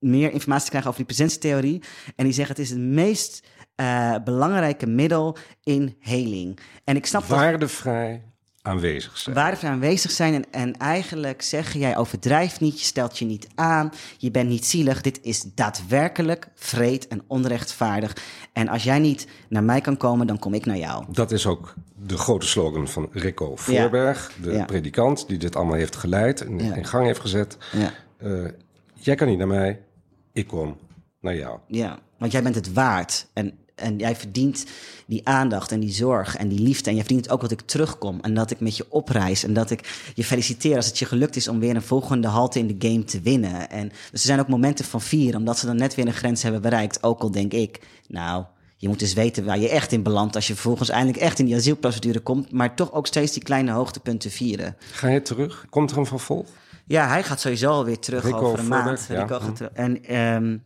meer 0.00 0.32
informatie 0.32 0.64
te 0.64 0.70
krijgen 0.70 0.90
over 0.90 1.04
die 1.04 1.14
presentietheorie. 1.14 1.82
En 2.16 2.24
die 2.24 2.32
zeggen 2.32 2.54
het 2.56 2.64
is 2.64 2.70
het 2.70 2.78
meest 2.78 3.42
eh, 3.80 4.14
belangrijke 4.24 4.86
middel 4.86 5.36
in 5.62 5.96
heling. 6.00 6.58
En 6.84 6.96
ik 6.96 7.06
snap 7.06 7.28
dat 7.28 7.38
Waardevrij 7.38 8.22
aanwezig 8.62 9.18
zijn. 9.18 9.34
waardevrij 9.34 9.70
aanwezig 9.70 10.10
zijn 10.10 10.34
en, 10.34 10.44
en 10.50 10.76
eigenlijk 10.76 11.42
zeggen: 11.42 11.80
jij 11.80 11.96
overdrijft 11.96 12.60
niet, 12.60 12.78
je 12.80 12.84
stelt 12.86 13.18
je 13.18 13.24
niet 13.24 13.48
aan, 13.54 13.90
je 14.18 14.30
bent 14.30 14.48
niet 14.48 14.66
zielig. 14.66 15.00
Dit 15.00 15.18
is 15.22 15.42
daadwerkelijk 15.54 16.48
vreed 16.54 17.08
en 17.08 17.22
onrechtvaardig. 17.26 18.16
En 18.52 18.68
als 18.68 18.84
jij 18.84 18.98
niet 18.98 19.26
naar 19.48 19.64
mij 19.64 19.80
kan 19.80 19.96
komen, 19.96 20.26
dan 20.26 20.38
kom 20.38 20.54
ik 20.54 20.66
naar 20.66 20.76
jou. 20.78 21.04
Dat 21.08 21.30
is 21.30 21.46
ook 21.46 21.74
de 22.06 22.18
grote 22.18 22.46
slogan 22.46 22.88
van 22.88 23.08
Rico 23.12 23.56
Voorberg, 23.56 24.32
de 24.42 24.52
Ja. 24.52 24.64
predikant 24.64 25.28
die 25.28 25.38
dit 25.38 25.56
allemaal 25.56 25.74
heeft 25.76 25.96
geleid 25.96 26.40
en 26.40 26.58
Ja. 26.58 26.74
in 26.74 26.84
gang 26.86 27.06
heeft 27.06 27.20
gezet. 27.20 27.56
Ja. 27.72 27.92
Eh, 28.18 28.44
jij 28.94 29.14
kan 29.14 29.28
niet 29.28 29.38
naar 29.38 29.46
mij, 29.46 29.80
ik 30.32 30.46
kom 30.46 30.76
naar 31.20 31.36
jou. 31.36 31.58
Ja, 31.66 31.98
want 32.18 32.32
jij 32.32 32.42
bent 32.42 32.54
het 32.54 32.72
waard. 32.72 33.26
En, 33.32 33.58
en 33.80 33.98
jij 33.98 34.16
verdient 34.16 34.64
die 35.06 35.28
aandacht 35.28 35.72
en 35.72 35.80
die 35.80 35.92
zorg 35.92 36.36
en 36.36 36.48
die 36.48 36.60
liefde. 36.60 36.90
En 36.90 36.96
jij 36.96 37.04
verdient 37.04 37.30
ook 37.30 37.40
dat 37.40 37.50
ik 37.50 37.60
terugkom. 37.60 38.18
En 38.20 38.34
dat 38.34 38.50
ik 38.50 38.60
met 38.60 38.76
je 38.76 38.86
opreis. 38.88 39.44
En 39.44 39.52
dat 39.52 39.70
ik 39.70 40.10
je 40.14 40.24
feliciteer 40.24 40.76
als 40.76 40.86
het 40.86 40.98
je 40.98 41.04
gelukt 41.04 41.36
is 41.36 41.48
om 41.48 41.60
weer 41.60 41.74
een 41.74 41.82
volgende 41.82 42.28
halte 42.28 42.58
in 42.58 42.66
de 42.66 42.88
game 42.88 43.04
te 43.04 43.20
winnen. 43.20 43.70
En 43.70 43.88
dus 43.88 43.98
er 44.10 44.18
zijn 44.18 44.40
ook 44.40 44.48
momenten 44.48 44.84
van 44.84 45.00
vier, 45.00 45.36
omdat 45.36 45.58
ze 45.58 45.66
dan 45.66 45.76
net 45.76 45.94
weer 45.94 46.06
een 46.06 46.12
grens 46.12 46.42
hebben 46.42 46.62
bereikt. 46.62 47.02
Ook 47.02 47.20
al 47.20 47.30
denk 47.30 47.52
ik, 47.52 47.80
nou, 48.08 48.44
je 48.76 48.88
moet 48.88 48.98
dus 48.98 49.12
weten 49.12 49.44
waar 49.44 49.58
je 49.58 49.68
echt 49.68 49.92
in 49.92 50.02
belandt. 50.02 50.34
Als 50.34 50.46
je 50.46 50.54
vervolgens 50.54 50.88
eindelijk 50.88 51.18
echt 51.18 51.38
in 51.38 51.44
die 51.44 51.54
asielprocedure 51.54 52.20
komt. 52.20 52.52
Maar 52.52 52.74
toch 52.74 52.92
ook 52.92 53.06
steeds 53.06 53.32
die 53.32 53.42
kleine 53.42 53.70
hoogtepunten 53.70 54.30
vieren. 54.30 54.76
Ga 54.92 55.08
je 55.08 55.22
terug? 55.22 55.66
Komt 55.70 55.90
er 55.90 55.98
een 55.98 56.06
vervolg? 56.06 56.46
Ja, 56.86 57.08
hij 57.08 57.22
gaat 57.22 57.40
sowieso 57.40 57.70
alweer 57.70 57.98
terug 57.98 58.24
Rico 58.24 58.36
over 58.38 58.58
een 58.58 58.64
Voorberg, 58.64 59.08
maand. 59.08 59.28
ja. 59.30 59.40
Hm. 59.40 59.64
En, 59.72 60.04
ehm, 60.04 60.58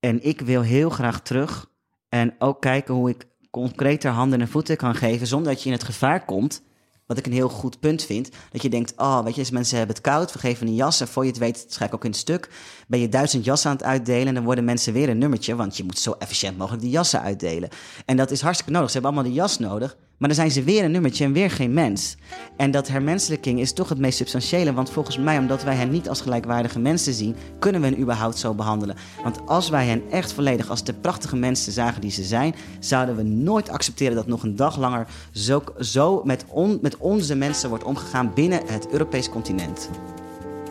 en 0.00 0.24
ik 0.24 0.40
wil 0.40 0.62
heel 0.62 0.90
graag 0.90 1.22
terug. 1.22 1.70
En 2.12 2.34
ook 2.38 2.60
kijken 2.60 2.94
hoe 2.94 3.10
ik 3.10 3.26
concreter 3.50 4.10
handen 4.10 4.40
en 4.40 4.48
voeten 4.48 4.76
kan 4.76 4.94
geven... 4.94 5.26
zonder 5.26 5.52
dat 5.52 5.62
je 5.62 5.66
in 5.66 5.74
het 5.74 5.84
gevaar 5.84 6.24
komt. 6.24 6.62
Wat 7.06 7.18
ik 7.18 7.26
een 7.26 7.32
heel 7.32 7.48
goed 7.48 7.80
punt 7.80 8.04
vind. 8.04 8.30
Dat 8.50 8.62
je 8.62 8.68
denkt, 8.68 8.92
oh, 8.96 9.24
weet 9.24 9.34
je, 9.34 9.46
mensen 9.52 9.78
hebben 9.78 9.94
het 9.96 10.04
koud. 10.04 10.32
We 10.32 10.38
geven 10.38 10.66
een 10.66 10.74
jas. 10.74 11.00
En 11.00 11.08
voor 11.08 11.22
je 11.22 11.30
het 11.30 11.38
weet, 11.38 11.64
schrijf 11.68 11.90
ik 11.90 11.96
ook 11.96 12.04
in 12.04 12.10
het 12.10 12.18
stuk... 12.18 12.50
ben 12.88 13.00
je 13.00 13.08
duizend 13.08 13.44
jassen 13.44 13.70
aan 13.70 13.76
het 13.76 13.84
uitdelen... 13.84 14.26
en 14.26 14.34
dan 14.34 14.44
worden 14.44 14.64
mensen 14.64 14.92
weer 14.92 15.08
een 15.08 15.18
nummertje... 15.18 15.54
want 15.54 15.76
je 15.76 15.84
moet 15.84 15.98
zo 15.98 16.14
efficiënt 16.18 16.58
mogelijk 16.58 16.82
die 16.82 16.92
jassen 16.92 17.20
uitdelen. 17.20 17.68
En 18.04 18.16
dat 18.16 18.30
is 18.30 18.40
hartstikke 18.40 18.72
nodig. 18.72 18.90
Ze 18.90 18.92
hebben 18.92 19.12
allemaal 19.12 19.32
die 19.32 19.40
jas 19.40 19.58
nodig... 19.58 19.96
Maar 20.16 20.28
dan 20.28 20.38
zijn 20.38 20.50
ze 20.50 20.62
weer 20.62 20.84
een 20.84 20.90
nummertje 20.90 21.24
en 21.24 21.32
weer 21.32 21.50
geen 21.50 21.72
mens. 21.72 22.16
En 22.56 22.70
dat 22.70 22.88
hermenselijking 22.88 23.60
is 23.60 23.72
toch 23.72 23.88
het 23.88 23.98
meest 23.98 24.16
substantiële. 24.16 24.72
Want 24.72 24.90
volgens 24.90 25.18
mij, 25.18 25.38
omdat 25.38 25.62
wij 25.62 25.74
hen 25.74 25.90
niet 25.90 26.08
als 26.08 26.20
gelijkwaardige 26.20 26.78
mensen 26.78 27.12
zien, 27.12 27.36
kunnen 27.58 27.80
we 27.80 27.86
hen 27.86 28.00
überhaupt 28.00 28.38
zo 28.38 28.54
behandelen. 28.54 28.96
Want 29.22 29.46
als 29.46 29.68
wij 29.68 29.86
hen 29.86 30.02
echt 30.10 30.32
volledig 30.32 30.70
als 30.70 30.84
de 30.84 30.92
prachtige 30.92 31.36
mensen 31.36 31.72
zagen 31.72 32.00
die 32.00 32.10
ze 32.10 32.22
zijn, 32.22 32.54
zouden 32.78 33.16
we 33.16 33.22
nooit 33.22 33.68
accepteren 33.68 34.14
dat 34.14 34.26
nog 34.26 34.42
een 34.42 34.56
dag 34.56 34.78
langer 34.78 35.06
zo, 35.32 35.62
zo 35.78 36.22
met, 36.24 36.44
met 36.80 36.96
onze 36.96 37.34
mensen 37.34 37.68
wordt 37.68 37.84
omgegaan 37.84 38.34
binnen 38.34 38.60
het 38.66 38.88
Europees 38.90 39.28
continent. 39.28 39.90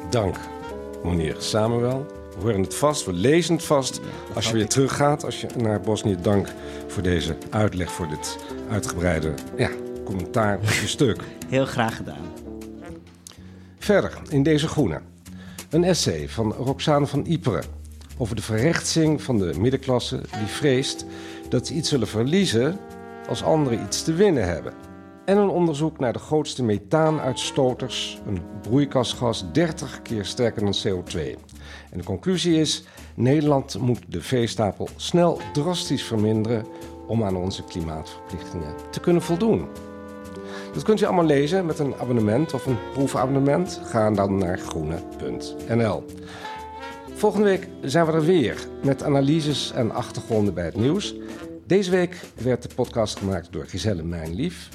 Dank, 0.09 0.35
meneer 1.03 1.35
Samuel. 1.39 2.20
We 2.41 2.47
horen 2.47 2.61
het 2.61 2.75
vast, 2.75 3.05
we 3.05 3.13
lezen 3.13 3.55
het 3.55 3.63
vast. 3.63 3.99
Als 4.33 4.47
je 4.47 4.53
weer 4.53 4.67
teruggaat 4.67 5.25
als 5.25 5.41
je 5.41 5.47
naar 5.57 5.81
Bosnië, 5.81 6.17
dank 6.21 6.53
voor 6.87 7.03
deze 7.03 7.37
uitleg, 7.49 7.91
voor 7.91 8.07
dit 8.07 8.37
uitgebreide 8.69 9.33
ja, 9.57 9.69
commentaar 10.03 10.57
op 10.57 10.63
je 10.63 10.87
stuk. 10.87 11.23
Heel 11.49 11.65
graag 11.65 11.95
gedaan. 11.95 12.25
Verder 13.79 14.21
in 14.29 14.43
deze 14.43 14.67
groene. 14.67 15.01
Een 15.69 15.83
essay 15.83 16.29
van 16.29 16.53
Roxane 16.53 17.07
van 17.07 17.25
Iperen 17.25 17.63
over 18.17 18.35
de 18.35 18.41
verrechtsing 18.41 19.21
van 19.21 19.37
de 19.37 19.53
middenklasse 19.59 20.15
die 20.15 20.47
vreest 20.47 21.05
dat 21.49 21.67
ze 21.67 21.73
iets 21.73 21.89
zullen 21.89 22.07
verliezen 22.07 22.79
als 23.29 23.43
anderen 23.43 23.83
iets 23.83 24.03
te 24.03 24.13
winnen 24.13 24.47
hebben. 24.47 24.73
En 25.25 25.37
een 25.37 25.49
onderzoek 25.49 25.99
naar 25.99 26.13
de 26.13 26.19
grootste 26.19 26.63
methaanuitstoters, 26.63 28.21
een 28.27 28.41
broeikasgas 28.61 29.45
30 29.51 30.01
keer 30.01 30.25
sterker 30.25 30.61
dan 30.61 30.75
CO2. 30.87 31.50
En 31.91 31.97
de 31.97 32.03
conclusie 32.03 32.59
is: 32.59 32.83
Nederland 33.15 33.79
moet 33.79 34.01
de 34.07 34.21
veestapel 34.21 34.87
snel 34.95 35.39
drastisch 35.53 36.03
verminderen 36.03 36.65
om 37.07 37.23
aan 37.23 37.35
onze 37.35 37.63
klimaatverplichtingen 37.63 38.75
te 38.91 38.99
kunnen 38.99 39.21
voldoen. 39.21 39.67
Dat 40.73 40.83
kunt 40.83 41.01
u 41.01 41.05
allemaal 41.05 41.25
lezen 41.25 41.65
met 41.65 41.79
een 41.79 41.95
abonnement 41.99 42.53
of 42.53 42.65
een 42.65 42.77
proefabonnement. 42.93 43.81
Ga 43.83 44.11
dan 44.11 44.37
naar 44.37 44.57
groene.nl. 44.57 46.05
Volgende 47.13 47.45
week 47.45 47.67
zijn 47.81 48.05
we 48.05 48.11
er 48.11 48.25
weer 48.25 48.67
met 48.83 49.03
analyses 49.03 49.71
en 49.71 49.91
achtergronden 49.91 50.53
bij 50.53 50.65
het 50.65 50.75
nieuws. 50.75 51.15
Deze 51.65 51.91
week 51.91 52.19
werd 52.35 52.61
de 52.61 52.75
podcast 52.75 53.17
gemaakt 53.17 53.51
door 53.51 53.65
Giselle 53.65 54.03
Mijnlief, 54.03 54.69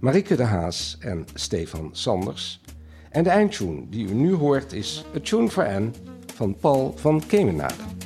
Marieke 0.00 0.36
de 0.36 0.42
Haas 0.42 0.96
en 1.00 1.26
Stefan 1.34 1.88
Sanders. 1.92 2.60
En 3.10 3.22
de 3.22 3.30
eindtune 3.30 3.88
die 3.88 4.08
u 4.08 4.14
nu 4.14 4.34
hoort 4.34 4.72
is 4.72 5.04
A 5.16 5.20
Tune 5.20 5.48
for 5.48 5.80
N 5.80 5.94
van 6.40 6.54
Paul 6.54 6.92
van 6.96 7.22
Kemenade. 7.26 7.99